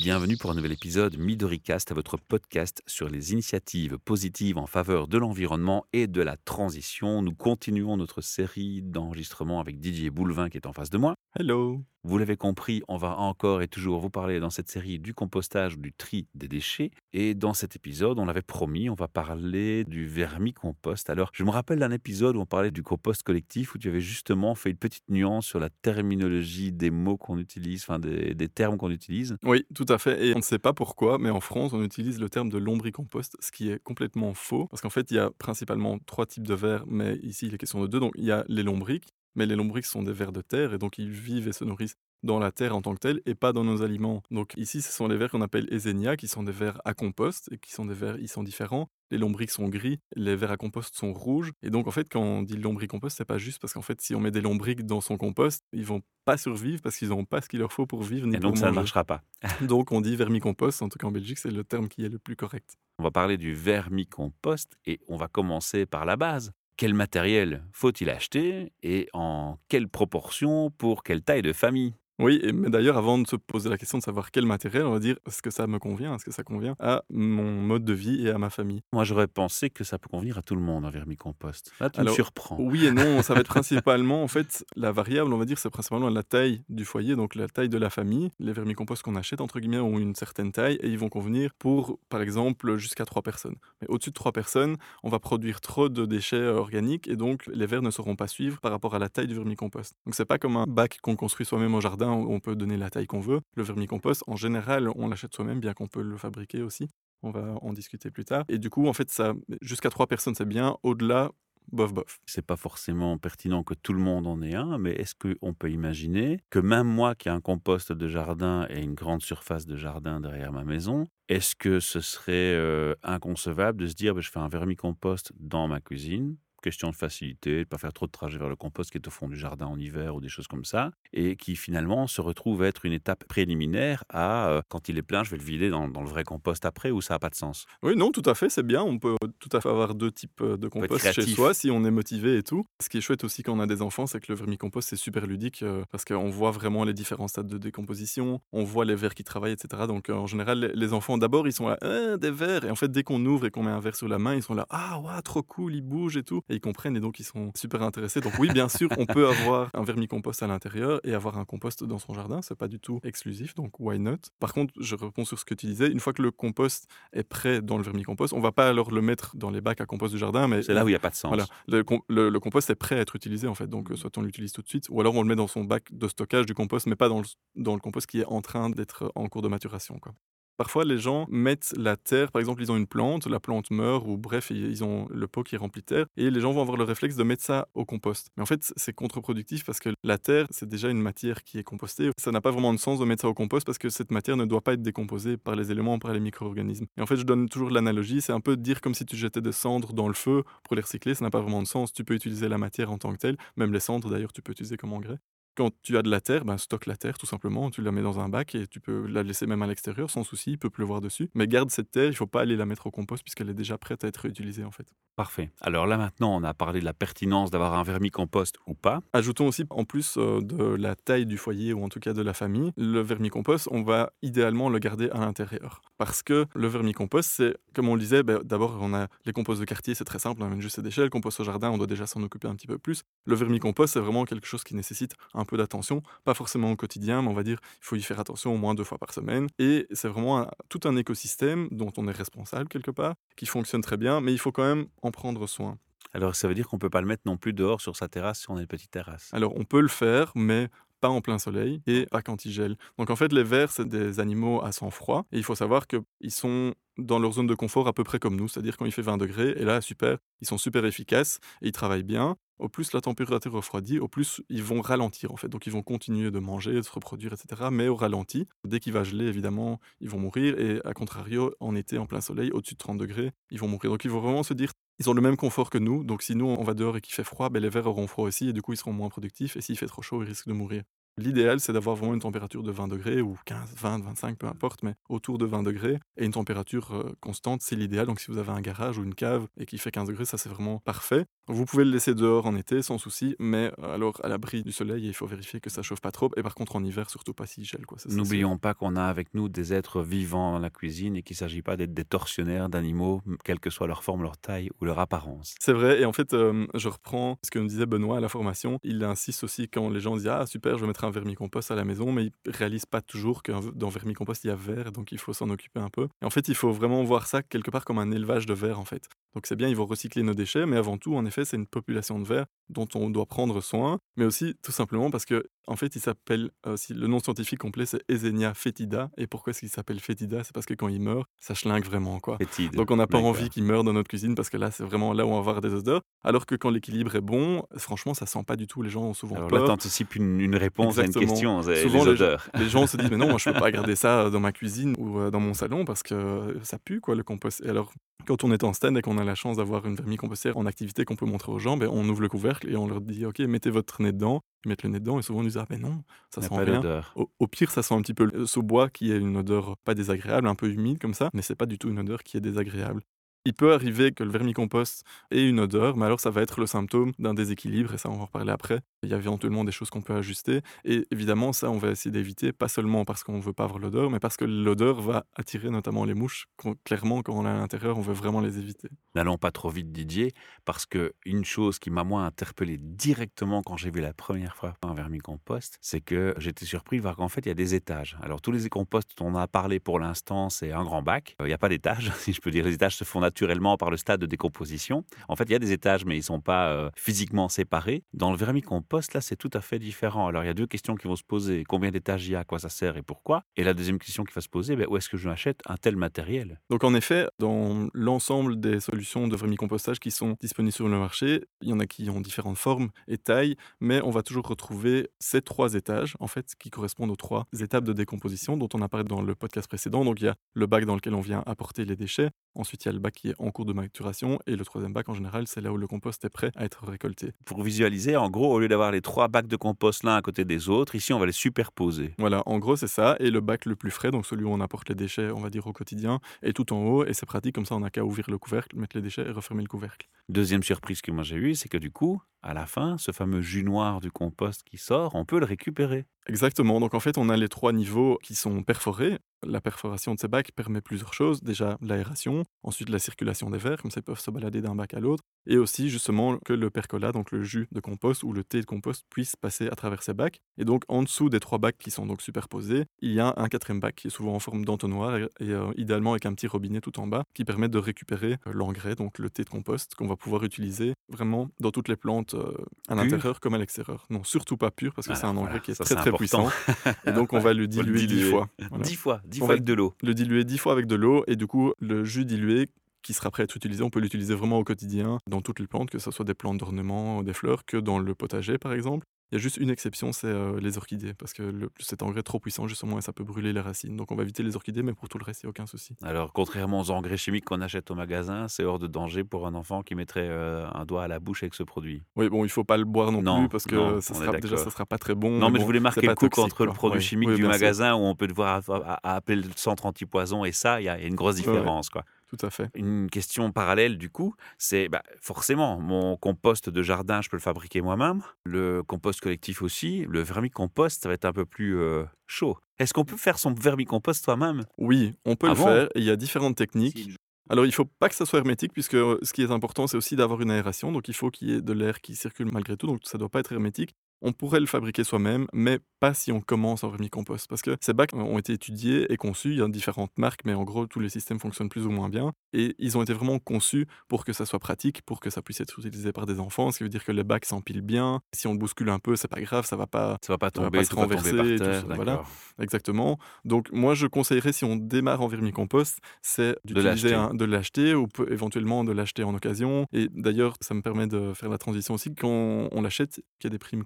Bienvenue 0.00 0.38
pour 0.38 0.50
un 0.50 0.54
nouvel 0.54 0.72
épisode 0.72 1.18
Midoricast, 1.18 1.92
votre 1.92 2.16
podcast 2.16 2.82
sur 2.86 3.10
les 3.10 3.34
initiatives 3.34 3.98
positives 3.98 4.56
en 4.56 4.64
faveur 4.64 5.08
de 5.08 5.18
l'environnement 5.18 5.84
et 5.92 6.06
de 6.06 6.22
la 6.22 6.38
transition. 6.38 7.20
Nous 7.20 7.34
continuons 7.34 7.98
notre 7.98 8.22
série 8.22 8.80
d'enregistrements 8.80 9.60
avec 9.60 9.78
Didier 9.78 10.08
Boulevin 10.08 10.48
qui 10.48 10.56
est 10.56 10.66
en 10.66 10.72
face 10.72 10.88
de 10.88 10.96
moi. 10.96 11.16
Hello 11.38 11.84
Vous 12.02 12.16
l'avez 12.18 12.36
compris, 12.36 12.82
on 12.88 12.96
va 12.96 13.18
encore 13.18 13.62
et 13.62 13.68
toujours 13.68 14.00
vous 14.00 14.10
parler 14.10 14.40
dans 14.40 14.50
cette 14.50 14.68
série 14.68 14.98
du 14.98 15.12
compostage, 15.12 15.78
du 15.78 15.92
tri 15.92 16.26
des 16.34 16.48
déchets. 16.48 16.90
Et 17.12 17.34
dans 17.34 17.52
cet 17.52 17.76
épisode, 17.76 18.18
on 18.18 18.24
l'avait 18.24 18.42
promis, 18.42 18.88
on 18.88 18.94
va 18.94 19.06
parler 19.06 19.84
du 19.84 20.06
vermicompost. 20.06 21.10
Alors, 21.10 21.30
je 21.34 21.44
me 21.44 21.50
rappelle 21.50 21.78
d'un 21.78 21.92
épisode 21.92 22.36
où 22.36 22.40
on 22.40 22.46
parlait 22.46 22.70
du 22.70 22.82
compost 22.82 23.22
collectif, 23.22 23.74
où 23.74 23.78
tu 23.78 23.88
avais 23.88 24.00
justement 24.00 24.54
fait 24.54 24.70
une 24.70 24.76
petite 24.76 25.08
nuance 25.08 25.46
sur 25.46 25.60
la 25.60 25.68
terminologie 25.70 26.72
des 26.72 26.90
mots 26.90 27.16
qu'on 27.16 27.38
utilise, 27.38 27.82
enfin 27.82 27.98
des, 27.98 28.34
des 28.34 28.48
termes 28.48 28.76
qu'on 28.76 28.90
utilise. 28.90 29.36
Oui, 29.44 29.64
tout 29.74 29.89
fait. 29.98 30.24
Et 30.24 30.34
on 30.34 30.38
ne 30.38 30.42
sait 30.42 30.58
pas 30.58 30.72
pourquoi, 30.72 31.18
mais 31.18 31.30
en 31.30 31.40
France, 31.40 31.72
on 31.72 31.82
utilise 31.82 32.20
le 32.20 32.28
terme 32.28 32.48
de 32.48 32.58
lombricompost, 32.58 33.36
ce 33.40 33.50
qui 33.52 33.70
est 33.70 33.82
complètement 33.82 34.34
faux. 34.34 34.66
Parce 34.68 34.82
qu'en 34.82 34.90
fait, 34.90 35.10
il 35.10 35.14
y 35.14 35.18
a 35.18 35.30
principalement 35.30 35.98
trois 36.06 36.26
types 36.26 36.46
de 36.46 36.54
vers, 36.54 36.84
mais 36.86 37.16
ici, 37.22 37.46
il 37.46 37.54
est 37.54 37.58
question 37.58 37.80
de 37.80 37.86
deux. 37.86 38.00
Donc, 38.00 38.12
il 38.16 38.24
y 38.24 38.32
a 38.32 38.44
les 38.48 38.62
lombrics, 38.62 39.14
mais 39.34 39.46
les 39.46 39.56
lombrics 39.56 39.86
sont 39.86 40.02
des 40.02 40.12
vers 40.12 40.32
de 40.32 40.40
terre, 40.42 40.74
et 40.74 40.78
donc 40.78 40.98
ils 40.98 41.10
vivent 41.10 41.48
et 41.48 41.52
se 41.52 41.64
nourrissent 41.64 41.96
dans 42.22 42.38
la 42.38 42.52
terre 42.52 42.74
en 42.76 42.82
tant 42.82 42.94
que 42.94 43.00
telle 43.00 43.20
et 43.26 43.34
pas 43.34 43.52
dans 43.52 43.64
nos 43.64 43.82
aliments. 43.82 44.22
Donc 44.30 44.54
ici, 44.56 44.82
ce 44.82 44.92
sont 44.92 45.08
les 45.08 45.16
vers 45.16 45.30
qu'on 45.30 45.40
appelle 45.40 45.72
Esénia, 45.72 46.16
qui 46.16 46.28
sont 46.28 46.42
des 46.42 46.52
vers 46.52 46.80
à 46.84 46.94
compost 46.94 47.48
et 47.52 47.58
qui 47.58 47.72
sont 47.72 47.84
des 47.84 47.94
vers, 47.94 48.18
ils 48.18 48.28
sont 48.28 48.42
différents. 48.42 48.88
Les 49.10 49.18
lombrics 49.18 49.50
sont 49.50 49.68
gris, 49.68 49.98
les 50.14 50.36
vers 50.36 50.52
à 50.52 50.56
compost 50.56 50.94
sont 50.94 51.12
rouges. 51.12 51.52
Et 51.62 51.70
donc 51.70 51.88
en 51.88 51.90
fait, 51.90 52.08
quand 52.08 52.22
on 52.22 52.42
dit 52.42 52.56
lombricompost, 52.56 53.16
c'est 53.16 53.24
pas 53.24 53.38
juste 53.38 53.60
parce 53.60 53.72
qu'en 53.72 53.82
fait, 53.82 54.00
si 54.00 54.14
on 54.14 54.20
met 54.20 54.30
des 54.30 54.40
lombrics 54.40 54.86
dans 54.86 55.00
son 55.00 55.16
compost, 55.16 55.64
ils 55.72 55.84
vont 55.84 56.02
pas 56.24 56.36
survivre 56.36 56.80
parce 56.82 56.96
qu'ils 56.96 57.08
n'auront 57.08 57.24
pas 57.24 57.40
ce 57.40 57.48
qu'il 57.48 57.58
leur 57.58 57.72
faut 57.72 57.86
pour 57.86 58.02
vivre 58.02 58.26
ni 58.26 58.36
Et 58.36 58.38
donc 58.38 58.52
pour 58.52 58.58
ça 58.58 58.70
ne 58.70 58.74
marchera 58.74 59.04
pas. 59.04 59.22
Donc 59.62 59.92
on 59.92 60.00
dit 60.00 60.16
vermicompost, 60.16 60.82
en 60.82 60.88
tout 60.88 60.98
cas 60.98 61.06
en 61.06 61.12
Belgique, 61.12 61.38
c'est 61.38 61.50
le 61.50 61.64
terme 61.64 61.88
qui 61.88 62.04
est 62.04 62.08
le 62.08 62.18
plus 62.18 62.36
correct. 62.36 62.76
On 62.98 63.02
va 63.02 63.10
parler 63.10 63.36
du 63.36 63.54
vermicompost 63.54 64.76
et 64.86 65.00
on 65.08 65.16
va 65.16 65.28
commencer 65.28 65.86
par 65.86 66.04
la 66.04 66.16
base. 66.16 66.52
Quel 66.76 66.94
matériel 66.94 67.64
faut-il 67.72 68.08
acheter 68.08 68.72
et 68.82 69.08
en 69.12 69.58
quelle 69.68 69.88
proportion 69.88 70.70
pour 70.70 71.02
quelle 71.02 71.22
taille 71.22 71.42
de 71.42 71.52
famille? 71.52 71.94
Oui, 72.20 72.38
et- 72.42 72.52
mais 72.52 72.70
d'ailleurs, 72.70 72.96
avant 72.96 73.18
de 73.18 73.26
se 73.26 73.36
poser 73.36 73.68
la 73.68 73.78
question 73.78 73.98
de 73.98 74.02
savoir 74.02 74.30
quel 74.30 74.46
matériel, 74.46 74.84
on 74.86 74.92
va 74.92 74.98
dire 74.98 75.16
est-ce 75.26 75.42
que 75.42 75.50
ça 75.50 75.66
me 75.66 75.78
convient, 75.78 76.14
est-ce 76.14 76.24
que 76.24 76.32
ça 76.32 76.42
convient 76.42 76.74
à 76.78 77.02
mon 77.10 77.60
mode 77.62 77.84
de 77.84 77.92
vie 77.92 78.26
et 78.26 78.30
à 78.30 78.38
ma 78.38 78.50
famille? 78.50 78.82
Moi, 78.92 79.04
j'aurais 79.04 79.26
pensé 79.26 79.70
que 79.70 79.84
ça 79.84 79.98
peut 79.98 80.08
convenir 80.08 80.38
à 80.38 80.42
tout 80.42 80.54
le 80.54 80.60
monde, 80.60 80.84
un 80.84 80.90
vermicompost. 80.90 81.72
Là, 81.80 81.90
tu 81.90 81.98
me 81.98 82.02
Alors, 82.02 82.14
surprends. 82.14 82.56
Oui 82.60 82.86
et 82.86 82.92
non, 82.92 83.22
ça 83.22 83.34
va 83.34 83.40
être 83.40 83.48
principalement, 83.60 84.22
en 84.22 84.28
fait, 84.28 84.64
la 84.76 84.92
variable, 84.92 85.32
on 85.32 85.38
va 85.38 85.44
dire, 85.44 85.58
c'est 85.58 85.70
principalement 85.70 86.08
la 86.08 86.22
taille 86.22 86.62
du 86.68 86.84
foyer, 86.84 87.16
donc 87.16 87.34
la 87.34 87.48
taille 87.48 87.68
de 87.68 87.78
la 87.78 87.90
famille. 87.90 88.30
Les 88.38 88.52
vermicomposts 88.52 89.02
qu'on 89.02 89.16
achète, 89.16 89.40
entre 89.40 89.60
guillemets, 89.60 89.78
ont 89.78 89.98
une 89.98 90.14
certaine 90.14 90.52
taille 90.52 90.78
et 90.82 90.88
ils 90.88 90.98
vont 90.98 91.08
convenir 91.08 91.52
pour, 91.58 91.98
par 92.08 92.20
exemple, 92.22 92.76
jusqu'à 92.76 93.04
trois 93.04 93.22
personnes. 93.22 93.56
Mais 93.80 93.88
au-dessus 93.88 94.10
de 94.10 94.14
trois 94.14 94.32
personnes, 94.32 94.76
on 95.02 95.08
va 95.08 95.18
produire 95.18 95.60
trop 95.60 95.88
de 95.88 96.06
déchets 96.06 96.36
euh, 96.36 96.54
organiques 96.58 97.08
et 97.08 97.16
donc 97.16 97.46
les 97.46 97.66
vers 97.66 97.82
ne 97.82 97.90
sauront 97.90 98.16
pas 98.16 98.26
suivre 98.28 98.60
par 98.60 98.70
rapport 98.72 98.94
à 98.94 98.98
la 98.98 99.08
taille 99.08 99.26
du 99.26 99.34
vermicompost. 99.34 99.94
Donc 100.06 100.14
c'est 100.14 100.24
pas 100.24 100.38
comme 100.38 100.56
un 100.56 100.64
bac 100.66 100.98
qu'on 101.02 101.16
construit 101.16 101.46
soi-même 101.46 101.74
au 101.74 101.80
jardin 101.80 102.09
où 102.18 102.32
on 102.32 102.40
peut 102.40 102.56
donner 102.56 102.76
la 102.76 102.90
taille 102.90 103.06
qu'on 103.06 103.20
veut. 103.20 103.40
Le 103.56 103.62
vermicompost, 103.62 104.24
en 104.26 104.36
général, 104.36 104.88
on 104.96 105.08
l'achète 105.08 105.34
soi-même, 105.34 105.60
bien 105.60 105.74
qu'on 105.74 105.86
peut 105.86 106.02
le 106.02 106.16
fabriquer 106.16 106.62
aussi. 106.62 106.88
On 107.22 107.30
va 107.30 107.54
en 107.60 107.72
discuter 107.72 108.10
plus 108.10 108.24
tard. 108.24 108.44
Et 108.48 108.58
du 108.58 108.70
coup, 108.70 108.86
en 108.86 108.92
fait, 108.92 109.10
ça, 109.10 109.34
jusqu'à 109.60 109.90
trois 109.90 110.06
personnes, 110.06 110.34
c'est 110.34 110.46
bien. 110.46 110.76
Au-delà, 110.82 111.32
bof 111.72 111.92
bof. 111.92 112.18
C'est 112.26 112.44
pas 112.44 112.56
forcément 112.56 113.18
pertinent 113.18 113.62
que 113.62 113.74
tout 113.74 113.92
le 113.92 114.00
monde 114.00 114.26
en 114.26 114.42
ait 114.42 114.54
un, 114.54 114.78
mais 114.78 114.92
est-ce 114.92 115.14
qu'on 115.14 115.54
peut 115.54 115.70
imaginer 115.70 116.40
que 116.50 116.58
même 116.58 116.86
moi 116.86 117.14
qui 117.14 117.28
ai 117.28 117.30
un 117.30 117.40
compost 117.40 117.92
de 117.92 118.08
jardin 118.08 118.66
et 118.70 118.82
une 118.82 118.94
grande 118.94 119.22
surface 119.22 119.66
de 119.66 119.76
jardin 119.76 120.20
derrière 120.20 120.52
ma 120.52 120.64
maison, 120.64 121.06
est-ce 121.28 121.54
que 121.54 121.80
ce 121.80 122.00
serait 122.00 122.54
euh, 122.54 122.94
inconcevable 123.02 123.82
de 123.82 123.86
se 123.86 123.94
dire 123.94 124.14
ben, 124.14 124.20
je 124.20 124.30
fais 124.30 124.40
un 124.40 124.48
vermicompost 124.48 125.32
dans 125.38 125.68
ma 125.68 125.80
cuisine 125.80 126.36
Question 126.62 126.90
de 126.90 126.96
facilité, 126.96 127.52
de 127.54 127.58
ne 127.60 127.64
pas 127.64 127.78
faire 127.78 127.92
trop 127.92 128.06
de 128.06 128.10
trajet 128.10 128.38
vers 128.38 128.48
le 128.48 128.56
compost 128.56 128.90
qui 128.90 128.98
est 128.98 129.06
au 129.06 129.10
fond 129.10 129.28
du 129.28 129.36
jardin 129.36 129.66
en 129.66 129.78
hiver 129.78 130.14
ou 130.14 130.20
des 130.20 130.28
choses 130.28 130.46
comme 130.46 130.64
ça, 130.64 130.90
et 131.12 131.36
qui 131.36 131.56
finalement 131.56 132.06
se 132.06 132.20
retrouve 132.20 132.62
être 132.64 132.84
une 132.84 132.92
étape 132.92 133.24
préliminaire 133.24 134.04
à 134.08 134.48
euh, 134.48 134.62
quand 134.68 134.88
il 134.88 134.98
est 134.98 135.02
plein, 135.02 135.24
je 135.24 135.30
vais 135.30 135.38
le 135.38 135.42
vider 135.44 135.70
dans, 135.70 135.88
dans 135.88 136.02
le 136.02 136.08
vrai 136.08 136.24
compost 136.24 136.64
après, 136.64 136.90
ou 136.90 137.00
ça 137.00 137.14
n'a 137.14 137.18
pas 137.18 137.30
de 137.30 137.34
sens? 137.34 137.66
Oui, 137.82 137.96
non, 137.96 138.10
tout 138.12 138.22
à 138.26 138.34
fait, 138.34 138.48
c'est 138.50 138.62
bien. 138.66 138.82
On 138.82 138.98
peut 138.98 139.16
tout 139.38 139.48
à 139.56 139.60
fait 139.60 139.68
avoir 139.68 139.94
deux 139.94 140.10
types 140.12 140.40
euh, 140.42 140.56
de 140.56 140.68
compost 140.68 141.12
chez 141.12 141.22
soi 141.26 141.54
si 141.54 141.70
on 141.70 141.84
est 141.84 141.90
motivé 141.90 142.36
et 142.38 142.42
tout. 142.42 142.64
Ce 142.82 142.88
qui 142.88 142.98
est 142.98 143.00
chouette 143.00 143.24
aussi 143.24 143.42
quand 143.42 143.52
on 143.56 143.60
a 143.60 143.66
des 143.66 143.82
enfants, 143.82 144.06
c'est 144.06 144.20
que 144.20 144.30
le 144.30 144.36
vermicompost, 144.36 144.88
c'est 144.88 144.96
super 144.96 145.26
ludique 145.26 145.62
euh, 145.62 145.84
parce 145.90 146.04
qu'on 146.04 146.28
voit 146.28 146.50
vraiment 146.50 146.84
les 146.84 146.92
différents 146.92 147.28
stades 147.28 147.46
de 147.46 147.58
décomposition, 147.58 148.40
on 148.52 148.64
voit 148.64 148.84
les 148.84 148.94
vers 148.94 149.14
qui 149.14 149.24
travaillent, 149.24 149.52
etc. 149.52 149.86
Donc 149.86 150.10
euh, 150.10 150.14
en 150.14 150.26
général, 150.26 150.72
les- 150.74 150.90
enfants, 150.92 151.18
d'abord, 151.18 151.46
ils 151.46 151.52
sont 151.52 151.68
là, 151.68 151.78
Ah, 151.82 152.16
des 152.16 152.30
vers? 152.32 152.64
Et 152.64 152.70
en 152.70 152.74
fait, 152.74 152.90
dès 152.90 153.04
qu'on 153.04 153.24
ouvre 153.24 153.46
et 153.46 153.50
qu'on 153.50 153.62
met 153.62 153.70
un 153.70 153.78
verre 153.78 153.94
sur 153.94 154.08
la 154.08 154.18
main, 154.18 154.34
ils 154.34 154.42
sont 154.42 154.54
là, 154.54 154.66
ah, 154.70 155.00
ouais, 155.00 155.22
trop 155.22 155.42
cool, 155.42 155.74
ils 155.76 155.82
bougent 155.82 156.16
et 156.16 156.24
tout. 156.24 156.42
Et 156.50 156.54
ils 156.56 156.60
comprennent 156.60 156.96
et 156.96 157.00
donc 157.00 157.18
ils 157.20 157.24
sont 157.24 157.52
super 157.54 157.80
intéressés. 157.82 158.20
Donc 158.20 158.32
oui, 158.38 158.50
bien 158.52 158.68
sûr, 158.68 158.88
on 158.98 159.06
peut 159.06 159.26
avoir 159.28 159.70
un 159.72 159.84
vermicompost 159.84 160.42
à 160.42 160.46
l'intérieur 160.48 161.00
et 161.04 161.14
avoir 161.14 161.38
un 161.38 161.44
compost 161.44 161.84
dans 161.84 161.98
son 161.98 162.12
jardin. 162.12 162.42
C'est 162.42 162.56
pas 162.58 162.68
du 162.68 162.78
tout 162.80 163.00
exclusif, 163.04 163.54
donc 163.54 163.78
why 163.80 163.98
not? 163.98 164.16
Par 164.40 164.52
contre, 164.52 164.74
je 164.80 164.96
réponds 164.96 165.24
sur 165.24 165.38
ce 165.38 165.44
que 165.44 165.54
tu 165.54 165.66
disais. 165.66 165.88
Une 165.90 166.00
fois 166.00 166.12
que 166.12 166.20
le 166.22 166.30
compost 166.32 166.88
est 167.12 167.22
prêt 167.22 167.62
dans 167.62 167.76
le 167.78 167.84
vermicompost, 167.84 168.32
on 168.34 168.40
va 168.40 168.52
pas 168.52 168.68
alors 168.68 168.90
le 168.90 169.00
mettre 169.00 169.36
dans 169.36 169.50
les 169.50 169.60
bacs 169.60 169.80
à 169.80 169.86
compost 169.86 170.12
du 170.12 170.18
jardin, 170.18 170.48
mais 170.48 170.62
C'est 170.62 170.74
là 170.74 170.84
où 170.84 170.88
il 170.88 170.92
n'y 170.92 170.96
a 170.96 170.98
pas 170.98 171.10
de 171.10 171.14
sens. 171.14 171.28
voilà, 171.28 171.46
le, 171.68 171.84
com- 171.84 172.00
le- 172.08 172.28
le 172.28 172.40
compost 172.40 172.68
est 172.68 172.74
prêt 172.74 172.96
à 172.96 173.00
être 173.00 173.14
utilisé 173.14 173.46
en 173.46 173.54
fait. 173.54 173.68
Donc 173.68 173.92
euh, 173.92 173.96
soit 173.96 174.18
on 174.18 174.22
l'utilise 174.22 174.52
tout 174.52 174.62
de 174.62 174.68
suite, 174.68 174.86
ou 174.90 175.00
alors 175.00 175.14
on 175.14 175.22
le 175.22 175.28
met 175.28 175.36
dans 175.36 175.46
son 175.46 175.62
bac 175.64 175.84
de 175.92 176.08
stockage 176.08 176.46
du 176.46 176.54
compost, 176.54 176.86
mais 176.88 176.96
pas 176.96 177.08
dans 177.08 177.20
le, 177.20 177.26
dans 177.54 177.74
le 177.74 177.80
compost 177.80 178.08
qui 178.08 178.20
est 178.20 178.26
en 178.26 178.40
train 178.42 178.70
d'être 178.70 179.12
en 179.14 179.28
cours 179.28 179.42
de 179.42 179.48
maturation. 179.48 179.98
Quoi. 180.00 180.14
Parfois, 180.60 180.84
les 180.84 180.98
gens 180.98 181.24
mettent 181.30 181.72
la 181.78 181.96
terre, 181.96 182.30
par 182.30 182.38
exemple, 182.38 182.60
ils 182.60 182.70
ont 182.70 182.76
une 182.76 182.86
plante, 182.86 183.26
la 183.26 183.40
plante 183.40 183.70
meurt, 183.70 184.04
ou 184.06 184.18
bref, 184.18 184.50
ils 184.50 184.84
ont 184.84 185.08
le 185.10 185.26
pot 185.26 185.42
qui 185.42 185.54
est 185.54 185.58
rempli 185.58 185.80
de 185.80 185.86
terre, 185.86 186.06
et 186.18 186.28
les 186.28 186.38
gens 186.38 186.52
vont 186.52 186.60
avoir 186.60 186.76
le 186.76 186.84
réflexe 186.84 187.16
de 187.16 187.22
mettre 187.22 187.42
ça 187.42 187.68
au 187.72 187.86
compost. 187.86 188.28
Mais 188.36 188.42
en 188.42 188.46
fait, 188.46 188.70
c'est 188.76 188.92
contre-productif 188.92 189.64
parce 189.64 189.80
que 189.80 189.88
la 190.04 190.18
terre, 190.18 190.46
c'est 190.50 190.68
déjà 190.68 190.90
une 190.90 191.00
matière 191.00 191.44
qui 191.44 191.58
est 191.58 191.62
compostée. 191.62 192.10
Ça 192.18 192.30
n'a 192.30 192.42
pas 192.42 192.50
vraiment 192.50 192.74
de 192.74 192.78
sens 192.78 192.98
de 192.98 193.06
mettre 193.06 193.22
ça 193.22 193.28
au 193.30 193.32
compost 193.32 193.64
parce 193.64 193.78
que 193.78 193.88
cette 193.88 194.10
matière 194.10 194.36
ne 194.36 194.44
doit 194.44 194.60
pas 194.60 194.74
être 194.74 194.82
décomposée 194.82 195.38
par 195.38 195.56
les 195.56 195.70
éléments, 195.70 195.98
par 195.98 196.12
les 196.12 196.20
micro-organismes. 196.20 196.84
Et 196.98 197.00
en 197.00 197.06
fait, 197.06 197.16
je 197.16 197.24
donne 197.24 197.48
toujours 197.48 197.70
l'analogie, 197.70 198.20
c'est 198.20 198.34
un 198.34 198.40
peu 198.40 198.58
dire 198.58 198.82
comme 198.82 198.92
si 198.92 199.06
tu 199.06 199.16
jetais 199.16 199.40
des 199.40 199.52
cendres 199.52 199.94
dans 199.94 200.08
le 200.08 200.14
feu 200.14 200.42
pour 200.64 200.76
les 200.76 200.82
recycler, 200.82 201.14
ça 201.14 201.24
n'a 201.24 201.30
pas 201.30 201.40
vraiment 201.40 201.62
de 201.62 201.68
sens. 201.68 201.90
Tu 201.90 202.04
peux 202.04 202.12
utiliser 202.12 202.50
la 202.50 202.58
matière 202.58 202.92
en 202.92 202.98
tant 202.98 203.14
que 203.14 203.18
telle, 203.18 203.38
même 203.56 203.72
les 203.72 203.80
cendres 203.80 204.10
d'ailleurs, 204.10 204.34
tu 204.34 204.42
peux 204.42 204.52
utiliser 204.52 204.76
comme 204.76 204.92
engrais. 204.92 205.20
Quand 205.60 205.72
tu 205.82 205.98
as 205.98 206.02
de 206.02 206.10
la 206.10 206.22
terre, 206.22 206.46
ben, 206.46 206.56
stocke 206.56 206.86
la 206.86 206.96
terre 206.96 207.18
tout 207.18 207.26
simplement, 207.26 207.68
tu 207.70 207.82
la 207.82 207.92
mets 207.92 208.00
dans 208.00 208.18
un 208.18 208.30
bac 208.30 208.54
et 208.54 208.66
tu 208.66 208.80
peux 208.80 209.06
la 209.06 209.22
laisser 209.22 209.44
même 209.44 209.60
à 209.60 209.66
l'extérieur 209.66 210.08
sans 210.08 210.24
souci, 210.24 210.52
il 210.52 210.58
peut 210.58 210.70
pleuvoir 210.70 211.02
dessus. 211.02 211.28
Mais 211.34 211.46
garde 211.46 211.70
cette 211.70 211.90
terre, 211.90 212.06
il 212.06 212.14
faut 212.14 212.26
pas 212.26 212.40
aller 212.40 212.56
la 212.56 212.64
mettre 212.64 212.86
au 212.86 212.90
compost 212.90 213.22
puisqu'elle 213.22 213.50
est 213.50 213.54
déjà 213.54 213.76
prête 213.76 214.02
à 214.02 214.08
être 214.08 214.16
réutilisée 214.16 214.64
en 214.64 214.70
fait. 214.70 214.86
Parfait. 215.16 215.50
Alors 215.60 215.86
là 215.86 215.98
maintenant, 215.98 216.34
on 216.34 216.42
a 216.44 216.54
parlé 216.54 216.80
de 216.80 216.86
la 216.86 216.94
pertinence 216.94 217.50
d'avoir 217.50 217.74
un 217.74 217.82
vermicompost 217.82 218.56
ou 218.66 218.72
pas. 218.72 219.02
Ajoutons 219.12 219.48
aussi, 219.48 219.66
en 219.68 219.84
plus 219.84 220.16
euh, 220.16 220.40
de 220.40 220.64
la 220.64 220.96
taille 220.96 221.26
du 221.26 221.36
foyer 221.36 221.74
ou 221.74 221.84
en 221.84 221.90
tout 221.90 222.00
cas 222.00 222.14
de 222.14 222.22
la 222.22 222.32
famille, 222.32 222.72
le 222.78 223.00
vermicompost, 223.00 223.68
on 223.70 223.82
va 223.82 224.14
idéalement 224.22 224.70
le 224.70 224.78
garder 224.78 225.10
à 225.10 225.18
l'intérieur. 225.18 225.82
Parce 225.98 226.22
que 226.22 226.46
le 226.54 226.68
vermicompost, 226.68 227.32
c'est, 227.36 227.54
comme 227.74 227.88
on 227.88 227.96
le 227.96 228.00
disait, 228.00 228.22
ben, 228.22 228.40
d'abord, 228.42 228.78
on 228.80 228.94
a 228.94 229.08
les 229.26 229.34
composts 229.34 229.60
de 229.60 229.66
quartier, 229.66 229.94
c'est 229.94 230.06
très 230.06 230.18
simple, 230.18 230.42
on 230.42 230.46
amène 230.46 230.62
juste 230.62 230.76
ses 230.76 230.82
déchets. 230.82 231.02
Le 231.02 231.10
compost 231.10 231.38
au 231.40 231.44
jardin, 231.44 231.68
on 231.68 231.76
doit 231.76 231.86
déjà 231.86 232.06
s'en 232.06 232.22
occuper 232.22 232.48
un 232.48 232.54
petit 232.54 232.66
peu 232.66 232.78
plus. 232.78 233.02
Le 233.26 233.34
vermicompost, 233.34 233.92
c'est 233.92 234.00
vraiment 234.00 234.24
quelque 234.24 234.46
chose 234.46 234.64
qui 234.64 234.74
nécessite 234.74 235.16
un 235.34 235.44
peu 235.50 235.56
d'attention, 235.56 236.02
pas 236.24 236.34
forcément 236.34 236.70
au 236.70 236.76
quotidien, 236.76 237.22
mais 237.22 237.28
on 237.28 237.34
va 237.34 237.42
dire, 237.42 237.58
il 237.62 237.84
faut 237.84 237.96
y 237.96 238.02
faire 238.02 238.20
attention 238.20 238.54
au 238.54 238.56
moins 238.58 238.74
deux 238.74 238.84
fois 238.84 238.98
par 238.98 239.12
semaine. 239.12 239.48
Et 239.58 239.86
c'est 239.92 240.08
vraiment 240.08 240.38
un- 240.40 240.50
tout 240.68 240.80
un 240.84 240.96
écosystème 240.96 241.68
dont 241.70 241.92
on 241.96 242.08
est 242.08 242.12
responsable 242.12 242.68
quelque 242.68 242.90
part, 242.90 243.14
qui 243.36 243.46
fonctionne 243.46 243.82
très 243.82 243.96
bien, 243.96 244.20
mais 244.20 244.32
il 244.32 244.38
faut 244.38 244.52
quand 244.52 244.64
même 244.64 244.86
en 245.02 245.10
prendre 245.10 245.46
soin. 245.46 245.78
Alors 246.12 246.34
ça 246.34 246.48
veut 246.48 246.54
dire 246.54 246.68
qu'on 246.68 246.78
peut 246.78 246.90
pas 246.90 247.00
le 247.00 247.06
mettre 247.06 247.22
non 247.26 247.36
plus 247.36 247.52
dehors 247.52 247.80
sur 247.80 247.96
sa 247.96 248.08
terrasse 248.08 248.40
si 248.40 248.50
on 248.50 248.56
a 248.56 248.60
une 248.60 248.66
petite 248.66 248.90
terrasse? 248.90 249.30
Alors, 249.32 249.54
on 249.56 249.64
peut 249.64 249.80
le 249.80 249.88
faire, 249.88 250.32
mais 250.34 250.68
pas 251.00 251.08
en 251.08 251.20
plein 251.20 251.38
soleil 251.38 251.82
et 251.86 252.06
pas 252.06 252.20
quand 252.22 252.44
il 252.44 252.52
gèle. 252.52 252.76
Donc, 252.98 253.10
en 253.10 253.16
fait, 253.16 253.32
les 253.32 253.42
vers, 253.44 253.70
c'est 253.72 253.86
des 253.88 254.20
animaux 254.20 254.62
à 254.62 254.72
sang 254.72 254.90
froid. 254.90 255.26
Et 255.32 255.38
il 255.38 255.44
faut 255.44 255.54
savoir 255.54 255.86
qu'ils 255.86 256.30
sont 256.30 256.74
dans 256.98 257.18
leur 257.18 257.32
zone 257.32 257.46
de 257.46 257.54
confort 257.54 257.88
à 257.88 257.92
peu 257.94 258.04
près 258.04 258.18
comme 258.18 258.36
nous, 258.36 258.48
c'est-à-dire 258.48 258.76
quand 258.76 258.84
il 258.84 258.92
fait 258.92 259.02
20 259.02 259.16
degrés, 259.16 259.54
et 259.56 259.64
là, 259.64 259.80
super, 259.80 260.18
ils 260.42 260.46
sont 260.46 260.58
super 260.58 260.84
efficaces 260.84 261.38
et 261.62 261.68
ils 261.68 261.72
travaillent 261.72 262.02
bien. 262.02 262.36
Au 262.60 262.68
plus 262.68 262.92
la 262.92 263.00
température 263.00 263.52
refroidit, 263.52 263.98
au 263.98 264.06
plus 264.06 264.42
ils 264.50 264.62
vont 264.62 264.82
ralentir 264.82 265.32
en 265.32 265.36
fait. 265.36 265.48
Donc 265.48 265.66
ils 265.66 265.72
vont 265.72 265.82
continuer 265.82 266.30
de 266.30 266.38
manger, 266.38 266.74
de 266.74 266.82
se 266.82 266.92
reproduire, 266.92 267.32
etc. 267.32 267.68
Mais 267.72 267.88
au 267.88 267.96
ralenti. 267.96 268.46
Dès 268.64 268.80
qu'il 268.80 268.92
va 268.92 269.02
geler, 269.02 269.26
évidemment, 269.26 269.80
ils 270.00 270.10
vont 270.10 270.18
mourir. 270.18 270.58
Et 270.60 270.80
à 270.84 270.92
contrario, 270.92 271.54
en 271.60 271.74
été, 271.74 271.96
en 271.98 272.06
plein 272.06 272.20
soleil, 272.20 272.50
au-dessus 272.52 272.74
de 272.74 272.78
30 272.78 272.98
degrés, 272.98 273.32
ils 273.50 273.58
vont 273.58 273.68
mourir. 273.68 273.90
Donc 273.90 274.04
il 274.04 274.10
faut 274.10 274.20
vraiment 274.20 274.42
se 274.42 274.52
dire, 274.52 274.72
ils 274.98 275.08
ont 275.08 275.14
le 275.14 275.22
même 275.22 275.36
confort 275.36 275.70
que 275.70 275.78
nous. 275.78 276.04
Donc 276.04 276.22
si 276.22 276.34
nous, 276.36 276.46
on 276.46 276.62
va 276.62 276.74
dehors 276.74 276.98
et 276.98 277.00
qu'il 277.00 277.14
fait 277.14 277.24
froid, 277.24 277.48
ben, 277.48 277.62
les 277.62 277.70
vers 277.70 277.86
auront 277.86 278.06
froid 278.06 278.26
aussi. 278.26 278.50
Et 278.50 278.52
du 278.52 278.60
coup, 278.62 278.74
ils 278.74 278.76
seront 278.76 278.92
moins 278.92 279.08
productifs. 279.08 279.56
Et 279.56 279.62
s'il 279.62 279.78
fait 279.78 279.86
trop 279.86 280.02
chaud, 280.02 280.22
ils 280.22 280.28
risquent 280.28 280.48
de 280.48 280.52
mourir. 280.52 280.82
L'idéal, 281.18 281.60
c'est 281.60 281.72
d'avoir 281.72 281.96
vraiment 281.96 282.14
une 282.14 282.20
température 282.20 282.62
de 282.62 282.70
20 282.70 282.88
degrés 282.88 283.20
ou 283.20 283.36
15, 283.44 283.74
20, 283.76 284.04
25, 284.04 284.38
peu 284.38 284.46
importe, 284.46 284.82
mais 284.82 284.94
autour 285.08 285.38
de 285.38 285.44
20 285.44 285.62
degrés. 285.62 285.98
Et 286.16 286.24
une 286.24 286.32
température 286.32 286.94
euh, 286.94 287.12
constante, 287.20 287.62
c'est 287.62 287.76
l'idéal. 287.76 288.06
Donc 288.06 288.20
si 288.20 288.30
vous 288.30 288.38
avez 288.38 288.50
un 288.52 288.60
garage 288.60 288.98
ou 288.98 289.04
une 289.04 289.14
cave 289.14 289.46
et 289.58 289.66
qui 289.66 289.78
fait 289.78 289.90
15 289.90 290.08
degrés, 290.08 290.24
ça 290.24 290.38
c'est 290.38 290.48
vraiment 290.48 290.78
parfait. 290.78 291.26
Vous 291.48 291.64
pouvez 291.64 291.84
le 291.84 291.90
laisser 291.90 292.14
dehors 292.14 292.46
en 292.46 292.56
été 292.56 292.80
sans 292.82 292.98
souci, 292.98 293.34
mais 293.38 293.72
euh, 293.80 293.94
alors 293.94 294.20
à 294.24 294.28
l'abri 294.28 294.62
du 294.62 294.72
soleil, 294.72 295.06
il 295.06 295.14
faut 295.14 295.26
vérifier 295.26 295.60
que 295.60 295.68
ça 295.70 295.82
chauffe 295.82 296.00
pas 296.00 296.12
trop. 296.12 296.30
Et 296.36 296.42
par 296.42 296.54
contre 296.54 296.76
en 296.76 296.84
hiver, 296.84 297.10
surtout 297.10 297.34
pas 297.34 297.46
s'il 297.46 297.64
gèle. 297.64 297.84
N'oublions 298.06 298.58
pas 298.58 298.74
qu'on 298.74 298.96
a 298.96 299.04
avec 299.04 299.34
nous 299.34 299.48
des 299.48 299.72
êtres 299.72 300.02
vivants 300.02 300.52
dans 300.52 300.58
la 300.58 300.70
cuisine 300.70 301.16
et 301.16 301.22
qu'il 301.22 301.34
ne 301.34 301.38
s'agit 301.38 301.62
pas 301.62 301.76
d'être 301.76 301.94
des 301.94 302.04
tortionnaires 302.04 302.68
d'animaux, 302.68 303.22
quelle 303.44 303.60
que 303.60 303.70
soit 303.70 303.86
leur 303.86 304.04
forme, 304.04 304.22
leur 304.22 304.38
taille 304.38 304.70
ou 304.80 304.84
leur 304.84 304.98
apparence. 304.98 305.54
C'est 305.60 305.72
vrai, 305.72 306.00
et 306.00 306.04
en 306.04 306.12
fait, 306.12 306.34
euh, 306.34 306.66
je 306.74 306.88
reprends 306.88 307.38
ce 307.44 307.50
que 307.50 307.58
nous 307.58 307.66
disait 307.66 307.86
Benoît 307.86 308.18
à 308.18 308.20
la 308.20 308.28
formation. 308.28 308.78
Il 308.82 309.02
insiste 309.04 309.44
aussi 309.44 309.68
quand 309.68 309.88
les 309.90 310.00
gens 310.00 310.16
disent 310.16 310.28
Ah, 310.28 310.46
super, 310.46 310.76
je 310.76 310.82
vais 310.82 310.86
mettre 310.86 310.99
un 311.04 311.10
vermicompost 311.10 311.70
à 311.70 311.74
la 311.74 311.84
maison, 311.84 312.12
mais 312.12 312.26
ils 312.26 312.32
réalisent 312.50 312.86
pas 312.86 313.00
toujours 313.02 313.42
que 313.42 313.52
dans 313.72 313.88
vermicompost, 313.88 314.44
il 314.44 314.48
y 314.48 314.50
a 314.50 314.56
verre, 314.56 314.92
donc 314.92 315.12
il 315.12 315.18
faut 315.18 315.32
s'en 315.32 315.50
occuper 315.50 315.80
un 315.80 315.90
peu. 315.90 316.08
Et 316.22 316.24
en 316.24 316.30
fait, 316.30 316.48
il 316.48 316.54
faut 316.54 316.72
vraiment 316.72 317.02
voir 317.04 317.26
ça 317.26 317.42
quelque 317.42 317.70
part 317.70 317.84
comme 317.84 317.98
un 317.98 318.10
élevage 318.10 318.46
de 318.46 318.54
vers, 318.54 318.78
en 318.78 318.84
fait. 318.84 319.08
Donc 319.34 319.46
c'est 319.46 319.56
bien, 319.56 319.68
ils 319.68 319.76
vont 319.76 319.86
recycler 319.86 320.22
nos 320.22 320.34
déchets, 320.34 320.66
mais 320.66 320.76
avant 320.76 320.98
tout, 320.98 321.14
en 321.14 321.24
effet, 321.24 321.44
c'est 321.44 321.56
une 321.56 321.66
population 321.66 322.18
de 322.18 322.26
vers 322.26 322.46
dont 322.68 322.88
on 322.94 323.10
doit 323.10 323.26
prendre 323.26 323.60
soin, 323.60 323.98
mais 324.16 324.24
aussi 324.24 324.54
tout 324.62 324.72
simplement 324.72 325.10
parce 325.10 325.24
que, 325.24 325.44
en 325.66 325.76
fait, 325.76 325.94
il 325.94 326.00
s'appelle, 326.00 326.50
euh, 326.66 326.76
si 326.76 326.94
le 326.94 327.06
nom 327.06 327.18
scientifique 327.20 327.58
complet, 327.60 327.86
c'est 327.86 328.02
Ezenia 328.08 328.54
fetida. 328.54 329.10
Et 329.16 329.26
pourquoi 329.28 329.50
est-ce 329.52 329.60
qu'il 329.60 329.68
s'appelle 329.68 330.00
fetida? 330.00 330.42
C'est 330.42 330.52
parce 330.52 330.66
que 330.66 330.74
quand 330.74 330.88
il 330.88 331.00
meurt, 331.00 331.28
ça 331.40 331.54
schlingue 331.54 331.84
vraiment, 331.84 332.18
quoi. 332.18 332.38
Fétide. 332.38 332.72
Donc 332.74 332.90
on 332.90 332.96
n'a 332.96 333.06
pas 333.06 333.18
envie 333.18 333.50
qu'il 333.50 333.62
meure 333.64 333.84
dans 333.84 333.92
notre 333.92 334.08
cuisine 334.08 334.34
parce 334.34 334.50
que 334.50 334.56
là, 334.56 334.70
c'est 334.72 334.82
vraiment 334.84 335.12
là 335.12 335.24
où 335.26 335.28
on 335.30 335.34
va 335.34 335.38
avoir 335.50 335.60
des 335.60 335.74
odeurs. 335.74 336.02
Alors 336.24 336.44
que 336.46 336.54
quand 336.56 336.70
l'équilibre 336.70 337.14
est 337.14 337.20
bon, 337.20 337.62
franchement, 337.76 338.14
ça 338.14 338.26
sent 338.26 338.42
pas 338.44 338.56
du 338.56 338.66
tout. 338.66 338.82
Les 338.82 338.90
gens 338.90 339.02
ont 339.02 339.14
souvent 339.14 339.36
Alors 339.36 339.50
là, 339.50 339.58
peur. 339.58 339.66
t'anticipes 339.68 340.14
une, 340.16 340.40
une 340.40 340.56
réponse 340.56 340.98
à 340.98 341.04
une 341.04 341.12
question, 341.14 341.62
Souvent, 341.62 341.70
les 341.72 341.82
les 341.84 341.88
gens- 342.16 342.24
odeurs. 342.24 342.48
Les 342.54 342.68
gens 342.68 342.86
se 342.88 342.96
disent 342.96 343.10
mais 343.10 343.16
non, 343.16 343.28
moi, 343.28 343.38
je 343.38 343.50
peux 343.50 343.58
pas 343.60 343.70
garder 343.92 343.94
ça 343.96 344.28
dans 344.30 344.40
ma 344.40 344.52
cuisine 344.52 344.94
ou 344.98 345.18
euh, 345.20 345.30
dans 345.30 345.40
mon 345.40 345.54
salon 345.54 345.84
parce 345.84 346.02
que 346.02 346.58
ça 346.62 346.78
pue 346.78 347.00
quoi 347.00 347.14
le 347.14 347.22
compost. 347.22 347.62
Et 347.64 347.68
alors 347.68 347.92
quand 348.26 348.44
on 348.44 348.52
est 348.52 348.64
en 348.64 348.72
stand 348.72 348.96
et 348.98 349.02
qu'on 349.02 349.18
a 349.18 349.24
la 349.24 349.34
chance 349.34 349.56
d'avoir 349.58 349.86
une 349.86 349.94
vermicompostière 349.96 350.56
en 350.56 350.66
activité 350.66 351.04
qu'on 351.04 351.16
peut 351.16 351.26
montrer 351.26 351.52
aux 351.52 351.58
gens, 351.58 351.76
ben, 351.76 351.88
on 351.92 352.08
ouvre 352.08 352.20
le 352.22 352.28
couvercle 352.28 352.68
et 352.70 352.76
on 352.76 352.86
leur 352.86 353.00
dit 353.00 353.24
ok 353.26 353.38
mettez 353.40 353.70
votre 353.70 354.02
nez 354.02 354.12
dedans. 354.12 354.40
Ils 354.64 354.68
mettent 354.68 354.82
le 354.82 354.90
nez 354.90 355.00
dedans 355.00 355.18
et 355.18 355.22
souvent 355.22 355.42
ils 355.42 355.46
disent 355.46 355.58
ah 355.58 355.66
ben 355.68 355.80
non, 355.80 356.02
ça 356.34 356.42
sent 356.42 356.50
pas 356.54 356.64
rien. 356.64 356.86
Au, 357.14 357.30
au 357.38 357.46
pire, 357.46 357.70
ça 357.70 357.82
sent 357.82 357.94
un 357.94 358.02
petit 358.02 358.14
peu 358.14 358.24
le 358.24 358.46
sous-bois 358.46 358.90
qui 358.90 359.12
est 359.12 359.18
une 359.18 359.36
odeur 359.36 359.76
pas 359.84 359.94
désagréable, 359.94 360.48
un 360.48 360.54
peu 360.54 360.68
humide 360.70 360.98
comme 360.98 361.14
ça, 361.14 361.30
mais 361.34 361.42
c'est 361.42 361.54
pas 361.56 361.66
du 361.66 361.78
tout 361.78 361.88
une 361.88 361.98
odeur 362.00 362.22
qui 362.22 362.36
est 362.36 362.40
désagréable. 362.40 363.02
Il 363.46 363.54
peut 363.54 363.72
arriver 363.72 364.12
que 364.12 364.22
le 364.22 364.30
vermicompost 364.30 365.02
ait 365.30 365.48
une 365.48 365.60
odeur, 365.60 365.96
mais 365.96 366.06
alors 366.06 366.20
ça 366.20 366.30
va 366.30 366.42
être 366.42 366.60
le 366.60 366.66
symptôme 366.66 367.12
d'un 367.18 367.34
déséquilibre, 367.34 367.94
et 367.94 367.98
ça 367.98 368.10
on 368.10 368.16
va 368.16 368.22
en 368.22 368.26
reparler 368.26 368.52
après. 368.52 368.80
Il 369.02 369.08
y 369.08 369.14
a 369.14 369.16
éventuellement 369.16 369.64
des 369.64 369.72
choses 369.72 369.88
qu'on 369.88 370.02
peut 370.02 370.14
ajuster, 370.14 370.60
et 370.84 371.06
évidemment 371.10 371.54
ça 371.54 371.70
on 371.70 371.78
va 371.78 371.88
essayer 371.88 372.10
d'éviter, 372.10 372.52
pas 372.52 372.68
seulement 372.68 373.06
parce 373.06 373.24
qu'on 373.24 373.38
ne 373.38 373.42
veut 373.42 373.54
pas 373.54 373.64
avoir 373.64 373.78
l'odeur, 373.78 374.10
mais 374.10 374.20
parce 374.20 374.36
que 374.36 374.44
l'odeur 374.44 375.00
va 375.00 375.24
attirer 375.34 375.70
notamment 375.70 376.04
les 376.04 376.12
mouches. 376.12 376.48
Clairement, 376.84 377.22
quand 377.22 377.32
on 377.32 377.46
est 377.46 377.48
à 377.48 377.56
l'intérieur, 377.56 377.96
on 377.96 378.02
veut 378.02 378.12
vraiment 378.12 378.42
les 378.42 378.58
éviter. 378.58 378.88
N'allons 379.14 379.38
pas 379.38 379.52
trop 379.52 379.70
vite, 379.70 379.90
Didier, 379.90 380.32
parce 380.66 380.84
que 380.84 381.14
une 381.24 381.46
chose 381.46 381.78
qui 381.78 381.90
m'a 381.90 382.04
moi 382.04 382.24
interpellé 382.24 382.76
directement 382.76 383.62
quand 383.62 383.78
j'ai 383.78 383.90
vu 383.90 384.02
la 384.02 384.12
première 384.12 384.54
fois 384.54 384.74
un 384.82 384.92
vermicompost, 384.92 385.78
c'est 385.80 386.02
que 386.02 386.34
j'étais 386.36 386.66
surpris 386.66 386.98
de 386.98 387.02
voir 387.02 387.16
qu'en 387.16 387.28
fait 387.28 387.46
il 387.46 387.48
y 387.48 387.52
a 387.52 387.54
des 387.54 387.74
étages. 387.74 388.18
Alors 388.20 388.42
tous 388.42 388.52
les 388.52 388.68
composts 388.68 389.16
dont 389.16 389.28
on 389.28 389.34
a 389.34 389.48
parlé 389.48 389.80
pour 389.80 389.98
l'instant, 389.98 390.50
c'est 390.50 390.72
un 390.72 390.84
grand 390.84 391.02
bac. 391.02 391.36
Euh, 391.40 391.44
Il 391.44 391.48
n'y 391.48 391.54
a 391.54 391.58
pas 391.58 391.70
d'étage, 391.70 392.12
si 392.18 392.34
je 392.34 392.40
peux 392.42 392.50
dire. 392.50 392.66
Les 392.66 392.74
étages 392.74 392.96
se 392.96 393.04
font 393.04 393.20
naturellement 393.20 393.78
par 393.78 393.90
le 393.90 393.96
stade 393.96 394.20
de 394.20 394.26
décomposition. 394.26 395.04
En 395.28 395.36
fait, 395.36 395.44
il 395.44 395.52
y 395.52 395.54
a 395.54 395.58
des 395.58 395.72
étages, 395.72 396.04
mais 396.04 396.18
ils 396.18 396.22
sont 396.22 396.40
pas 396.42 396.68
euh, 396.68 396.90
physiquement 396.96 397.48
séparés. 397.48 398.04
Dans 398.12 398.30
le 398.30 398.36
vermicompost, 398.36 398.89
là, 399.14 399.20
c'est 399.20 399.36
tout 399.36 399.50
à 399.52 399.60
fait 399.60 399.78
différent. 399.78 400.26
Alors 400.26 400.42
il 400.44 400.46
y 400.46 400.50
a 400.50 400.54
deux 400.54 400.66
questions 400.66 400.94
qui 400.94 401.06
vont 401.06 401.16
se 401.16 401.24
poser 401.24 401.64
combien 401.64 401.90
d'étages 401.90 402.26
il 402.26 402.32
y 402.32 402.34
a, 402.34 402.40
à 402.40 402.44
quoi 402.44 402.58
ça 402.58 402.68
sert 402.68 402.96
et 402.96 403.02
pourquoi? 403.02 403.44
Et 403.56 403.64
la 403.64 403.74
deuxième 403.74 403.98
question 403.98 404.24
qui 404.24 404.34
va 404.34 404.40
se 404.40 404.48
poser, 404.48 404.76
ben, 404.76 404.86
où 404.88 404.96
est-ce 404.96 405.08
que 405.08 405.16
je 405.16 405.28
m'achète 405.28 405.60
un 405.66 405.76
tel 405.76 405.96
matériel? 405.96 406.60
Donc 406.70 406.84
en 406.84 406.94
effet, 406.94 407.28
dans 407.38 407.88
l'ensemble 407.94 408.58
des 408.58 408.80
solutions 408.80 409.28
de 409.28 409.36
vermicompostage 409.36 410.00
qui 410.00 410.10
sont 410.10 410.36
disponibles 410.40 410.72
sur 410.72 410.88
le 410.88 410.98
marché, 410.98 411.44
il 411.60 411.68
y 411.68 411.72
en 411.72 411.80
a 411.80 411.86
qui 411.86 412.10
ont 412.10 412.20
différentes 412.20 412.58
formes 412.58 412.90
et 413.08 413.18
tailles, 413.18 413.56
mais 413.80 414.00
on 414.02 414.10
va 414.10 414.22
toujours 414.22 414.46
retrouver 414.46 415.08
ces 415.18 415.42
trois 415.42 415.74
étages, 415.74 416.16
en 416.20 416.26
fait, 416.26 416.54
qui 416.58 416.70
correspondent 416.70 417.10
aux 417.10 417.16
trois 417.16 417.46
étapes 417.60 417.84
de 417.84 417.92
décomposition 417.92 418.56
dont 418.56 418.68
on 418.74 418.82
a 418.82 418.88
parlé 418.88 419.04
dans 419.04 419.22
le 419.22 419.34
podcast 419.34 419.68
précédent. 419.68 420.04
Donc 420.04 420.20
il 420.20 420.24
y 420.24 420.28
a 420.28 420.34
le 420.54 420.66
bac 420.66 420.84
dans 420.84 420.94
lequel 420.94 421.14
on 421.14 421.20
vient 421.20 421.42
apporter 421.46 421.84
les 421.84 421.96
déchets, 421.96 422.30
ensuite 422.54 422.84
il 422.84 422.88
y 422.88 422.90
a 422.90 422.92
le 422.92 422.98
bac 422.98 423.14
qui 423.14 423.28
est 423.30 423.34
en 423.38 423.50
cours 423.50 423.66
de 423.66 423.72
maturation, 423.72 424.38
et 424.46 424.56
le 424.56 424.64
troisième 424.64 424.92
bac 424.92 425.08
en 425.08 425.14
général, 425.14 425.46
c'est 425.46 425.60
là 425.60 425.72
où 425.72 425.76
le 425.76 425.86
compost 425.86 426.24
est 426.24 426.30
prêt 426.30 426.50
à 426.56 426.64
être 426.64 426.84
récolté. 426.86 427.32
Pour 427.44 427.62
visualiser, 427.62 428.16
en 428.16 428.30
gros, 428.30 428.52
au 428.52 428.58
lieu 428.58 428.68
d'avoir 428.68 428.79
les 428.90 429.02
trois 429.02 429.28
bacs 429.28 429.46
de 429.46 429.56
compost 429.56 430.02
l'un 430.04 430.16
à 430.16 430.22
côté 430.22 430.46
des 430.46 430.70
autres, 430.70 430.94
ici 430.94 431.12
on 431.12 431.18
va 431.18 431.26
les 431.26 431.32
superposer. 431.32 432.14
Voilà, 432.18 432.42
en 432.46 432.58
gros 432.58 432.76
c'est 432.76 432.88
ça, 432.88 433.16
et 433.20 433.30
le 433.30 433.40
bac 433.40 433.66
le 433.66 433.76
plus 433.76 433.90
frais, 433.90 434.10
donc 434.10 434.24
celui 434.24 434.44
où 434.44 434.50
on 434.50 434.60
apporte 434.60 434.88
les 434.88 434.94
déchets, 434.94 435.30
on 435.30 435.40
va 435.40 435.50
dire 435.50 435.66
au 435.66 435.72
quotidien, 435.74 436.20
est 436.42 436.54
tout 436.54 436.72
en 436.72 436.82
haut, 436.82 437.04
et 437.04 437.12
c'est 437.12 437.26
pratique, 437.26 437.54
comme 437.54 437.66
ça 437.66 437.74
on 437.74 437.80
n'a 437.80 437.90
qu'à 437.90 438.04
ouvrir 438.04 438.30
le 438.30 438.38
couvercle, 438.38 438.76
mettre 438.76 438.96
les 438.96 439.02
déchets 439.02 439.26
et 439.26 439.30
refermer 439.30 439.62
le 439.62 439.68
couvercle. 439.68 440.08
Deuxième 440.30 440.62
surprise 440.62 441.02
que 441.02 441.10
moi 441.10 441.24
j'ai 441.24 441.36
eue, 441.36 441.54
c'est 441.54 441.68
que 441.68 441.78
du 441.78 441.90
coup, 441.90 442.22
à 442.42 442.54
la 442.54 442.66
fin, 442.66 442.96
ce 442.98 443.12
fameux 443.12 443.40
jus 443.42 443.64
noir 443.64 444.00
du 444.00 444.10
compost 444.10 444.62
qui 444.64 444.78
sort, 444.78 445.14
on 445.14 445.24
peut 445.24 445.38
le 445.38 445.46
récupérer. 445.46 446.06
Exactement. 446.26 446.80
Donc 446.80 446.94
en 446.94 447.00
fait, 447.00 447.18
on 447.18 447.28
a 447.28 447.36
les 447.36 447.48
trois 447.48 447.72
niveaux 447.72 448.18
qui 448.22 448.34
sont 448.34 448.62
perforés. 448.62 449.18
La 449.42 449.60
perforation 449.62 450.14
de 450.14 450.20
ces 450.20 450.28
bacs 450.28 450.52
permet 450.52 450.82
plusieurs 450.82 451.14
choses. 451.14 451.42
Déjà 451.42 451.78
l'aération, 451.80 452.44
ensuite 452.62 452.90
la 452.90 452.98
circulation 452.98 453.48
des 453.48 453.56
verres, 453.56 453.80
comme 453.80 453.90
ça 453.90 454.00
ils 454.00 454.04
peuvent 454.04 454.20
se 454.20 454.30
balader 454.30 454.60
d'un 454.60 454.74
bac 454.74 454.92
à 454.92 455.00
l'autre, 455.00 455.24
et 455.46 455.56
aussi 455.56 455.88
justement 455.88 456.36
que 456.38 456.52
le 456.52 456.68
percolat, 456.68 457.10
donc 457.10 457.30
le 457.32 457.42
jus 457.42 457.66
de 457.72 457.80
compost 457.80 458.22
ou 458.22 458.34
le 458.34 458.44
thé 458.44 458.60
de 458.60 458.66
compost, 458.66 459.06
puisse 459.08 459.36
passer 459.36 459.68
à 459.68 459.74
travers 459.74 460.02
ces 460.02 460.12
bacs. 460.12 460.40
Et 460.58 460.66
donc 460.66 460.84
en 460.88 461.02
dessous 461.02 461.30
des 461.30 461.40
trois 461.40 461.56
bacs 461.56 461.78
qui 461.78 461.90
sont 461.90 462.04
donc 462.04 462.20
superposés, 462.20 462.84
il 463.00 463.12
y 463.12 463.20
a 463.20 463.32
un 463.38 463.48
quatrième 463.48 463.80
bac 463.80 463.94
qui 463.96 464.08
est 464.08 464.10
souvent 464.10 464.34
en 464.34 464.40
forme 464.40 464.66
d'entonnoir 464.66 465.16
et, 465.16 465.28
euh, 465.40 465.72
idéalement 465.76 466.10
avec 466.12 466.26
un 466.26 466.34
petit 466.34 466.46
robinet 466.46 466.82
tout 466.82 467.00
en 467.00 467.06
bas 467.06 467.24
qui 467.32 467.46
permet 467.46 467.70
de 467.70 467.78
récupérer 467.78 468.36
euh, 468.46 468.52
l'engrais, 468.52 468.94
donc 468.94 469.18
le 469.18 469.30
thé 469.30 469.42
de 469.42 469.48
compost, 469.48 469.94
qu'on 469.94 470.06
va 470.06 470.16
pouvoir 470.16 470.44
utiliser 470.44 470.92
vraiment 471.08 471.48
dans 471.60 471.70
toutes 471.70 471.88
les 471.88 471.96
plantes 471.96 472.29
euh, 472.34 472.52
à 472.88 472.94
l'intérieur 472.94 473.40
comme 473.40 473.54
à 473.54 473.58
l'extérieur. 473.58 474.06
Non, 474.10 474.24
surtout 474.24 474.56
pas 474.56 474.70
pur 474.70 474.94
parce 474.94 475.06
que 475.06 475.14
c'est 475.14 475.24
un 475.24 475.36
engrais 475.36 475.44
voilà, 475.44 475.60
qui 475.60 475.70
est 475.72 475.74
ça, 475.74 475.84
très 475.84 475.94
très 475.94 476.10
important. 476.10 476.48
puissant. 476.48 476.92
Et 477.06 477.12
donc 477.12 477.32
on 477.32 477.38
va 477.38 477.52
le 477.52 477.66
diluer 477.66 478.06
dix 478.06 478.22
fois. 478.22 478.48
Voilà. 478.70 478.84
Dix 478.84 478.96
fois, 478.96 479.20
dix 479.24 479.42
On 479.42 479.46
fois 479.46 479.54
avec 479.54 479.64
de 479.64 479.74
l'eau. 479.74 479.94
Le 480.02 480.14
diluer 480.14 480.44
dix 480.44 480.58
fois 480.58 480.72
avec 480.72 480.86
de 480.86 480.94
l'eau 480.94 481.24
et 481.26 481.36
du 481.36 481.46
coup 481.46 481.72
le 481.80 482.04
jus 482.04 482.24
dilué 482.24 482.68
qui 483.02 483.14
sera 483.14 483.30
prêt 483.30 483.42
à 483.42 483.44
être 483.44 483.56
utilisé, 483.56 483.82
on 483.82 483.90
peut 483.90 484.00
l'utiliser 484.00 484.34
vraiment 484.34 484.58
au 484.58 484.64
quotidien 484.64 485.18
dans 485.26 485.40
toutes 485.40 485.58
les 485.58 485.66
plantes, 485.66 485.90
que 485.90 485.98
ce 485.98 486.10
soit 486.10 486.24
des 486.24 486.34
plantes 486.34 486.58
d'ornement, 486.58 487.22
des 487.22 487.32
fleurs, 487.32 487.64
que 487.64 487.76
dans 487.76 487.98
le 487.98 488.14
potager 488.14 488.58
par 488.58 488.72
exemple. 488.72 489.06
Il 489.32 489.36
y 489.36 489.38
a 489.38 489.40
juste 489.40 489.58
une 489.58 489.70
exception, 489.70 490.12
c'est 490.12 490.26
euh, 490.26 490.58
les 490.60 490.76
orchidées, 490.76 491.14
parce 491.14 491.32
que 491.32 491.42
le, 491.42 491.70
cet 491.78 492.02
engrais 492.02 492.22
trop 492.24 492.40
puissant 492.40 492.66
justement 492.66 492.98
et 492.98 493.00
ça 493.00 493.12
peut 493.12 493.22
brûler 493.22 493.52
les 493.52 493.60
racines. 493.60 493.96
Donc 493.96 494.10
on 494.10 494.16
va 494.16 494.24
éviter 494.24 494.42
les 494.42 494.56
orchidées, 494.56 494.82
mais 494.82 494.92
pour 494.92 495.08
tout 495.08 495.18
le 495.18 495.24
reste, 495.24 495.42
il 495.42 495.46
n'y 495.46 495.48
a 495.48 495.50
aucun 495.50 495.66
souci. 495.66 495.94
Alors, 496.02 496.32
contrairement 496.32 496.80
aux 496.80 496.90
engrais 496.90 497.16
chimiques 497.16 497.44
qu'on 497.44 497.60
achète 497.60 497.90
au 497.90 497.94
magasin, 497.94 498.48
c'est 498.48 498.64
hors 498.64 498.78
de 498.80 498.88
danger 498.88 499.22
pour 499.22 499.46
un 499.46 499.54
enfant 499.54 499.82
qui 499.82 499.94
mettrait 499.94 500.28
euh, 500.28 500.66
un 500.74 500.84
doigt 500.84 501.04
à 501.04 501.08
la 501.08 501.20
bouche 501.20 501.42
avec 501.44 501.54
ce 501.54 501.62
produit. 501.62 502.02
Oui, 502.16 502.28
bon, 502.28 502.44
il 502.44 502.48
faut 502.48 502.64
pas 502.64 502.76
le 502.76 502.84
boire 502.84 503.12
non, 503.12 503.22
Non, 503.22 503.40
plus 503.42 503.48
parce 503.50 503.64
que 503.64 503.76
non, 503.76 504.00
ça 504.00 504.14
sera, 504.14 504.36
déjà 504.38 504.56
ça 504.56 504.70
sera 504.70 504.84
pas 504.84 504.98
très 504.98 505.14
bon. 505.14 505.38
Non, 505.38 505.48
mais 505.50 505.58
je 505.58 505.60
bon, 505.60 505.66
voulais 505.66 505.80
marquer 505.80 506.06
le 506.06 506.14
coup 506.14 506.28
toxique, 506.28 506.44
entre 506.44 506.66
le 506.66 506.72
produit 506.72 507.00
chimique 507.00 507.28
oui, 507.28 507.36
du 507.36 507.42
sûr. 507.42 507.50
magasin 507.50 507.94
où 507.94 508.00
on 508.00 508.16
peut 508.16 508.26
devoir 508.26 508.62
a- 508.68 509.14
appeler 509.16 509.36
le 509.36 509.48
centre 509.54 509.86
antipoison 509.86 510.44
et 510.44 510.52
ça, 510.52 510.80
il 510.80 510.84
y 510.84 510.88
a 510.88 510.98
il 510.98 511.02
y 511.02 511.04
a 511.04 511.08
une 511.08 511.14
grosse 511.14 511.36
ouais. 511.36 511.42
différence. 511.42 511.88
quoi. 511.88 512.04
Tout 512.30 512.46
à 512.46 512.50
fait. 512.50 512.70
Une 512.74 513.10
question 513.10 513.50
parallèle, 513.50 513.98
du 513.98 514.08
coup, 514.08 514.34
c'est 514.56 514.88
bah, 514.88 515.02
forcément, 515.20 515.80
mon 515.80 516.16
compost 516.16 516.70
de 516.70 516.82
jardin, 516.82 517.20
je 517.22 517.28
peux 517.28 517.36
le 517.36 517.42
fabriquer 517.42 517.80
moi-même. 517.80 518.22
Le 518.44 518.82
compost 518.84 519.20
collectif 519.20 519.62
aussi. 519.62 520.04
Le 520.08 520.20
vermicompost, 520.22 521.02
ça 521.02 521.08
va 521.08 521.14
être 521.14 521.24
un 521.24 521.32
peu 521.32 521.44
plus 521.44 521.76
euh, 521.78 522.04
chaud. 522.28 522.56
Est-ce 522.78 522.94
qu'on 522.94 523.04
peut 523.04 523.16
faire 523.16 523.38
son 523.38 523.52
vermicompost 523.52 524.24
soi-même? 524.24 524.64
Oui, 524.78 525.14
on 525.24 525.34
peut 525.34 525.48
Ah 525.48 525.50
le 525.50 525.56
bon? 525.56 525.64
faire. 525.64 525.88
Il 525.96 526.04
y 526.04 526.10
a 526.10 526.16
différentes 526.16 526.56
techniques. 526.56 527.10
Alors, 527.48 527.66
il 527.66 527.72
faut 527.72 527.84
pas 527.84 528.08
que 528.08 528.14
ça 528.14 528.26
soit 528.26 528.38
hermétique, 528.38 528.72
puisque 528.72 528.94
euh, 528.94 529.18
ce 529.22 529.32
qui 529.32 529.42
est 529.42 529.50
important, 529.50 529.88
c'est 529.88 529.96
aussi 529.96 530.14
d'avoir 530.14 530.40
une 530.40 530.52
aération. 530.52 530.92
Donc, 530.92 531.08
il 531.08 531.14
faut 531.14 531.30
qu'il 531.30 531.50
y 531.50 531.54
ait 531.54 531.60
de 531.60 531.72
l'air 531.72 532.00
qui 532.00 532.14
circule 532.14 532.48
malgré 532.52 532.76
tout. 532.76 532.86
Donc, 532.86 533.00
ça 533.02 533.18
doit 533.18 533.28
pas 533.28 533.40
être 533.40 533.50
hermétique. 533.52 533.96
On 534.22 534.32
pourrait 534.32 534.60
le 534.60 534.66
fabriquer 534.66 535.04
soi-même, 535.04 535.46
mais 535.52 535.78
pas 535.98 536.14
si 536.14 536.32
on 536.32 536.40
commence 536.40 536.82
en 536.84 536.88
vermicompost. 536.88 537.46
Parce 537.48 537.62
que 537.62 537.76
ces 537.80 537.92
bacs 537.92 538.14
ont 538.14 538.38
été 538.38 538.52
étudiés 538.54 539.12
et 539.12 539.16
conçus. 539.16 539.50
Il 539.52 539.58
y 539.58 539.62
a 539.62 539.68
différentes 539.68 540.16
marques, 540.18 540.40
mais 540.44 540.54
en 540.54 540.64
gros, 540.64 540.86
tous 540.86 541.00
les 541.00 541.08
systèmes 541.10 541.38
fonctionnent 541.38 541.68
plus 541.68 541.86
ou 541.86 541.90
moins 541.90 542.08
bien. 542.08 542.32
Et 542.52 542.74
ils 542.78 542.96
ont 542.98 543.02
été 543.02 543.12
vraiment 543.12 543.38
conçus 543.38 543.86
pour 544.08 544.24
que 544.24 544.32
ça 544.32 544.46
soit 544.46 544.58
pratique, 544.58 545.02
pour 545.02 545.20
que 545.20 545.30
ça 545.30 545.42
puisse 545.42 545.60
être 545.60 545.78
utilisé 545.78 546.12
par 546.12 546.26
des 546.26 546.40
enfants. 546.40 546.70
Ce 546.70 546.78
qui 546.78 546.84
veut 546.84 546.88
dire 546.90 547.04
que 547.04 547.12
les 547.12 547.24
bacs 547.24 547.44
s'empilent 547.44 547.82
bien. 547.82 548.20
Si 548.34 548.46
on 548.46 548.52
le 548.52 548.58
bouscule 548.58 548.88
un 548.90 548.98
peu, 548.98 549.16
c'est 549.16 549.28
pas 549.28 549.40
grave, 549.40 549.66
ça 549.66 549.76
va 549.76 549.86
pas 549.86 550.18
Ça 550.22 550.32
va 550.32 550.38
pas 550.38 550.50
Ça 550.54 550.60
va 550.62 550.66
tomber, 550.66 550.78
pas 550.78 550.84
se 550.84 550.90
tomber 550.90 551.02
renverser 551.02 551.36
par 551.36 551.46
et 551.46 551.56
tout 551.56 551.64
terre. 551.64 551.80
ça, 551.88 551.94
voilà. 551.94 552.22
Exactement. 552.58 553.18
Donc 553.44 553.70
moi 553.72 553.94
je 553.94 554.06
conseillerais 554.06 554.52
si 554.52 554.64
on 554.64 554.76
démarre 554.76 555.20
en 555.22 555.28
vermicompost, 555.28 555.98
c'est 556.22 556.56
d'utiliser 556.64 557.08
de 557.34 557.44
l'acheter 557.44 557.94
ou 557.94 558.06
peut- 558.06 558.30
éventuellement 558.30 558.84
de 558.84 558.92
l'acheter 558.92 559.22
en 559.24 559.34
occasion. 559.34 559.86
Et 559.92 560.08
d'ailleurs 560.12 560.56
ça 560.60 560.74
me 560.74 560.82
permet 560.82 561.06
de 561.06 561.32
faire 561.34 561.48
la 561.48 561.58
transition 561.58 561.94
aussi 561.94 562.14
quand 562.14 562.68
on 562.72 562.82
l'achète, 562.82 563.16
qu'il 563.38 563.44
y 563.44 563.46
a 563.46 563.50
des 563.50 563.58
primes 563.58 563.84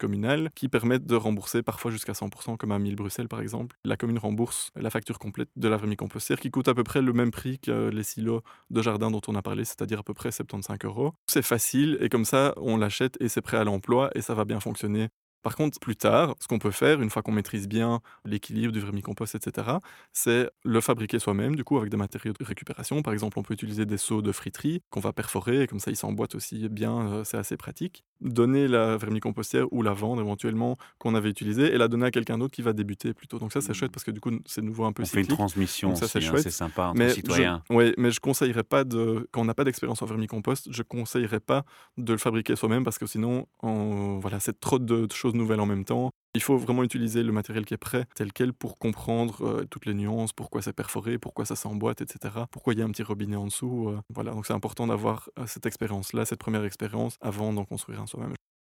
qui 0.54 0.68
permettent 0.68 1.06
de 1.06 1.16
rembourser 1.16 1.62
parfois 1.62 1.90
jusqu'à 1.90 2.12
100% 2.12 2.56
comme 2.56 2.72
à 2.72 2.78
1000 2.78 2.96
Bruxelles 2.96 3.28
par 3.28 3.40
exemple. 3.40 3.76
La 3.84 3.96
commune 3.96 4.18
rembourse 4.18 4.70
la 4.76 4.90
facture 4.90 5.18
complète 5.18 5.48
de 5.56 5.68
la 5.68 5.76
vermicompostière 5.76 6.40
qui 6.40 6.50
coûte 6.50 6.68
à 6.68 6.74
peu 6.74 6.84
près 6.84 7.02
le 7.02 7.12
même 7.12 7.30
prix 7.30 7.58
que 7.58 7.88
les 7.88 8.02
silos 8.02 8.42
de 8.70 8.82
jardin 8.82 9.10
dont 9.10 9.20
on 9.28 9.34
a 9.34 9.42
parlé, 9.42 9.64
c'est-à-dire 9.64 10.00
à 10.00 10.02
peu 10.02 10.14
près 10.14 10.32
75 10.32 10.78
euros. 10.84 11.12
C'est 11.26 11.42
facile 11.42 11.98
et 12.00 12.08
comme 12.08 12.24
ça 12.24 12.54
on 12.56 12.76
l'achète 12.76 13.16
et 13.20 13.28
c'est 13.28 13.42
prêt 13.42 13.56
à 13.56 13.64
l'emploi 13.64 14.10
et 14.14 14.22
ça 14.22 14.34
va 14.34 14.44
bien 14.44 14.60
fonctionner 14.60 15.08
Par 15.44 15.56
contre, 15.56 15.78
plus 15.78 15.94
tard, 15.94 16.34
ce 16.40 16.48
qu'on 16.48 16.58
peut 16.58 16.70
faire, 16.70 17.02
une 17.02 17.10
fois 17.10 17.22
qu'on 17.22 17.30
maîtrise 17.32 17.68
bien 17.68 18.00
l'équilibre 18.24 18.72
du 18.72 18.80
vermicompost, 18.80 19.34
etc., 19.34 19.76
c'est 20.14 20.50
le 20.64 20.80
fabriquer 20.80 21.18
soi-même, 21.18 21.54
du 21.54 21.64
coup, 21.64 21.76
avec 21.76 21.90
des 21.90 21.98
matériaux 21.98 22.32
de 22.32 22.42
récupération. 22.42 23.02
Par 23.02 23.12
exemple, 23.12 23.38
on 23.38 23.42
peut 23.42 23.52
utiliser 23.52 23.84
des 23.84 23.98
seaux 23.98 24.22
de 24.22 24.32
friterie 24.32 24.80
qu'on 24.88 25.00
va 25.00 25.12
perforer, 25.12 25.62
et 25.62 25.66
comme 25.66 25.80
ça, 25.80 25.90
ils 25.90 25.96
s'emboîtent 25.96 26.34
aussi 26.34 26.70
bien, 26.70 27.12
euh, 27.12 27.24
c'est 27.24 27.36
assez 27.36 27.58
pratique. 27.58 28.04
Donner 28.24 28.66
la 28.68 28.96
vermicompostière 28.96 29.66
ou 29.70 29.82
la 29.82 29.92
vendre 29.92 30.20
éventuellement 30.22 30.76
qu'on 30.98 31.14
avait 31.14 31.28
utilisée 31.28 31.74
et 31.74 31.78
la 31.78 31.88
donner 31.88 32.06
à 32.06 32.10
quelqu'un 32.10 32.38
d'autre 32.38 32.54
qui 32.54 32.62
va 32.62 32.72
débuter 32.72 33.12
plutôt. 33.14 33.38
Donc 33.38 33.52
ça, 33.52 33.60
c'est 33.60 33.74
chouette 33.74 33.92
parce 33.92 34.02
que 34.02 34.10
du 34.10 34.20
coup, 34.20 34.30
c'est 34.46 34.62
nouveau 34.62 34.84
un 34.86 34.92
peu 34.92 35.02
On 35.02 35.06
fait 35.06 35.20
une 35.20 35.26
transmission 35.26 35.88
Donc 35.90 35.98
ça, 35.98 36.08
c'est 36.08 36.18
hein, 36.18 36.22
chouette. 36.22 36.42
c'est 36.42 36.50
sympa 36.50 36.84
entre 36.86 36.98
Mais 36.98 37.10
citoyens. 37.10 37.62
je, 37.68 37.74
ouais, 37.74 37.94
mais 37.98 38.10
je 38.10 38.20
conseillerais 38.20 38.64
pas 38.64 38.84
de, 38.84 39.28
quand 39.30 39.42
on 39.42 39.44
n'a 39.44 39.52
pas 39.54 39.64
d'expérience 39.64 40.00
en 40.00 40.06
vermicompost, 40.06 40.68
je 40.72 40.82
conseillerais 40.82 41.40
pas 41.40 41.64
de 41.98 42.12
le 42.12 42.18
fabriquer 42.18 42.56
soi-même 42.56 42.82
parce 42.82 42.98
que 42.98 43.06
sinon, 43.06 43.46
on- 43.62 44.18
voilà, 44.20 44.40
c'est 44.40 44.58
trop 44.58 44.78
de, 44.78 45.04
de 45.06 45.12
choses 45.12 45.34
nouvelles 45.34 45.60
en 45.60 45.66
même 45.66 45.84
temps. 45.84 46.10
Il 46.36 46.42
faut 46.42 46.56
vraiment 46.58 46.82
utiliser 46.82 47.22
le 47.22 47.30
matériel 47.30 47.64
qui 47.64 47.74
est 47.74 47.78
prêt 47.78 48.06
tel 48.16 48.32
quel 48.32 48.52
pour 48.52 48.76
comprendre 48.76 49.42
euh, 49.42 49.64
toutes 49.70 49.86
les 49.86 49.94
nuances, 49.94 50.32
pourquoi 50.32 50.62
c'est 50.62 50.72
perforé, 50.72 51.16
pourquoi 51.16 51.44
ça 51.44 51.54
s'emboîte, 51.54 52.00
etc. 52.00 52.46
Pourquoi 52.50 52.72
il 52.72 52.80
y 52.80 52.82
a 52.82 52.84
un 52.84 52.90
petit 52.90 53.04
robinet 53.04 53.36
en 53.36 53.46
dessous. 53.46 53.88
euh, 53.88 54.00
voilà, 54.10 54.32
donc 54.32 54.44
c'est 54.44 54.52
important 54.52 54.88
d'avoir 54.88 55.28
euh, 55.38 55.46
cette 55.46 55.66
expérience-là, 55.66 56.24
cette 56.24 56.40
première 56.40 56.64
expérience 56.64 57.18
avant 57.20 57.52
d'en 57.52 57.64
construire 57.64 58.00
un 58.00 58.06
soi-même. 58.08 58.34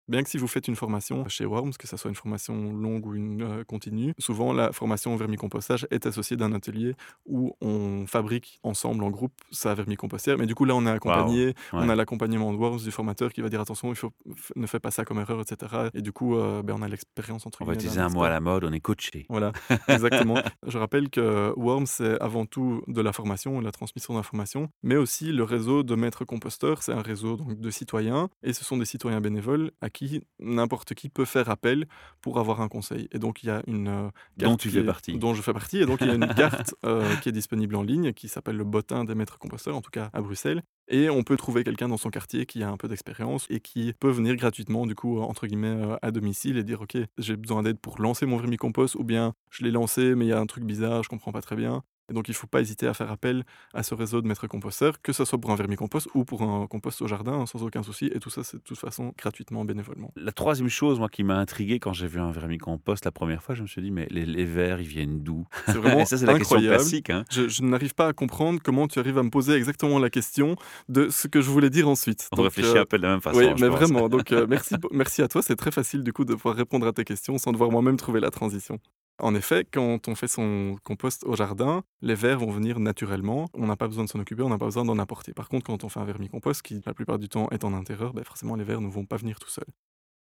Bien 0.08 0.22
que 0.22 0.30
si 0.30 0.38
vous 0.38 0.46
faites 0.46 0.68
une 0.68 0.76
formation 0.76 1.26
chez 1.28 1.44
Worms, 1.44 1.72
que 1.78 1.86
ce 1.88 1.96
soit 1.96 2.08
une 2.08 2.14
formation 2.14 2.72
longue 2.72 3.06
ou 3.06 3.14
une 3.14 3.42
euh, 3.42 3.64
continue, 3.64 4.14
souvent 4.18 4.52
la 4.52 4.72
formation 4.72 5.14
au 5.14 5.16
vermicompostage 5.16 5.86
est 5.90 6.06
associée 6.06 6.36
d'un 6.36 6.52
atelier 6.52 6.94
où 7.26 7.54
on 7.60 8.06
fabrique 8.06 8.60
ensemble 8.62 9.02
en 9.04 9.10
groupe 9.10 9.32
sa 9.50 9.75
vermicompostière. 9.75 10.38
Mais 10.38 10.46
du 10.46 10.54
coup, 10.54 10.64
là, 10.64 10.75
on 10.76 10.86
est 10.86 10.90
accompagné, 10.90 11.54
on 11.72 11.80
Ouais. 11.86 11.90
a 11.90 11.96
l'accompagnement 11.96 12.52
de 12.52 12.58
Worms 12.58 12.78
du 12.84 12.90
formateur 12.90 13.32
qui 13.32 13.40
va 13.40 13.48
dire 13.48 13.60
attention, 13.60 13.90
il 13.90 13.96
faut, 13.96 14.12
f- 14.28 14.52
ne 14.54 14.66
fais 14.66 14.78
pas 14.80 14.90
ça 14.90 15.04
comme 15.04 15.18
erreur, 15.18 15.40
etc. 15.40 15.88
Et 15.94 16.02
du 16.02 16.12
coup, 16.12 16.36
euh, 16.36 16.62
ben, 16.62 16.75
on 16.78 16.82
a 16.82 16.88
l'expérience 16.88 17.46
entre 17.46 17.62
On 17.62 17.64
va 17.64 17.72
guillemets 17.72 17.84
utiliser 17.84 18.00
un 18.00 18.08
mot 18.08 18.22
à 18.22 18.30
la 18.30 18.40
mode, 18.40 18.64
on 18.64 18.72
est 18.72 18.80
coaché. 18.80 19.26
Voilà, 19.28 19.52
exactement. 19.88 20.36
Je 20.66 20.78
rappelle 20.78 21.10
que 21.10 21.52
Worms, 21.56 21.86
c'est 21.86 22.20
avant 22.20 22.46
tout 22.46 22.82
de 22.86 23.00
la 23.00 23.12
formation, 23.12 23.58
de 23.60 23.64
la 23.64 23.72
transmission 23.72 24.14
d'informations, 24.14 24.68
mais 24.82 24.96
aussi 24.96 25.32
le 25.32 25.42
réseau 25.42 25.82
de 25.82 25.94
maîtres 25.94 26.25
composteurs. 26.25 26.82
C'est 26.82 26.92
un 26.92 27.02
réseau 27.02 27.36
donc, 27.36 27.58
de 27.60 27.70
citoyens, 27.70 28.28
et 28.42 28.52
ce 28.52 28.64
sont 28.64 28.76
des 28.76 28.84
citoyens 28.84 29.20
bénévoles 29.20 29.70
à 29.80 29.90
qui 29.96 30.20
n'importe 30.38 30.92
qui 30.94 31.08
peut 31.08 31.24
faire 31.24 31.48
appel 31.48 31.86
pour 32.20 32.38
avoir 32.38 32.60
un 32.60 32.68
conseil. 32.68 33.08
Et 33.12 33.18
donc, 33.18 33.42
il 33.42 33.46
y 33.46 33.50
a 33.50 33.62
une 33.66 33.88
euh, 33.88 34.08
Dont 34.36 34.50
carte 34.50 34.60
tu 34.60 34.68
qui 34.68 34.74
fais 34.74 34.80
est- 34.80 34.84
partie. 34.84 35.18
Dont 35.18 35.32
je 35.34 35.40
fais 35.42 35.52
partie. 35.54 35.78
Et 35.78 35.86
donc, 35.86 36.02
il 36.02 36.06
y 36.06 36.10
a 36.10 36.14
une 36.14 36.28
carte 36.34 36.74
euh, 36.84 37.16
qui 37.16 37.30
est 37.30 37.32
disponible 37.32 37.74
en 37.76 37.82
ligne, 37.82 38.12
qui 38.12 38.28
s'appelle 38.28 38.56
le 38.56 38.64
bottin 38.64 39.04
des 39.04 39.14
maîtres 39.14 39.38
composteurs, 39.38 39.74
en 39.74 39.80
tout 39.80 39.90
cas 39.90 40.10
à 40.12 40.20
Bruxelles. 40.20 40.62
Et 40.88 41.08
on 41.10 41.22
peut 41.24 41.36
trouver 41.36 41.64
quelqu'un 41.64 41.88
dans 41.88 41.96
son 41.96 42.10
quartier 42.10 42.44
qui 42.46 42.62
a 42.62 42.68
un 42.68 42.76
peu 42.76 42.86
d'expérience 42.88 43.46
et 43.50 43.58
qui 43.60 43.94
peut 43.98 44.10
venir 44.10 44.36
gratuitement, 44.36 44.86
du 44.86 44.94
coup, 44.94 45.18
entre 45.20 45.46
guillemets, 45.46 45.68
euh, 45.68 45.96
à 46.02 46.10
domicile 46.10 46.58
et 46.58 46.62
dire 46.62 46.82
Ok, 46.82 46.96
j'ai 47.18 47.36
besoin 47.36 47.62
d'aide 47.62 47.78
pour 47.80 47.98
lancer 48.00 48.26
mon 48.26 48.36
vermicompost, 48.36 48.94
ou 48.96 49.02
bien 49.04 49.32
je 49.50 49.64
l'ai 49.64 49.70
lancé, 49.70 50.14
mais 50.14 50.26
il 50.26 50.28
y 50.28 50.32
a 50.32 50.38
un 50.38 50.46
truc 50.46 50.64
bizarre, 50.64 51.02
je 51.02 51.08
comprends 51.08 51.32
pas 51.32 51.42
très 51.42 51.56
bien. 51.56 51.82
Et 52.10 52.14
donc, 52.14 52.28
il 52.28 52.32
ne 52.32 52.36
faut 52.36 52.46
pas 52.46 52.60
hésiter 52.60 52.86
à 52.86 52.94
faire 52.94 53.10
appel 53.10 53.44
à 53.75 53.82
ce 53.82 53.94
réseau 53.94 54.20
de 54.22 54.28
maîtres 54.28 54.46
composteurs, 54.46 55.02
que 55.02 55.12
ce 55.12 55.25
soit 55.25 55.38
pour 55.40 55.50
un 55.50 55.56
vermicompost 55.56 56.08
ou 56.14 56.25
pour 56.25 56.42
un 56.42 56.66
compost 56.66 57.02
au 57.02 57.06
jardin, 57.08 57.32
hein, 57.32 57.46
sans 57.46 57.62
aucun 57.64 57.82
souci. 57.82 58.06
Et 58.14 58.20
tout 58.20 58.30
ça, 58.30 58.44
c'est 58.44 58.58
de 58.58 58.62
toute 58.62 58.78
façon 58.78 59.12
gratuitement, 59.18 59.64
bénévolement. 59.64 60.12
La 60.16 60.32
troisième 60.32 60.68
chose, 60.68 60.98
moi, 60.98 61.08
qui 61.08 61.25
m'a 61.25 61.36
intrigué 61.38 61.80
quand 61.80 61.92
j'ai 61.92 62.06
vu 62.06 62.20
un 62.20 62.30
vermicompost 62.30 63.04
la 63.04 63.10
première 63.12 63.42
fois, 63.42 63.54
je 63.54 63.62
me 63.62 63.66
suis 63.66 63.82
dit, 63.82 63.90
mais 63.90 64.06
les, 64.10 64.25
les 64.26 64.44
vers, 64.44 64.80
ils 64.80 64.86
viennent 64.86 65.20
d'où? 65.22 65.46
C'est 65.66 65.78
vraiment 65.78 66.04
ça, 66.06 66.16
c'est 66.16 66.26
la 66.26 66.38
question 66.38 66.60
classique. 66.60 67.10
hein. 67.10 67.25
Je, 67.30 67.48
je 67.48 67.62
n'arrive 67.62 67.94
pas 67.94 68.08
à 68.08 68.12
comprendre 68.12 68.60
comment 68.62 68.86
tu 68.86 68.98
arrives 68.98 69.18
à 69.18 69.22
me 69.22 69.30
poser 69.30 69.54
exactement 69.54 69.98
la 69.98 70.10
question 70.10 70.56
de 70.88 71.08
ce 71.08 71.26
que 71.28 71.40
je 71.40 71.50
voulais 71.50 71.70
dire 71.70 71.88
ensuite. 71.88 72.28
On 72.32 72.36
Donc, 72.36 72.44
réfléchit 72.44 72.76
euh, 72.76 72.82
un 72.82 72.86
peu 72.86 72.98
de 72.98 73.02
la 73.02 73.08
même 73.10 73.20
façon. 73.20 73.38
oui, 73.38 73.46
mais 73.58 73.68
pense. 73.68 73.78
vraiment. 73.78 74.08
Donc, 74.08 74.30
euh, 74.32 74.46
merci, 74.48 74.76
merci 74.92 75.22
à 75.22 75.28
toi. 75.28 75.42
C'est 75.42 75.56
très 75.56 75.70
facile 75.72 76.02
du 76.04 76.12
coup 76.12 76.25
de 76.25 76.34
pouvoir 76.34 76.54
répondre 76.56 76.86
à 76.86 76.92
tes 76.92 77.04
questions 77.04 77.36
sans 77.38 77.52
devoir 77.52 77.70
moi-même 77.70 77.96
trouver 77.96 78.20
la 78.20 78.30
transition. 78.30 78.78
En 79.18 79.35
effet, 79.35 79.64
quand 79.64 80.08
on 80.08 80.14
fait 80.14 80.28
son 80.28 80.76
compost 80.85 81.25
au 81.25 81.37
jardin, 81.37 81.85
les 82.02 82.14
vers 82.14 82.38
vont 82.38 82.50
venir 82.50 82.78
naturellement. 82.78 83.49
On 83.54 83.66
n'a 83.66 83.76
pas 83.76 83.88
besoin 83.88 84.04
de 84.04 84.11
s'en 84.11 84.20
occuper, 84.20 84.42
on 84.42 84.50
n'a 84.50 84.58
pas 84.58 84.66
besoin 84.66 84.85
d'en 84.85 84.99
apporter. 84.99 85.32
Par 85.32 85.49
contre, 85.49 85.64
quand 85.66 85.85
on 85.85 85.88
fait 85.88 86.00
un 86.00 86.04
vermicompost, 86.04 86.61
qui 86.61 86.82
la 86.85 86.92
plupart 86.92 87.18
du 87.18 87.28
temps 87.28 87.49
est 87.50 87.64
en 87.64 87.73
intérieur, 87.73 88.12
ben 88.12 88.25
forcément 88.25 88.56
les 88.56 88.64
vers 88.64 88.80
ne 88.82 88.88
vont 88.88 89.06
pas 89.06 89.16
venir 89.16 89.38
tout 89.38 89.49
seuls. 89.49 89.64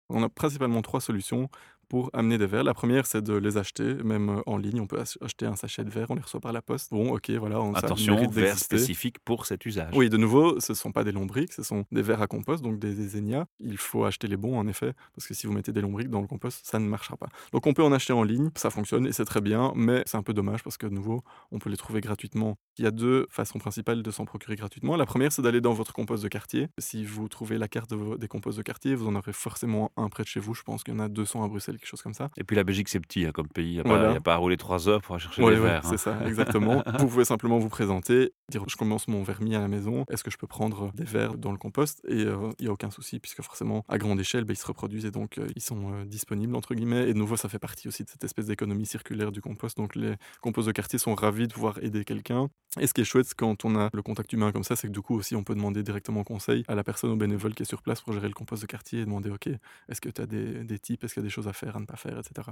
On 0.09 0.23
a 0.23 0.29
principalement 0.29 0.81
trois 0.81 0.99
solutions 0.99 1.49
pour 1.91 2.09
amener 2.13 2.37
des 2.37 2.45
verres. 2.47 2.63
La 2.63 2.73
première, 2.73 3.05
c'est 3.05 3.21
de 3.21 3.33
les 3.33 3.57
acheter, 3.57 3.95
même 3.95 4.29
euh, 4.29 4.41
en 4.45 4.57
ligne. 4.57 4.79
On 4.79 4.87
peut 4.87 4.99
ach- 5.01 5.17
acheter 5.21 5.45
un 5.45 5.57
sachet 5.57 5.83
de 5.83 5.89
verre, 5.89 6.09
on 6.09 6.15
les 6.15 6.21
reçoit 6.21 6.39
par 6.39 6.53
la 6.53 6.61
poste. 6.61 6.89
Bon, 6.91 7.13
ok, 7.13 7.29
voilà, 7.31 7.59
on, 7.59 7.73
Attention, 7.73 8.15
mérite 8.15 8.31
vers 8.31 8.45
d'exister. 8.53 8.77
spécifique 8.77 9.19
pour 9.25 9.45
cet 9.45 9.65
usage. 9.65 9.93
Oui, 9.93 10.09
de 10.09 10.15
nouveau, 10.15 10.57
ce 10.61 10.71
ne 10.71 10.77
sont 10.77 10.93
pas 10.93 11.03
des 11.03 11.11
lombriques, 11.11 11.51
ce 11.51 11.63
sont 11.63 11.83
des 11.91 12.01
verres 12.01 12.21
à 12.21 12.27
compost, 12.27 12.63
donc 12.63 12.79
des, 12.79 12.95
des. 12.95 13.17
Il 13.59 13.77
faut 13.77 14.05
acheter 14.05 14.27
les 14.27 14.37
bons, 14.37 14.57
en 14.57 14.67
effet, 14.69 14.93
parce 15.13 15.27
que 15.27 15.33
si 15.33 15.47
vous 15.47 15.53
mettez 15.53 15.73
des 15.73 15.81
lombriques 15.81 16.09
dans 16.09 16.21
le 16.21 16.27
compost, 16.27 16.65
ça 16.65 16.79
ne 16.79 16.87
marchera 16.87 17.17
pas. 17.17 17.27
Donc 17.51 17.67
on 17.67 17.73
peut 17.73 17.83
en 17.83 17.91
acheter 17.91 18.13
en 18.13 18.23
ligne, 18.23 18.49
ça 18.55 18.69
fonctionne 18.69 19.05
et 19.05 19.11
c'est 19.11 19.25
très 19.25 19.41
bien, 19.41 19.73
mais 19.75 20.01
c'est 20.05 20.15
un 20.17 20.23
peu 20.23 20.33
dommage 20.33 20.63
parce 20.63 20.77
que 20.77 20.87
de 20.87 20.93
nouveau, 20.93 21.23
on 21.51 21.59
peut 21.59 21.69
les 21.69 21.75
trouver 21.77 21.99
gratuitement. 21.99 22.57
Il 22.77 22.85
y 22.85 22.87
a 22.87 22.91
deux 22.91 23.27
façons 23.29 23.59
principales 23.59 24.01
de 24.01 24.11
s'en 24.11 24.23
procurer 24.23 24.55
gratuitement. 24.55 24.95
La 24.95 25.05
première, 25.05 25.33
c'est 25.33 25.41
d'aller 25.41 25.59
dans 25.59 25.73
votre 25.73 25.91
compost 25.91 26.23
de 26.23 26.29
quartier. 26.29 26.69
Si 26.77 27.03
vous 27.03 27.27
trouvez 27.27 27.57
la 27.57 27.67
carte 27.67 27.89
de 27.89 27.95
vos- 27.97 28.17
des 28.17 28.29
composts 28.29 28.57
de 28.57 28.63
quartier, 28.63 28.95
vous 28.95 29.07
en 29.07 29.15
aurez 29.15 29.33
forcément 29.33 29.91
un 29.97 30.07
près 30.07 30.23
de 30.23 30.29
chez 30.29 30.39
vous. 30.39 30.53
Je 30.53 30.63
pense 30.63 30.83
qu'il 30.83 30.93
y 30.93 30.97
en 30.97 31.01
a 31.01 31.09
200 31.09 31.43
à 31.43 31.47
Bruxelles, 31.49 31.77
quelque 31.81 31.89
chose 31.89 32.01
comme 32.01 32.13
ça. 32.13 32.29
Et 32.37 32.43
puis 32.43 32.55
la 32.55 32.63
Belgique, 32.63 32.87
c'est 32.89 32.99
petit 32.99 33.25
hein, 33.25 33.31
comme 33.33 33.47
pays. 33.47 33.67
Il 33.69 33.73
n'y 33.73 33.79
a, 33.79 33.83
pas- 33.83 33.89
Voilà. 33.89 34.13
y 34.13 34.17
a 34.17 34.21
pas 34.21 34.33
à 34.33 34.37
rouler 34.37 34.55
trois 34.57 34.87
heures 34.87 35.01
pour 35.01 35.15
aller 35.15 35.23
chercher 35.23 35.41
Ouais, 35.43 35.51
les 35.55 35.59
ouais, 35.59 35.65
verres. 35.67 35.83
c'est 35.85 35.95
hein. 35.95 35.97
ça, 35.97 36.17
exactement. 36.27 36.83
vous 36.99 37.07
pouvez 37.07 37.25
simplement 37.25 37.57
vous 37.59 37.69
présenter, 37.69 38.31
dire 38.49 38.63
je 38.67 38.75
commence 38.77 39.07
mon 39.07 39.23
vermis 39.23 39.55
à 39.55 39.59
la 39.59 39.67
maison, 39.67 40.05
est-ce 40.09 40.23
que 40.23 40.31
je 40.31 40.37
peux 40.37 40.47
prendre 40.47 40.91
des 40.93 41.03
verres 41.03 41.37
dans 41.37 41.51
le 41.51 41.57
compost? 41.57 42.01
Et 42.07 42.21
euh, 42.25 42.49
il 42.59 42.63
n'y 42.65 42.69
a 42.69 42.71
aucun 42.71 42.91
souci, 42.91 43.19
puisque 43.19 43.41
forcément, 43.41 43.83
à 43.89 43.97
grande 43.97 44.19
échelle, 44.19 44.43
ben, 44.45 44.53
ils 44.53 44.57
se 44.57 44.65
reproduisent 44.67 45.05
et 45.05 45.11
donc 45.11 45.37
euh, 45.37 45.47
ils 45.55 45.61
sont 45.61 45.91
euh, 45.93 46.05
disponibles, 46.05 46.55
entre 46.55 46.75
guillemets. 46.75 47.09
Et 47.09 47.13
de 47.13 47.17
nouveau, 47.17 47.35
ça 47.35 47.49
fait 47.49 47.59
partie 47.59 47.87
aussi 47.87 48.03
de 48.03 48.09
cette 48.09 48.23
espèce 48.23 48.45
d'économie 48.45 48.85
circulaire 48.85 49.31
du 49.31 49.41
compost. 49.41 49.77
Donc 49.77 49.95
les 49.95 50.13
composts 50.41 50.67
de 50.67 50.71
quartier 50.73 50.99
sont 50.99 51.15
ravis 51.15 51.47
de 51.47 51.53
pouvoir 51.53 51.79
aider 51.83 52.05
quelqu'un. 52.05 52.49
Et 52.79 52.87
ce 52.87 52.93
qui 52.93 53.01
est 53.01 53.05
chouette 53.05 53.25
c'est 53.25 53.35
quand 53.37 53.65
on 53.65 53.75
a 53.75 53.89
le 53.93 54.01
contact 54.01 54.31
humain 54.33 54.51
comme 54.51 54.63
ça, 54.63 54.75
c'est 54.75 54.87
que 54.87 54.93
du 54.93 55.01
coup 55.01 55.15
aussi, 55.15 55.35
on 55.35 55.43
peut 55.43 55.55
demander 55.55 55.83
directement 55.83 56.23
conseil 56.23 56.63
à 56.67 56.75
la 56.75 56.83
personne, 56.83 57.09
au 57.11 57.15
bénévole 57.15 57.53
qui 57.53 57.63
est 57.63 57.65
sur 57.65 57.81
place 57.81 58.01
pour 58.01 58.13
gérer 58.13 58.27
le 58.27 58.33
compost 58.33 58.61
de 58.61 58.67
quartier 58.67 58.99
et 59.01 59.05
demander, 59.05 59.29
OK, 59.29 59.47
est-ce 59.89 59.99
que 60.01 60.09
tu 60.09 60.21
as 60.21 60.25
des, 60.25 60.63
des 60.63 60.79
types, 60.79 61.03
est-ce 61.03 61.13
qu'il 61.15 61.21
y 61.21 61.25
a 61.25 61.27
des 61.27 61.31
choses 61.33 61.47
à 61.47 61.53
à 61.75 61.79
ne 61.79 61.85
pas 61.85 61.97
faire, 61.97 62.17
etc. 62.19 62.51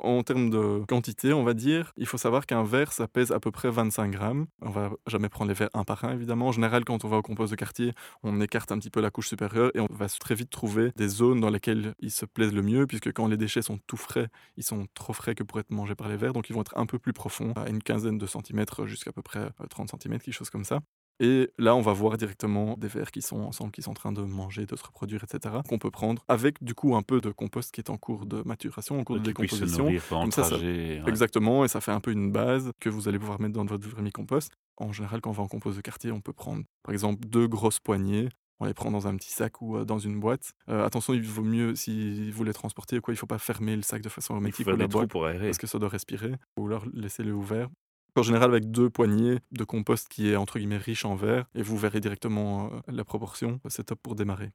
En 0.00 0.22
termes 0.22 0.50
de 0.50 0.84
quantité, 0.88 1.32
on 1.32 1.44
va 1.44 1.54
dire, 1.54 1.92
il 1.96 2.06
faut 2.06 2.16
savoir 2.16 2.46
qu'un 2.46 2.64
verre, 2.64 2.92
ça 2.92 3.06
pèse 3.06 3.30
à 3.30 3.38
peu 3.38 3.50
près 3.50 3.70
25 3.70 4.10
grammes. 4.10 4.46
On 4.62 4.70
va 4.70 4.90
jamais 5.06 5.28
prendre 5.28 5.50
les 5.50 5.54
verres 5.54 5.70
un 5.74 5.84
par 5.84 6.04
un, 6.04 6.14
évidemment. 6.14 6.48
En 6.48 6.52
général, 6.52 6.84
quand 6.84 7.04
on 7.04 7.08
va 7.08 7.18
au 7.18 7.22
compost 7.22 7.52
de 7.52 7.56
quartier, 7.56 7.92
on 8.22 8.40
écarte 8.40 8.72
un 8.72 8.78
petit 8.78 8.90
peu 8.90 9.00
la 9.00 9.10
couche 9.10 9.28
supérieure 9.28 9.70
et 9.74 9.80
on 9.80 9.86
va 9.90 10.08
très 10.08 10.34
vite 10.34 10.50
trouver 10.50 10.92
des 10.96 11.08
zones 11.08 11.40
dans 11.40 11.50
lesquelles 11.50 11.94
ils 12.00 12.10
se 12.10 12.24
plaisent 12.24 12.54
le 12.54 12.62
mieux, 12.62 12.86
puisque 12.86 13.12
quand 13.12 13.28
les 13.28 13.36
déchets 13.36 13.62
sont 13.62 13.78
tout 13.86 13.96
frais, 13.96 14.28
ils 14.56 14.64
sont 14.64 14.86
trop 14.94 15.12
frais 15.12 15.34
que 15.34 15.44
pour 15.44 15.60
être 15.60 15.70
mangés 15.70 15.94
par 15.94 16.08
les 16.08 16.16
vers, 16.16 16.32
donc 16.32 16.48
ils 16.48 16.54
vont 16.54 16.62
être 16.62 16.76
un 16.76 16.86
peu 16.86 16.98
plus 16.98 17.12
profonds, 17.12 17.52
à 17.52 17.68
une 17.68 17.82
quinzaine 17.82 18.18
de 18.18 18.26
centimètres 18.26 18.86
jusqu'à 18.86 19.12
peu 19.12 19.22
près 19.22 19.40
euh, 19.40 19.66
30 19.70 19.90
centimètres, 19.90 20.24
quelque 20.24 20.34
chose 20.34 20.50
comme 20.50 20.64
ça. 20.64 20.80
Et 21.24 21.50
là, 21.56 21.76
on 21.76 21.82
va 21.82 21.92
voir 21.92 22.18
directement 22.18 22.76
des 22.76 22.88
vers 22.88 23.12
qui 23.12 23.22
sont 23.22 23.38
ensemble, 23.42 23.70
qui 23.70 23.80
sont 23.80 23.92
en 23.92 23.94
train 23.94 24.10
de 24.10 24.22
manger, 24.22 24.66
de 24.66 24.74
se 24.74 24.82
reproduire, 24.82 25.22
etc., 25.22 25.54
qu'on 25.68 25.78
peut 25.78 25.90
prendre 25.92 26.24
avec 26.26 26.62
du 26.64 26.74
coup 26.74 26.96
un 26.96 27.02
peu 27.02 27.20
de 27.20 27.30
compost 27.30 27.72
qui 27.72 27.80
est 27.80 27.90
en 27.90 27.96
cours 27.96 28.26
de 28.26 28.42
maturation, 28.44 28.98
en 28.98 29.04
cours 29.04 29.16
de 29.16 29.22
décomposition. 29.22 29.86
Comme 30.10 30.32
ça, 30.32 30.42
ça- 30.42 30.48
trajet. 30.50 31.00
ouais. 31.00 31.08
Exactement, 31.08 31.64
et 31.64 31.68
ça 31.68 31.80
fait 31.80 31.92
un 31.92 32.00
peu 32.00 32.10
une 32.10 32.32
base 32.32 32.72
que 32.80 32.88
vous 32.88 33.06
allez 33.08 33.20
pouvoir 33.20 33.40
mettre 33.40 33.54
dans 33.54 33.64
votre 33.64 33.88
vermicompost. 33.88 34.52
En 34.78 34.90
général, 34.92 35.20
quand 35.20 35.30
on 35.30 35.34
va 35.34 35.44
en 35.44 35.48
compost 35.48 35.76
de 35.76 35.80
quartier, 35.82 36.10
on 36.10 36.20
peut 36.20 36.32
prendre 36.32 36.64
par 36.82 36.92
exemple 36.92 37.24
deux 37.28 37.46
grosses 37.46 37.78
poignées. 37.78 38.28
On 38.58 38.64
les 38.64 38.74
prend 38.74 38.90
dans 38.90 39.06
un 39.08 39.16
petit 39.16 39.30
sac 39.32 39.60
ou 39.60 39.76
euh, 39.76 39.84
dans 39.84 39.98
une 39.98 40.20
boîte. 40.20 40.52
Euh, 40.68 40.84
attention, 40.84 41.14
il 41.14 41.22
vaut 41.22 41.42
mieux, 41.42 41.74
si 41.74 42.30
vous 42.30 42.44
les 42.44 42.52
transportez, 42.52 42.98
ou 42.98 43.00
quoi, 43.00 43.12
il 43.12 43.16
ne 43.16 43.18
faut 43.18 43.26
pas 43.26 43.38
fermer 43.38 43.74
le 43.74 43.82
sac 43.82 44.02
de 44.02 44.08
façon 44.08 44.34
hermétique 44.34 44.66
ou 44.66 44.70
la 44.70 44.86
boîte 44.86 45.08
pour 45.10 45.26
aérer. 45.26 45.46
parce 45.46 45.58
que 45.58 45.66
ça 45.66 45.78
doit 45.80 45.88
respirer, 45.88 46.32
ou 46.56 46.66
alors 46.66 46.84
laissez-le 46.92 47.32
ouvert. 47.32 47.68
En 48.14 48.22
général, 48.22 48.50
avec 48.50 48.70
deux 48.70 48.90
poignées 48.90 49.38
de 49.52 49.64
compost 49.64 50.08
qui 50.08 50.30
est 50.30 50.36
entre 50.36 50.58
guillemets 50.58 50.76
riche 50.76 51.06
en 51.06 51.14
verre, 51.14 51.46
et 51.54 51.62
vous 51.62 51.78
verrez 51.78 52.00
directement 52.00 52.66
euh, 52.66 52.80
la 52.88 53.04
proportion, 53.04 53.58
c'est 53.68 53.84
top 53.84 54.00
pour 54.02 54.14
démarrer. 54.14 54.50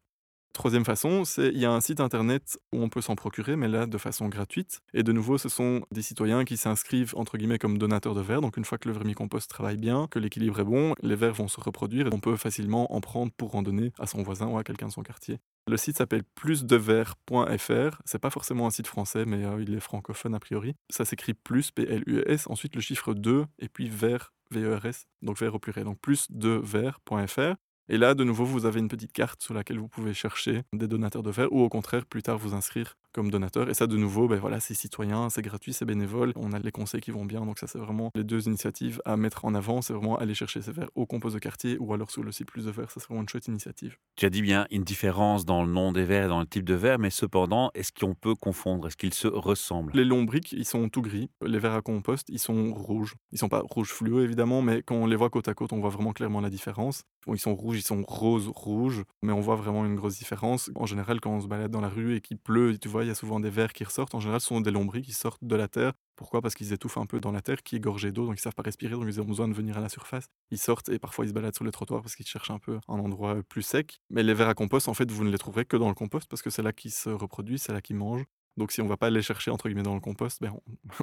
Troisième 0.53 0.85
façon, 0.85 1.25
c'est 1.25 1.49
il 1.49 1.59
y 1.59 1.65
a 1.65 1.71
un 1.71 1.81
site 1.81 1.99
internet 1.99 2.57
où 2.71 2.81
on 2.81 2.89
peut 2.89 3.01
s'en 3.01 3.15
procurer, 3.15 3.55
mais 3.55 3.67
là 3.67 3.85
de 3.85 3.97
façon 3.97 4.27
gratuite. 4.27 4.81
Et 4.93 5.03
de 5.03 5.11
nouveau, 5.11 5.37
ce 5.37 5.49
sont 5.49 5.81
des 5.91 6.01
citoyens 6.01 6.45
qui 6.45 6.57
s'inscrivent 6.57 7.13
entre 7.15 7.37
guillemets 7.37 7.59
comme 7.59 7.77
donateurs 7.77 8.15
de 8.15 8.21
verre. 8.21 8.41
Donc 8.41 8.57
une 8.57 8.65
fois 8.65 8.77
que 8.77 8.87
le 8.87 8.93
vermicompost 8.93 9.49
travaille 9.49 9.77
bien, 9.77 10.07
que 10.09 10.19
l'équilibre 10.19 10.59
est 10.59 10.63
bon, 10.63 10.95
les 11.01 11.15
verres 11.15 11.33
vont 11.33 11.47
se 11.47 11.59
reproduire 11.59 12.07
et 12.07 12.13
on 12.13 12.19
peut 12.19 12.37
facilement 12.37 12.91
en 12.93 13.01
prendre 13.01 13.31
pour 13.37 13.55
en 13.55 13.61
donner 13.61 13.91
à 13.99 14.07
son 14.07 14.23
voisin 14.23 14.47
ou 14.47 14.57
à 14.57 14.63
quelqu'un 14.63 14.87
de 14.87 14.93
son 14.93 15.03
quartier. 15.03 15.39
Le 15.67 15.75
site 15.75 15.97
s'appelle 15.97 16.23
plusdeverre.fr. 16.23 18.01
C'est 18.05 18.19
pas 18.19 18.29
forcément 18.29 18.67
un 18.67 18.69
site 18.69 18.87
français, 18.87 19.25
mais 19.25 19.43
euh, 19.43 19.61
il 19.61 19.75
est 19.75 19.81
francophone 19.81 20.33
a 20.33 20.39
priori. 20.39 20.75
Ça 20.89 21.03
s'écrit 21.03 21.33
plus, 21.33 21.71
P-L-U-S, 21.71 22.47
ensuite 22.47 22.73
le 22.73 22.81
chiffre 22.81 23.13
2, 23.13 23.45
et 23.59 23.67
puis 23.67 23.89
vert, 23.89 24.33
V-E-R-S, 24.51 25.07
donc 25.21 25.37
vert 25.37 25.53
au 25.55 25.59
pluriel. 25.59 25.83
Donc 25.83 25.99
plusdeverre.fr. 25.99 27.55
Et 27.89 27.97
là, 27.97 28.15
de 28.15 28.23
nouveau, 28.25 28.43
vous 28.43 28.65
avez 28.65 28.79
une 28.79 28.89
petite 28.89 29.13
carte 29.13 29.41
sur 29.41 29.53
laquelle 29.53 29.79
vous 29.79 29.87
pouvez 29.87 30.13
chercher 30.13 30.63
des 30.73 30.87
donateurs 30.87 31.23
de 31.23 31.31
verre 31.31 31.51
ou 31.53 31.61
au 31.61 31.69
contraire, 31.69 32.05
plus 32.05 32.21
tard, 32.21 32.37
vous 32.37 32.53
inscrire 32.53 32.95
comme 33.13 33.31
donateur. 33.31 33.67
Et 33.69 33.73
ça, 33.73 33.87
de 33.87 33.97
nouveau, 33.97 34.27
ben 34.27 34.39
voilà, 34.39 34.59
c'est 34.59 34.75
citoyen, 34.75 35.29
c'est 35.31 35.41
gratuit, 35.41 35.73
c'est 35.73 35.85
bénévole. 35.85 36.33
On 36.35 36.53
a 36.53 36.59
les 36.59 36.71
conseils 36.71 37.01
qui 37.01 37.09
vont 37.09 37.25
bien. 37.25 37.45
Donc 37.45 37.57
ça, 37.57 37.65
c'est 37.65 37.79
vraiment 37.79 38.11
les 38.13 38.23
deux 38.23 38.47
initiatives 38.47 39.01
à 39.05 39.17
mettre 39.17 39.45
en 39.45 39.55
avant. 39.55 39.81
C'est 39.81 39.93
vraiment 39.93 40.17
aller 40.19 40.35
chercher 40.35 40.61
ces 40.61 40.71
verres 40.71 40.91
au 40.93 41.07
compost 41.07 41.33
de 41.33 41.39
quartier 41.39 41.77
ou 41.79 41.93
alors 41.93 42.11
sur 42.11 42.23
le 42.23 42.31
site 42.31 42.47
Plus 42.47 42.65
de 42.65 42.71
verre. 42.71 42.91
Ça, 42.91 42.99
c'est 42.99 43.07
vraiment 43.07 43.21
une 43.21 43.29
chouette 43.29 43.47
initiative. 43.47 43.97
Tu 44.17 44.25
as 44.25 44.29
dit 44.29 44.43
bien 44.43 44.67
une 44.69 44.83
différence 44.83 45.45
dans 45.45 45.63
le 45.63 45.71
nom 45.71 45.91
des 45.91 46.05
verres 46.05 46.25
et 46.25 46.27
dans 46.27 46.39
le 46.41 46.45
type 46.45 46.65
de 46.65 46.75
verre, 46.75 46.99
mais 46.99 47.09
cependant, 47.09 47.71
est-ce 47.73 47.91
qu'on 47.91 48.13
peut 48.13 48.35
confondre? 48.35 48.87
Est-ce 48.87 48.97
qu'ils 48.97 49.15
se 49.15 49.27
ressemblent? 49.27 49.93
Les 49.95 50.05
lombriques, 50.05 50.51
ils 50.51 50.65
sont 50.65 50.87
tout 50.89 51.01
gris. 51.01 51.31
Les 51.43 51.57
verres 51.57 51.73
à 51.73 51.81
compost, 51.81 52.27
ils 52.29 52.39
sont 52.39 52.73
rouges. 52.73 53.15
Ils 53.31 53.39
sont 53.39 53.49
pas 53.49 53.63
rouges 53.63 53.93
fluo, 53.93 54.21
évidemment, 54.21 54.61
mais 54.61 54.83
quand 54.83 54.95
on 54.95 55.07
les 55.07 55.15
voit 55.15 55.31
côte 55.31 55.47
à 55.47 55.55
côte, 55.55 55.73
on 55.73 55.79
voit 55.79 55.89
vraiment 55.89 56.13
clairement 56.13 56.41
la 56.41 56.51
différence. 56.51 57.01
Bon, 57.25 57.33
ils 57.33 57.39
sont 57.39 57.55
rouges, 57.55 57.76
ils 57.77 57.81
sont 57.83 58.03
roses, 58.07 58.47
rouges, 58.47 59.03
mais 59.21 59.31
on 59.31 59.39
voit 59.39 59.55
vraiment 59.55 59.85
une 59.85 59.95
grosse 59.95 60.17
différence. 60.17 60.69
En 60.75 60.85
général, 60.85 61.19
quand 61.21 61.31
on 61.31 61.41
se 61.41 61.47
balade 61.47 61.71
dans 61.71 61.81
la 61.81 61.89
rue 61.89 62.15
et 62.15 62.21
qu'il 62.21 62.37
pleut, 62.37 62.77
tu 62.77 62.87
vois, 62.87 63.03
il 63.03 63.07
y 63.07 63.11
a 63.11 63.15
souvent 63.15 63.39
des 63.39 63.49
verres 63.49 63.73
qui 63.73 63.85
sortent, 63.85 64.15
en 64.15 64.19
général, 64.19 64.41
ce 64.41 64.47
sont 64.47 64.61
des 64.61 64.71
lombris 64.71 65.01
qui 65.01 65.13
sortent 65.13 65.43
de 65.43 65.55
la 65.55 65.67
terre. 65.67 65.93
Pourquoi? 66.15 66.41
Parce 66.41 66.55
qu'ils 66.55 66.73
étouffent 66.73 66.97
un 66.97 67.05
peu 67.05 67.19
dans 67.19 67.31
la 67.31 67.41
terre 67.41 67.61
qui 67.63 67.75
est 67.75 67.79
gorgée 67.79 68.11
d'eau, 68.11 68.25
donc 68.25 68.37
ils 68.37 68.41
savent 68.41 68.55
pas 68.55 68.63
respirer, 68.63 68.93
donc 68.93 69.05
ils 69.07 69.21
ont 69.21 69.25
besoin 69.25 69.47
de 69.47 69.53
venir 69.53 69.77
à 69.77 69.81
la 69.81 69.89
surface. 69.89 70.27
Ils 70.51 70.57
sortent 70.57 70.89
et 70.89 70.99
parfois 70.99 71.25
ils 71.25 71.29
se 71.29 71.33
baladent 71.33 71.55
sur 71.55 71.65
les 71.65 71.71
trottoirs 71.71 72.01
parce 72.01 72.15
qu'ils 72.15 72.25
cherchent 72.25 72.51
un 72.51 72.59
peu 72.59 72.79
un 72.87 72.99
endroit 72.99 73.35
plus 73.47 73.61
sec. 73.61 73.99
Mais 74.09 74.23
les 74.23 74.33
vers 74.33 74.49
à 74.49 74.55
compost, 74.55 74.87
en 74.89 74.93
fait, 74.93 75.09
vous 75.11 75.23
ne 75.23 75.29
les 75.29 75.37
trouverez 75.37 75.65
que 75.65 75.77
dans 75.77 75.89
le 75.89 75.95
compost 75.95 76.27
parce 76.29 76.41
que 76.41 76.49
c'est 76.49 76.63
là 76.63 76.73
qu'ils 76.73 76.91
se 76.91 77.09
reproduisent, 77.09 77.61
c'est 77.63 77.73
là 77.73 77.81
qu'ils 77.81 77.95
mangent. 77.97 78.25
Donc 78.57 78.71
si 78.71 78.81
on 78.81 78.87
va 78.87 78.97
pas 78.97 79.09
les 79.09 79.21
chercher 79.21 79.51
entre 79.51 79.67
guillemets 79.67 79.83
dans 79.83 79.93
le 79.93 79.99
compost, 79.99 80.41
ben 80.41 80.53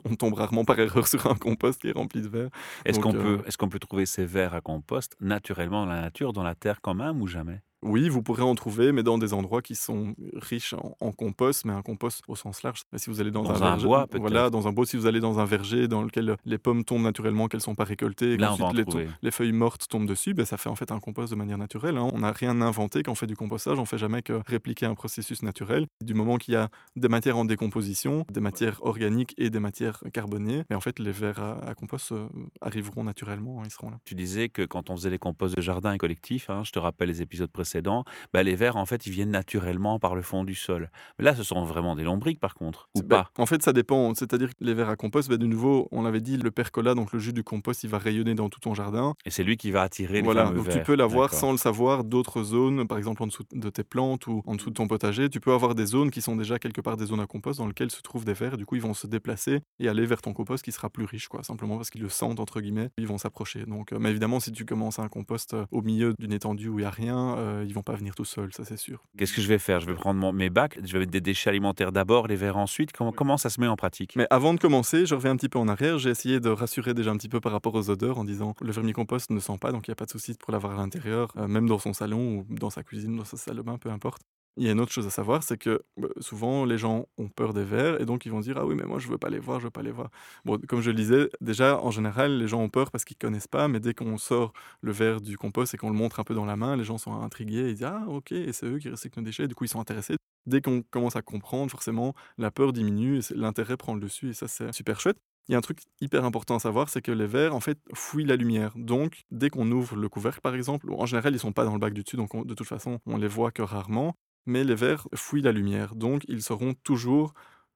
on, 0.04 0.14
tombe 0.16 0.34
rarement 0.34 0.64
par 0.64 0.78
erreur 0.78 1.06
sur 1.06 1.26
un 1.26 1.34
compost 1.34 1.80
qui 1.80 1.88
est 1.88 1.92
rempli 1.92 2.20
de 2.20 2.28
verre. 2.28 2.50
Est-ce 2.84 3.00
qu'on 3.00 3.12
peut, 3.12 3.42
est 3.46 3.56
qu'on 3.56 3.68
peut 3.68 3.78
trouver 3.78 4.06
ces 4.06 4.26
vers 4.26 4.54
à 4.54 4.60
compost 4.60 5.16
naturellement 5.20 5.84
dans 5.84 5.92
la 5.92 6.00
nature, 6.00 6.32
dans 6.32 6.42
la 6.42 6.54
terre 6.54 6.80
quand 6.80 6.94
même 6.94 7.22
ou 7.22 7.26
jamais? 7.26 7.60
Oui, 7.84 8.08
vous 8.08 8.22
pourrez 8.22 8.42
en 8.42 8.54
trouver, 8.54 8.92
mais 8.92 9.02
dans 9.02 9.18
des 9.18 9.34
endroits 9.34 9.62
qui 9.62 9.74
sont 9.74 10.14
riches 10.34 10.74
en, 11.00 11.12
compost, 11.12 11.64
mais 11.64 11.72
un 11.72 11.82
compost 11.82 12.22
au 12.28 12.34
sens 12.34 12.62
large. 12.62 12.82
Si 12.96 13.10
vous 13.10 13.20
allez 13.20 13.30
dans, 13.30 13.48
un, 13.50 13.58
verger, 13.58 13.86
bois, 13.86 14.06
voilà, 14.12 14.50
dans 14.50 14.66
un 14.66 14.72
bois, 14.72 14.86
si 14.86 14.96
vous 14.96 15.06
allez 15.06 15.20
dans 15.20 15.38
un 15.38 15.44
verger 15.44 15.86
dans 15.86 16.02
lequel 16.02 16.36
les 16.44 16.58
pommes 16.58 16.84
tombent 16.84 17.02
naturellement, 17.02 17.48
qu'elles 17.48 17.60
sont 17.60 17.74
pas 17.74 17.84
récoltées, 17.84 18.32
et 18.32 18.36
Là, 18.36 18.56
les, 18.72 18.84
les, 19.22 19.30
feuilles 19.30 19.52
mortes 19.52 19.86
tombent 19.88 20.06
dessus, 20.06 20.34
ben, 20.34 20.44
ça 20.44 20.56
fait 20.56 20.68
en 20.68 20.74
fait 20.74 20.90
un 20.92 20.98
compost 20.98 21.30
de 21.30 21.36
manière 21.36 21.58
naturelle. 21.58 21.96
Hein. 21.96 22.08
On 22.12 22.20
n'a 22.20 22.32
rien 22.32 22.60
inventé 22.60 23.02
quand 23.02 23.12
on 23.12 23.14
fait 23.14 23.26
du 23.26 23.36
compostage, 23.36 23.78
on 23.78 23.84
fait 23.84 23.98
jamais 23.98 24.22
que 24.22 24.40
répliquer 24.46 24.86
un 24.86 24.94
processus 24.94 25.42
naturel. 25.42 25.86
Du 26.02 26.14
moment 26.14 26.36
qu'il 26.38 26.54
y 26.54 26.56
a 26.56 26.68
des 26.96 27.08
matières 27.08 27.38
en 27.38 27.44
décomposition, 27.44 28.24
des 28.30 28.40
matières 28.40 28.84
organiques 28.84 29.34
et 29.38 29.50
des 29.50 29.60
matières 29.60 30.02
carbonées, 30.12 30.64
mais 30.70 30.76
en 30.76 30.80
fait 30.80 30.98
les 30.98 31.12
vers 31.12 31.40
à, 31.40 31.74
compost 31.74 32.12
euh, 32.12 32.26
arriveront 32.60 33.04
naturellement, 33.04 33.60
hein, 33.60 33.64
ils 33.66 33.70
seront 33.70 33.90
là. 33.90 33.98
Tu 34.04 34.14
disais 34.14 34.48
que 34.48 34.62
quand 34.62 34.90
on 34.90 34.96
faisait 34.96 35.10
les 35.10 35.18
composts 35.18 35.56
de 35.56 35.62
jardin 35.62 35.92
et 35.92 35.98
collectifs, 35.98 36.50
hein, 36.50 36.62
je 36.64 36.72
te 36.72 36.78
rappelle 36.78 37.08
les 37.08 37.22
épisodes 37.22 37.50
précédents, 37.50 37.73
ben, 37.82 38.42
les 38.42 38.54
vers, 38.54 38.76
en 38.76 38.86
fait, 38.86 39.06
ils 39.06 39.12
viennent 39.12 39.30
naturellement 39.30 39.98
par 39.98 40.14
le 40.14 40.22
fond 40.22 40.44
du 40.44 40.54
sol. 40.54 40.90
Mais 41.18 41.24
là, 41.24 41.34
ce 41.34 41.42
sont 41.42 41.64
vraiment 41.64 41.96
des 41.96 42.04
lombriques, 42.04 42.40
par 42.40 42.54
contre, 42.54 42.88
ou 42.94 43.02
bah, 43.02 43.30
pas? 43.34 43.42
En 43.42 43.46
fait, 43.46 43.62
ça 43.62 43.72
dépend. 43.72 44.14
C'est-à-dire 44.14 44.50
que 44.50 44.64
les 44.64 44.74
vers 44.74 44.88
à 44.88 44.96
compost, 44.96 45.28
bah, 45.28 45.36
de 45.36 45.46
nouveau, 45.46 45.88
on 45.92 46.02
l'avait 46.02 46.20
dit, 46.20 46.36
le 46.36 46.50
percola, 46.50 46.94
donc 46.94 47.12
le 47.12 47.18
jus 47.18 47.32
du 47.32 47.44
compost, 47.44 47.84
il 47.84 47.90
va 47.90 47.98
rayonner 47.98 48.34
dans 48.34 48.48
tout 48.48 48.60
ton 48.60 48.74
jardin. 48.74 49.14
Et 49.24 49.30
c'est 49.30 49.44
lui 49.44 49.56
qui 49.56 49.70
va 49.70 49.82
attirer 49.82 50.14
les 50.14 50.22
voilà, 50.22 50.50
donc 50.50 50.68
tu 50.68 50.80
peux 50.80 50.94
l'avoir 50.94 51.32
sans 51.32 51.52
le 51.52 51.58
savoir 51.58 52.04
d'autres 52.04 52.42
zones, 52.42 52.86
par 52.86 52.98
exemple 52.98 53.22
en 53.22 53.26
dessous 53.26 53.44
de 53.52 53.70
tes 53.70 53.84
plantes 53.84 54.26
ou 54.26 54.42
en 54.46 54.54
dessous 54.54 54.70
de 54.70 54.74
ton 54.74 54.88
potager. 54.88 55.28
Tu 55.28 55.40
peux 55.40 55.52
avoir 55.52 55.74
des 55.74 55.86
zones 55.86 56.10
qui 56.10 56.20
sont 56.20 56.36
déjà 56.36 56.58
quelque 56.58 56.80
part 56.80 56.96
des 56.96 57.06
zones 57.06 57.20
à 57.20 57.26
compost 57.26 57.58
dans 57.58 57.66
lesquelles 57.66 57.90
se 57.90 58.02
trouvent 58.02 58.24
des 58.24 58.32
vers. 58.32 58.56
Du 58.56 58.66
coup, 58.66 58.76
ils 58.76 58.82
vont 58.82 58.94
se 58.94 59.06
déplacer 59.06 59.60
et 59.78 59.88
aller 59.88 60.06
vers 60.06 60.22
ton 60.22 60.32
compost 60.32 60.64
qui 60.64 60.72
sera 60.72 60.90
plus 60.90 61.04
riche, 61.04 61.28
quoi, 61.28 61.42
simplement 61.42 61.76
parce 61.76 61.90
qu'ils 61.90 62.02
le 62.02 62.08
sentent 62.08 62.40
entre 62.40 62.60
guillemets. 62.60 62.90
Ils 62.98 63.06
vont 63.06 63.18
s'approcher. 63.18 63.64
Donc, 63.66 63.92
euh, 63.92 63.98
mais 63.98 64.10
évidemment, 64.10 64.40
si 64.40 64.52
tu 64.52 64.64
commences 64.64 64.98
un 64.98 65.08
compost 65.08 65.54
euh, 65.54 65.66
au 65.70 65.82
milieu 65.82 66.14
d'une 66.18 66.32
étendue 66.32 66.68
où 66.68 66.78
il 66.78 66.82
y 66.82 66.86
a 66.86 66.90
rien, 66.90 67.36
euh, 67.36 67.63
ils 67.66 67.74
vont 67.74 67.82
pas 67.82 67.94
venir 67.94 68.14
tout 68.14 68.24
seuls, 68.24 68.52
ça 68.52 68.64
c'est 68.64 68.76
sûr. 68.76 69.02
Qu'est-ce 69.16 69.32
que 69.32 69.40
je 69.40 69.48
vais 69.48 69.58
faire? 69.58 69.80
Je 69.80 69.86
vais 69.86 69.94
prendre 69.94 70.32
mes 70.32 70.50
bacs, 70.50 70.78
je 70.82 70.92
vais 70.92 71.00
mettre 71.00 71.12
des 71.12 71.20
déchets 71.20 71.50
alimentaires 71.50 71.92
d'abord, 71.92 72.26
les 72.26 72.36
verres 72.36 72.56
ensuite. 72.56 72.92
Comment, 72.92 73.12
comment 73.12 73.36
ça 73.36 73.50
se 73.50 73.60
met 73.60 73.66
en 73.66 73.76
pratique? 73.76 74.14
Mais 74.16 74.26
avant 74.30 74.54
de 74.54 74.60
commencer, 74.60 75.06
je 75.06 75.14
reviens 75.14 75.32
un 75.32 75.36
petit 75.36 75.48
peu 75.48 75.58
en 75.58 75.68
arrière. 75.68 75.98
J'ai 75.98 76.10
essayé 76.10 76.40
de 76.40 76.50
rassurer 76.50 76.94
déjà 76.94 77.10
un 77.10 77.16
petit 77.16 77.28
peu 77.28 77.40
par 77.40 77.52
rapport 77.52 77.74
aux 77.74 77.90
odeurs 77.90 78.18
en 78.18 78.24
disant 78.24 78.54
le 78.60 78.72
vermicompost 78.72 79.30
ne 79.30 79.40
sent 79.40 79.58
pas, 79.60 79.72
donc 79.72 79.86
il 79.86 79.90
n'y 79.90 79.94
a 79.94 79.96
pas 79.96 80.06
de 80.06 80.10
souci 80.10 80.34
pour 80.34 80.52
l'avoir 80.52 80.74
à 80.74 80.76
l'intérieur, 80.76 81.32
euh, 81.36 81.48
même 81.48 81.68
dans 81.68 81.78
son 81.78 81.92
salon 81.92 82.44
ou 82.50 82.54
dans 82.54 82.70
sa 82.70 82.82
cuisine, 82.82 83.16
dans 83.16 83.24
sa 83.24 83.36
salle 83.36 83.56
de 83.56 83.62
bain, 83.62 83.78
peu 83.78 83.90
importe. 83.90 84.22
Il 84.56 84.64
y 84.64 84.68
a 84.68 84.72
une 84.72 84.78
autre 84.80 84.92
chose 84.92 85.06
à 85.06 85.10
savoir, 85.10 85.42
c'est 85.42 85.58
que 85.58 85.82
bah, 85.96 86.06
souvent 86.20 86.64
les 86.64 86.78
gens 86.78 87.06
ont 87.18 87.28
peur 87.28 87.54
des 87.54 87.64
vers 87.64 88.00
et 88.00 88.04
donc 88.04 88.24
ils 88.24 88.30
vont 88.30 88.38
dire 88.38 88.56
ah 88.56 88.64
oui 88.64 88.76
mais 88.76 88.84
moi 88.84 89.00
je 89.00 89.08
veux 89.08 89.18
pas 89.18 89.28
les 89.28 89.40
voir, 89.40 89.58
je 89.58 89.64
veux 89.64 89.70
pas 89.70 89.82
les 89.82 89.90
voir. 89.90 90.10
Bon 90.44 90.58
comme 90.68 90.80
je 90.80 90.90
le 90.90 90.96
disais 90.96 91.28
déjà 91.40 91.80
en 91.80 91.90
général 91.90 92.38
les 92.38 92.46
gens 92.46 92.60
ont 92.60 92.68
peur 92.68 92.92
parce 92.92 93.04
qu'ils 93.04 93.16
connaissent 93.16 93.48
pas, 93.48 93.66
mais 93.66 93.80
dès 93.80 93.94
qu'on 93.94 94.16
sort 94.16 94.52
le 94.80 94.92
verre 94.92 95.20
du 95.20 95.36
compost 95.36 95.74
et 95.74 95.76
qu'on 95.76 95.90
le 95.90 95.96
montre 95.96 96.20
un 96.20 96.24
peu 96.24 96.34
dans 96.34 96.44
la 96.44 96.54
main, 96.56 96.76
les 96.76 96.84
gens 96.84 96.98
sont 96.98 97.20
intrigués, 97.20 97.70
ils 97.70 97.74
disent 97.74 97.84
ah 97.84 98.04
ok 98.06 98.30
et 98.30 98.52
c'est 98.52 98.66
eux 98.66 98.78
qui 98.78 98.88
recyclent 98.88 99.18
nos 99.18 99.24
déchets, 99.24 99.48
du 99.48 99.56
coup 99.56 99.64
ils 99.64 99.68
sont 99.68 99.80
intéressés. 99.80 100.14
Dès 100.46 100.60
qu'on 100.60 100.82
commence 100.82 101.16
à 101.16 101.22
comprendre, 101.22 101.70
forcément 101.72 102.14
la 102.38 102.52
peur 102.52 102.72
diminue 102.72 103.18
et 103.18 103.34
l'intérêt 103.34 103.76
prend 103.76 103.94
le 103.94 104.00
dessus 104.00 104.30
et 104.30 104.34
ça 104.34 104.46
c'est 104.46 104.72
super 104.72 105.00
chouette. 105.00 105.18
Il 105.48 105.52
y 105.52 105.54
a 105.56 105.58
un 105.58 105.62
truc 105.62 105.80
hyper 106.00 106.24
important 106.24 106.56
à 106.56 106.58
savoir, 106.60 106.88
c'est 106.88 107.02
que 107.02 107.12
les 107.12 107.26
vers, 107.26 107.54
en 107.54 107.60
fait, 107.60 107.78
fouillent 107.92 108.24
la 108.24 108.36
lumière. 108.36 108.72
Donc, 108.76 109.24
dès 109.30 109.50
qu'on 109.50 109.70
ouvre 109.72 109.94
le 109.94 110.08
couvercle, 110.08 110.40
par 110.40 110.54
exemple, 110.54 110.90
en 110.90 111.04
général, 111.04 111.34
ils 111.34 111.38
sont 111.38 111.52
pas 111.52 111.64
dans 111.66 111.74
le 111.74 111.78
bac 111.78 111.92
du 111.92 112.02
dessus, 112.02 112.16
donc 112.16 112.46
de 112.46 112.54
toute 112.54 112.66
façon, 112.66 112.98
on 113.04 113.18
les 113.18 113.28
voit 113.28 113.50
que 113.50 113.60
rarement 113.60 114.14
mais 114.46 114.64
les 114.64 114.74
vers 114.74 115.08
fouillent 115.14 115.42
la 115.42 115.52
lumière, 115.52 115.94
donc 115.94 116.24
ils 116.28 116.42
seront 116.42 116.74
toujours 116.74 117.34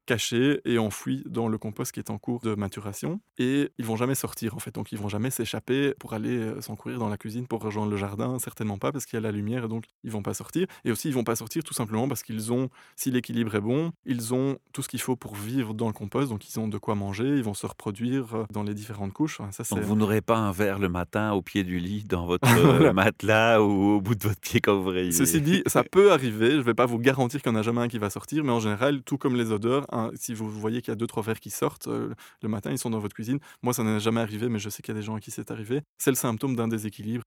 cachés 0.09 0.63
et 0.65 0.79
enfouis 0.79 1.23
dans 1.27 1.49
le 1.49 1.59
compost 1.59 1.93
qui 1.93 2.01
est 2.01 2.09
en 2.09 2.17
cours 2.17 2.41
de 2.41 2.55
maturation. 2.55 3.21
Et 3.37 3.71
ils 3.77 3.85
vont 3.85 3.97
jamais 3.97 4.15
sortir 4.15 4.55
en 4.55 4.59
fait, 4.59 4.75
donc 4.75 4.91
ils 4.91 4.99
vont 4.99 5.11
jamais 5.11 5.29
s'échapper 5.29 5.93
pour 5.99 6.15
aller 6.15 6.39
euh, 6.39 6.63
s'encourir 6.63 6.99
dans 6.99 7.11
la 7.11 7.19
cuisine 7.19 7.47
pour 7.47 7.63
rejoindre 7.63 7.91
le 7.91 7.99
jardin, 7.99 8.39
certainement 8.39 8.79
pas 8.79 8.91
parce 8.91 9.05
qu'il 9.05 9.19
y 9.19 9.19
a 9.19 9.21
la 9.21 9.33
lumière 9.33 9.67
et 9.67 9.69
donc 9.69 9.85
ils 10.05 10.11
vont 10.11 10.23
pas 10.23 10.33
sortir. 10.33 10.67
Et 10.87 10.91
aussi 10.91 11.09
ils 11.09 11.15
vont 11.15 11.25
pas 11.25 11.37
sortir 11.37 11.63
tout 11.63 11.75
simplement 11.75 12.09
parce 12.09 12.23
qu'ils 12.23 12.55
ont, 12.55 12.71
si 12.97 13.11
l'équilibre 13.11 13.55
est 13.55 13.61
bon, 13.61 13.93
ils 14.07 14.33
ont 14.33 14.57
tout 14.73 14.81
ce 14.81 14.89
qu'il 14.89 15.01
faut 15.03 15.15
pour 15.15 15.35
vivre 15.35 15.75
dans 15.75 15.89
le 15.89 15.93
compost, 15.93 16.31
donc 16.31 16.49
ils 16.49 16.59
ont 16.59 16.69
de 16.69 16.79
quoi 16.79 16.95
manger, 16.95 17.27
ils 17.27 17.43
vont 17.43 17.53
se 17.53 17.67
reproduire 17.67 18.35
euh, 18.35 18.45
dans 18.51 18.63
les 18.63 18.73
différentes 18.73 19.13
couches. 19.13 19.43
ça, 19.51 19.63
donc 19.71 19.85
vous 19.85 19.95
n'aurez 19.97 20.23
pas 20.23 20.39
un 20.39 20.53
verre 20.53 20.79
le 20.79 20.89
matin 20.89 21.33
au 21.33 21.43
pied 21.43 21.65
du 21.65 21.79
lit 21.79 22.05
dans 22.05 22.25
votre 22.25 22.49
euh, 22.57 22.95
matelas 22.95 23.61
ou 23.61 23.97
au 23.97 24.01
bout 24.01 24.15
de 24.15 24.23
votre 24.23 24.41
pied 24.41 24.61
quand 24.63 24.79
vous 24.79 24.89
réveillez. 24.89 25.13
Ceci 25.13 25.43
dit, 25.43 25.63
ça 25.67 25.85
peut 25.93 26.13
arriver, 26.13 26.53
je 26.53 26.63
vais 26.63 26.73
pas 26.73 26.87
vous 26.87 26.99
garantir 26.99 27.43
qu'il 27.43 27.53
n'y 27.53 27.59
en 27.59 27.61
a 27.61 27.63
jamais 27.63 27.83
un 27.83 27.89
qui 27.89 27.99
va 27.99 28.09
sortir, 28.09 28.43
mais 28.43 28.53
en 28.53 28.61
général, 28.61 29.03
tout 29.03 29.19
comme 29.19 29.37
les 29.37 29.53
odeurs, 29.53 29.85
si 30.15 30.35
vous 30.35 30.49
voyez 30.51 30.81
qu'il 30.83 30.93
y 30.93 30.93
a 30.93 30.97
deux, 30.97 31.07
trois 31.07 31.23
verres 31.23 31.41
qui 31.41 31.51
sortent 31.51 31.89
euh, 31.89 32.15
le 32.43 32.49
matin, 32.49 32.71
ils 32.71 32.79
sont 32.79 32.91
dans 32.91 32.99
votre 32.99 33.15
cuisine. 33.15 33.39
Moi, 33.63 33.73
ça 33.75 33.83
n'est 33.85 34.01
jamais 34.01 34.21
arrivé, 34.21 34.49
mais 34.49 34.59
je 34.59 34.69
sais 34.69 34.83
qu'il 34.83 34.95
y 34.95 34.97
a 34.97 35.01
des 35.01 35.05
gens 35.07 35.15
à 35.17 35.21
qui 35.21 35.31
c'est 35.31 35.51
arrivé. 35.51 35.83
C'est 35.99 36.11
le 36.11 36.17
symptôme 36.17 36.57
d'un 36.57 36.69
déséquilibre. 36.69 37.25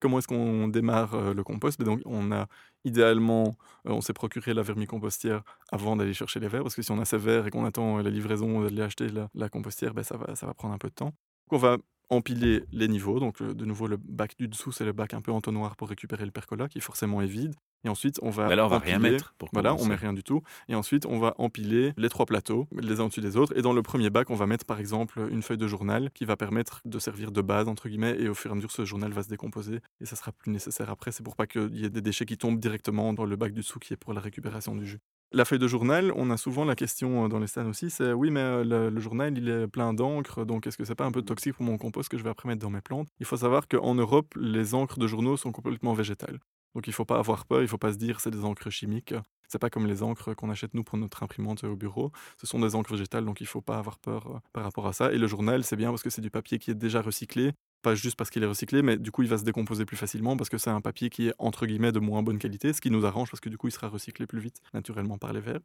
Comment 0.00 0.18
est-ce 0.18 0.28
qu'on 0.28 0.68
démarre 0.68 1.14
euh, 1.14 1.32
le 1.34 1.42
compost? 1.44 1.78
Ben 1.78 1.86
donc, 1.86 2.02
On 2.04 2.30
a 2.32 2.46
idéalement, 2.84 3.56
euh, 3.86 3.92
on 3.92 4.00
s'est 4.00 4.12
procuré 4.12 4.52
la 4.54 4.62
vermicompostière 4.62 5.42
avant 5.72 5.96
d'aller 5.96 6.14
chercher 6.14 6.40
les 6.40 6.48
verres, 6.48 6.62
parce 6.62 6.74
que 6.74 6.82
si 6.82 6.90
on 6.92 7.00
a 7.00 7.04
ces 7.06 7.18
verres 7.18 7.46
et 7.46 7.50
qu'on 7.50 7.64
attend 7.64 7.98
la 7.98 8.10
livraison 8.10 8.62
d'aller 8.62 8.82
acheter 8.82 9.08
la, 9.08 9.28
la 9.34 9.48
compostière, 9.48 9.94
ben 9.94 10.02
ça, 10.04 10.16
va, 10.16 10.34
ça 10.34 10.46
va 10.46 10.54
prendre 10.54 10.74
un 10.74 10.78
peu 10.78 10.88
de 10.88 10.94
temps. 10.94 11.12
on 11.50 11.56
va 11.58 11.78
empiler 12.10 12.64
les 12.72 12.88
niveaux. 12.88 13.18
Donc, 13.20 13.42
de 13.42 13.64
nouveau, 13.64 13.86
le 13.86 13.96
bac 13.96 14.36
du 14.38 14.48
dessous, 14.48 14.72
c'est 14.72 14.84
le 14.84 14.92
bac 14.92 15.14
un 15.14 15.22
peu 15.22 15.32
entonnoir 15.32 15.76
pour 15.76 15.88
récupérer 15.88 16.24
le 16.26 16.30
percola, 16.32 16.68
qui 16.68 16.80
forcément 16.80 17.22
est 17.22 17.26
vide. 17.26 17.54
Et 17.84 17.88
ensuite, 17.88 18.18
on 18.22 18.30
va. 18.30 18.48
Mais 18.48 18.56
là, 18.56 18.64
on 18.64 18.68
va 18.68 18.78
rien 18.78 18.98
mettre. 18.98 19.34
Pour 19.38 19.50
voilà, 19.52 19.74
on 19.74 19.84
met 19.84 19.94
rien 19.94 20.12
du 20.12 20.22
tout. 20.22 20.42
Et 20.68 20.74
ensuite, 20.74 21.06
on 21.06 21.18
va 21.18 21.34
empiler 21.38 21.92
les 21.96 22.08
trois 22.08 22.26
plateaux, 22.26 22.66
les 22.80 23.00
uns 23.00 23.04
au-dessus 23.04 23.20
des 23.20 23.36
autres. 23.36 23.56
Et 23.56 23.62
dans 23.62 23.72
le 23.72 23.82
premier 23.82 24.10
bac, 24.10 24.30
on 24.30 24.34
va 24.34 24.46
mettre 24.46 24.64
par 24.64 24.80
exemple 24.80 25.28
une 25.30 25.42
feuille 25.42 25.58
de 25.58 25.66
journal 25.66 26.10
qui 26.12 26.24
va 26.24 26.36
permettre 26.36 26.80
de 26.84 26.98
servir 26.98 27.30
de 27.30 27.42
base, 27.42 27.68
entre 27.68 27.88
guillemets. 27.88 28.16
Et 28.18 28.28
au 28.28 28.34
fur 28.34 28.50
et 28.50 28.52
à 28.52 28.54
mesure, 28.54 28.70
ce 28.70 28.84
journal 28.84 29.12
va 29.12 29.22
se 29.22 29.28
décomposer. 29.28 29.80
Et 30.00 30.06
ça 30.06 30.16
sera 30.16 30.32
plus 30.32 30.50
nécessaire 30.50 30.90
après. 30.90 31.12
C'est 31.12 31.22
pour 31.22 31.36
pas 31.36 31.46
qu'il 31.46 31.76
y 31.76 31.84
ait 31.84 31.90
des 31.90 32.02
déchets 32.02 32.24
qui 32.24 32.38
tombent 32.38 32.58
directement 32.58 33.12
dans 33.12 33.24
le 33.24 33.36
bac 33.36 33.52
du 33.52 33.60
dessous 33.60 33.78
qui 33.78 33.92
est 33.92 33.96
pour 33.96 34.12
la 34.12 34.20
récupération 34.20 34.74
du 34.74 34.86
jus. 34.86 35.00
La 35.32 35.44
feuille 35.44 35.58
de 35.58 35.66
journal, 35.66 36.12
on 36.14 36.30
a 36.30 36.36
souvent 36.36 36.64
la 36.64 36.76
question 36.76 37.24
euh, 37.24 37.28
dans 37.28 37.40
les 37.40 37.48
stands 37.48 37.66
aussi, 37.66 37.90
c'est 37.90 38.12
oui, 38.12 38.30
mais 38.30 38.38
euh, 38.38 38.90
le, 38.90 39.00
journal, 39.00 39.36
il 39.36 39.48
est 39.48 39.66
plein 39.66 39.92
d'encre, 39.92 40.44
donc 40.44 40.68
est-ce 40.68 40.78
que 40.78 40.84
c'est 40.84 40.94
pas 40.94 41.06
un 41.06 41.10
peu 41.10 41.22
toxique 41.22 41.54
pour 41.54 41.64
mon 41.64 41.76
compost 41.76 42.08
que 42.08 42.16
je 42.16 42.22
vais 42.22 42.30
après 42.30 42.48
mettre 42.48 42.60
dans 42.60 42.70
mes 42.70 42.80
plantes? 42.80 43.08
Il 43.18 43.26
faut 43.26 43.36
savoir 43.36 43.66
qu'en 43.66 43.96
Europe, 43.96 44.32
les 44.36 44.74
encres 44.74 45.00
de 45.00 45.08
journaux 45.08 45.36
sont 45.36 45.50
complètement 45.50 45.92
végétales. 45.92 46.38
Donc 46.74 46.86
il 46.86 46.90
ne 46.90 46.94
faut 46.94 47.04
pas 47.04 47.18
avoir 47.18 47.46
peur, 47.46 47.60
il 47.60 47.64
ne 47.64 47.68
faut 47.68 47.78
pas 47.78 47.92
se 47.92 47.98
dire 47.98 48.20
c'est 48.20 48.30
des 48.30 48.44
encres 48.44 48.70
chimiques. 48.70 49.14
C'est 49.48 49.58
pas 49.58 49.70
comme 49.70 49.86
les 49.86 50.02
encres 50.02 50.34
qu'on 50.34 50.50
achète 50.50 50.74
nous 50.74 50.82
pour 50.82 50.98
notre 50.98 51.22
imprimante 51.22 51.64
au 51.64 51.76
bureau. 51.76 52.10
Ce 52.40 52.46
sont 52.46 52.58
des 52.58 52.74
encres 52.74 52.92
végétales, 52.92 53.24
donc 53.24 53.40
il 53.40 53.44
ne 53.44 53.48
faut 53.48 53.60
pas 53.60 53.78
avoir 53.78 53.98
peur 53.98 54.26
euh, 54.26 54.38
par 54.52 54.64
rapport 54.64 54.86
à 54.86 54.92
ça. 54.92 55.12
Et 55.12 55.18
le 55.18 55.26
journal, 55.26 55.62
c'est 55.64 55.76
bien 55.76 55.90
parce 55.90 56.02
que 56.02 56.10
c'est 56.10 56.22
du 56.22 56.30
papier 56.30 56.58
qui 56.58 56.70
est 56.70 56.74
déjà 56.74 57.02
recyclé. 57.02 57.52
Pas 57.82 57.94
juste 57.94 58.16
parce 58.16 58.30
qu'il 58.30 58.42
est 58.42 58.46
recyclé, 58.46 58.82
mais 58.82 58.96
du 58.96 59.12
coup, 59.12 59.22
il 59.22 59.28
va 59.28 59.38
se 59.38 59.44
décomposer 59.44 59.84
plus 59.84 59.96
facilement 59.96 60.36
parce 60.36 60.48
que 60.48 60.58
c'est 60.58 60.70
un 60.70 60.80
papier 60.80 61.10
qui 61.10 61.28
est 61.28 61.34
entre 61.38 61.66
guillemets 61.66 61.92
de 61.92 62.00
moins 62.00 62.22
bonne 62.22 62.38
qualité, 62.38 62.72
ce 62.72 62.80
qui 62.80 62.90
nous 62.90 63.04
arrange 63.04 63.30
parce 63.30 63.40
que 63.40 63.50
du 63.50 63.58
coup, 63.58 63.68
il 63.68 63.72
sera 63.72 63.88
recyclé 63.88 64.26
plus 64.26 64.40
vite 64.40 64.60
naturellement 64.72 65.18
par 65.18 65.32
les 65.32 65.40
vers. 65.40 65.60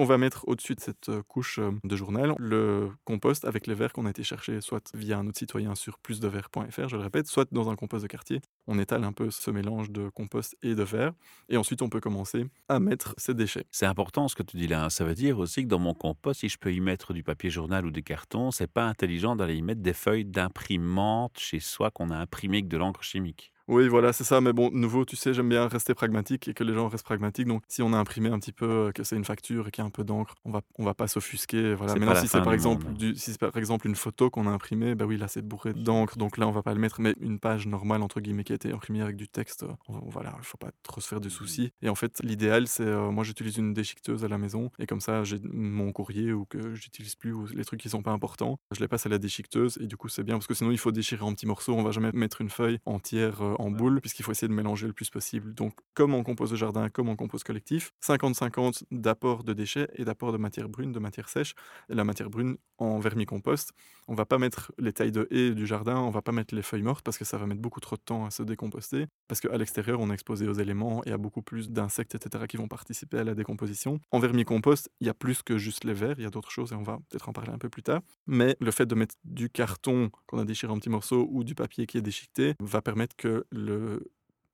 On 0.00 0.04
va 0.04 0.16
mettre 0.16 0.46
au-dessus 0.46 0.76
de 0.76 0.80
cette 0.80 1.10
couche 1.26 1.58
de 1.58 1.96
journal 1.96 2.36
le 2.38 2.90
compost 3.04 3.44
avec 3.44 3.66
les 3.66 3.74
verres 3.74 3.92
qu'on 3.92 4.06
a 4.06 4.10
été 4.10 4.22
chercher, 4.22 4.60
soit 4.60 4.92
via 4.94 5.18
un 5.18 5.26
autre 5.26 5.38
citoyen 5.38 5.74
sur 5.74 5.98
plusdeverre.fr, 5.98 6.88
je 6.88 6.96
le 6.96 7.02
répète, 7.02 7.26
soit 7.26 7.48
dans 7.50 7.68
un 7.68 7.74
compost 7.74 8.04
de 8.04 8.06
quartier. 8.06 8.40
On 8.68 8.78
étale 8.78 9.02
un 9.02 9.12
peu 9.12 9.32
ce 9.32 9.50
mélange 9.50 9.90
de 9.90 10.08
compost 10.08 10.56
et 10.62 10.76
de 10.76 10.84
verre, 10.84 11.14
et 11.48 11.56
ensuite 11.56 11.82
on 11.82 11.88
peut 11.88 11.98
commencer 11.98 12.46
à 12.68 12.78
mettre 12.78 13.16
ces 13.18 13.34
déchets. 13.34 13.66
C'est 13.72 13.86
important 13.86 14.28
ce 14.28 14.36
que 14.36 14.44
tu 14.44 14.56
dis 14.56 14.68
là. 14.68 14.84
Hein. 14.84 14.90
Ça 14.90 15.04
veut 15.04 15.16
dire 15.16 15.40
aussi 15.40 15.64
que 15.64 15.68
dans 15.68 15.80
mon 15.80 15.94
compost, 15.94 16.40
si 16.40 16.48
je 16.48 16.58
peux 16.58 16.72
y 16.72 16.78
mettre 16.78 17.12
du 17.12 17.24
papier 17.24 17.50
journal 17.50 17.84
ou 17.84 17.90
des 17.90 18.04
cartons, 18.04 18.52
c'est 18.52 18.70
pas 18.70 18.84
intelligent 18.84 19.34
d'aller 19.34 19.56
y 19.56 19.62
mettre 19.62 19.82
des 19.82 19.94
feuilles 19.94 20.24
d'imprimante 20.24 21.40
chez 21.40 21.58
soi 21.58 21.90
qu'on 21.90 22.10
a 22.10 22.16
imprimé 22.16 22.58
avec 22.58 22.68
de 22.68 22.76
l'encre 22.76 23.02
chimique. 23.02 23.52
Oui, 23.68 23.86
voilà, 23.88 24.12
c'est 24.12 24.24
ça. 24.24 24.40
Mais 24.40 24.52
bon, 24.52 24.70
nouveau, 24.72 25.04
tu 25.04 25.14
sais, 25.16 25.34
j'aime 25.34 25.48
bien 25.48 25.68
rester 25.68 25.94
pragmatique 25.94 26.48
et 26.48 26.54
que 26.54 26.64
les 26.64 26.74
gens 26.74 26.88
restent 26.88 27.04
pragmatiques. 27.04 27.46
Donc, 27.46 27.62
si 27.68 27.82
on 27.82 27.92
a 27.92 27.96
imprimé 27.98 28.30
un 28.30 28.38
petit 28.38 28.52
peu, 28.52 28.66
euh, 28.68 28.92
que 28.92 29.04
c'est 29.04 29.16
une 29.16 29.24
facture 29.24 29.68
et 29.68 29.70
qu'il 29.70 29.82
y 29.82 29.84
a 29.84 29.86
un 29.86 29.90
peu 29.90 30.04
d'encre, 30.04 30.34
on 30.44 30.50
va, 30.50 30.62
on 30.78 30.84
va 30.84 30.94
pas 30.94 31.06
s'offusquer. 31.06 31.74
Voilà. 31.74 31.94
Pas 31.94 32.14
la 32.14 32.20
si 32.20 32.28
c'est 32.28 32.42
par 32.42 32.52
exemple, 32.54 32.86
monde. 32.86 32.94
du, 32.96 33.14
si 33.14 33.32
c'est 33.32 33.38
par 33.38 33.56
exemple 33.56 33.86
une 33.86 33.94
photo 33.96 34.30
qu'on 34.30 34.46
a 34.46 34.50
imprimée, 34.50 34.94
bah 34.94 35.04
oui, 35.06 35.16
là, 35.18 35.28
c'est 35.28 35.42
bourré 35.42 35.74
d'encre. 35.74 36.16
Donc 36.16 36.38
là, 36.38 36.48
on 36.48 36.50
va 36.50 36.62
pas 36.62 36.72
le 36.74 36.80
mettre. 36.80 37.00
Mais 37.00 37.14
une 37.20 37.38
page 37.38 37.66
normale, 37.66 38.02
entre 38.02 38.20
guillemets, 38.20 38.44
qui 38.44 38.52
a 38.52 38.56
été 38.56 38.72
imprimée 38.72 39.02
avec 39.02 39.16
du 39.16 39.28
texte, 39.28 39.64
on- 39.88 39.98
voilà, 40.08 40.34
il 40.38 40.44
faut 40.44 40.56
pas 40.58 40.70
trop 40.82 41.00
se 41.00 41.08
faire 41.08 41.20
de 41.20 41.28
soucis. 41.28 41.70
Et 41.82 41.88
en 41.88 41.94
fait, 41.94 42.20
l'idéal, 42.22 42.66
c'est, 42.68 42.84
euh, 42.84 43.10
moi, 43.10 43.24
j'utilise 43.24 43.58
une 43.58 43.74
déchiqueteuse 43.74 44.24
à 44.24 44.28
la 44.28 44.38
maison 44.38 44.70
et 44.78 44.86
comme 44.86 45.00
ça, 45.00 45.24
j'ai 45.24 45.38
mon 45.52 45.92
courrier 45.92 46.32
ou 46.32 46.46
que 46.46 46.74
j'utilise 46.74 47.14
plus 47.16 47.32
ou 47.32 47.46
les 47.46 47.64
trucs 47.64 47.80
qui 47.80 47.88
sont 47.90 48.02
pas 48.02 48.12
importants, 48.12 48.58
je 48.74 48.80
les 48.80 48.88
passe 48.88 49.04
à 49.04 49.08
la 49.10 49.18
déchiqueteuse 49.18 49.78
et 49.80 49.86
du 49.86 49.96
coup, 49.96 50.08
c'est 50.08 50.22
bien 50.24 50.36
parce 50.36 50.46
que 50.46 50.54
sinon, 50.54 50.70
il 50.70 50.78
faut 50.78 50.92
déchirer 50.92 51.22
en 51.22 51.34
petits 51.34 51.46
morceaux. 51.46 51.74
On 51.74 51.82
va 51.82 51.90
jamais 51.90 52.10
mettre 52.14 52.40
une 52.40 52.50
feuille 52.50 52.78
entière 52.86 53.42
euh, 53.42 53.54
en 53.58 53.70
boule 53.70 54.00
puisqu'il 54.00 54.22
faut 54.22 54.32
essayer 54.32 54.48
de 54.48 54.52
mélanger 54.52 54.86
le 54.86 54.92
plus 54.92 55.10
possible. 55.10 55.54
Donc, 55.54 55.74
comme 55.94 56.14
en 56.14 56.22
compost 56.22 56.52
de 56.52 56.56
jardin, 56.56 56.88
comme 56.88 57.08
en 57.08 57.16
compost 57.16 57.44
collectif, 57.44 57.92
50-50 58.04 58.84
d'apport 58.90 59.44
de 59.44 59.52
déchets 59.52 59.88
et 59.94 60.04
d'apport 60.04 60.32
de 60.32 60.38
matière 60.38 60.68
brune, 60.68 60.92
de 60.92 60.98
matière 60.98 61.28
sèche. 61.28 61.54
Et 61.90 61.94
la 61.94 62.04
matière 62.04 62.30
brune 62.30 62.56
en 62.78 62.98
vermicompost, 62.98 63.72
on 64.06 64.14
va 64.14 64.24
pas 64.24 64.38
mettre 64.38 64.72
les 64.78 64.92
tailles 64.92 65.12
de 65.12 65.26
haies 65.30 65.54
du 65.54 65.66
jardin, 65.66 65.96
on 65.96 66.10
va 66.10 66.22
pas 66.22 66.32
mettre 66.32 66.54
les 66.54 66.62
feuilles 66.62 66.82
mortes 66.82 67.04
parce 67.04 67.18
que 67.18 67.24
ça 67.24 67.36
va 67.36 67.46
mettre 67.46 67.60
beaucoup 67.60 67.80
trop 67.80 67.96
de 67.96 68.00
temps 68.00 68.24
à 68.24 68.30
se 68.30 68.42
décomposter. 68.42 69.06
Parce 69.26 69.40
qu'à 69.40 69.56
l'extérieur, 69.58 70.00
on 70.00 70.10
est 70.10 70.14
exposé 70.14 70.48
aux 70.48 70.54
éléments 70.54 71.02
et 71.04 71.12
à 71.12 71.18
beaucoup 71.18 71.42
plus 71.42 71.70
d'insectes, 71.70 72.14
etc., 72.14 72.46
qui 72.48 72.56
vont 72.56 72.68
participer 72.68 73.18
à 73.18 73.24
la 73.24 73.34
décomposition. 73.34 74.00
En 74.10 74.18
vermicompost, 74.18 74.90
il 75.00 75.06
y 75.06 75.10
a 75.10 75.14
plus 75.14 75.42
que 75.42 75.58
juste 75.58 75.84
les 75.84 75.94
vers, 75.94 76.14
il 76.18 76.22
y 76.22 76.26
a 76.26 76.30
d'autres 76.30 76.50
choses 76.50 76.72
et 76.72 76.74
on 76.76 76.82
va 76.82 76.98
peut-être 77.08 77.28
en 77.28 77.32
parler 77.32 77.52
un 77.52 77.58
peu 77.58 77.68
plus 77.68 77.82
tard. 77.82 78.00
Mais 78.26 78.56
le 78.60 78.70
fait 78.70 78.86
de 78.86 78.94
mettre 78.94 79.16
du 79.24 79.50
carton 79.50 80.10
qu'on 80.26 80.38
a 80.38 80.44
déchiré 80.44 80.72
en 80.72 80.78
petits 80.78 80.90
morceaux 80.90 81.28
ou 81.30 81.44
du 81.44 81.54
papier 81.54 81.86
qui 81.86 81.98
est 81.98 82.02
déchiqueté 82.02 82.54
va 82.60 82.80
permettre 82.80 83.16
que 83.16 83.44
le 83.50 84.10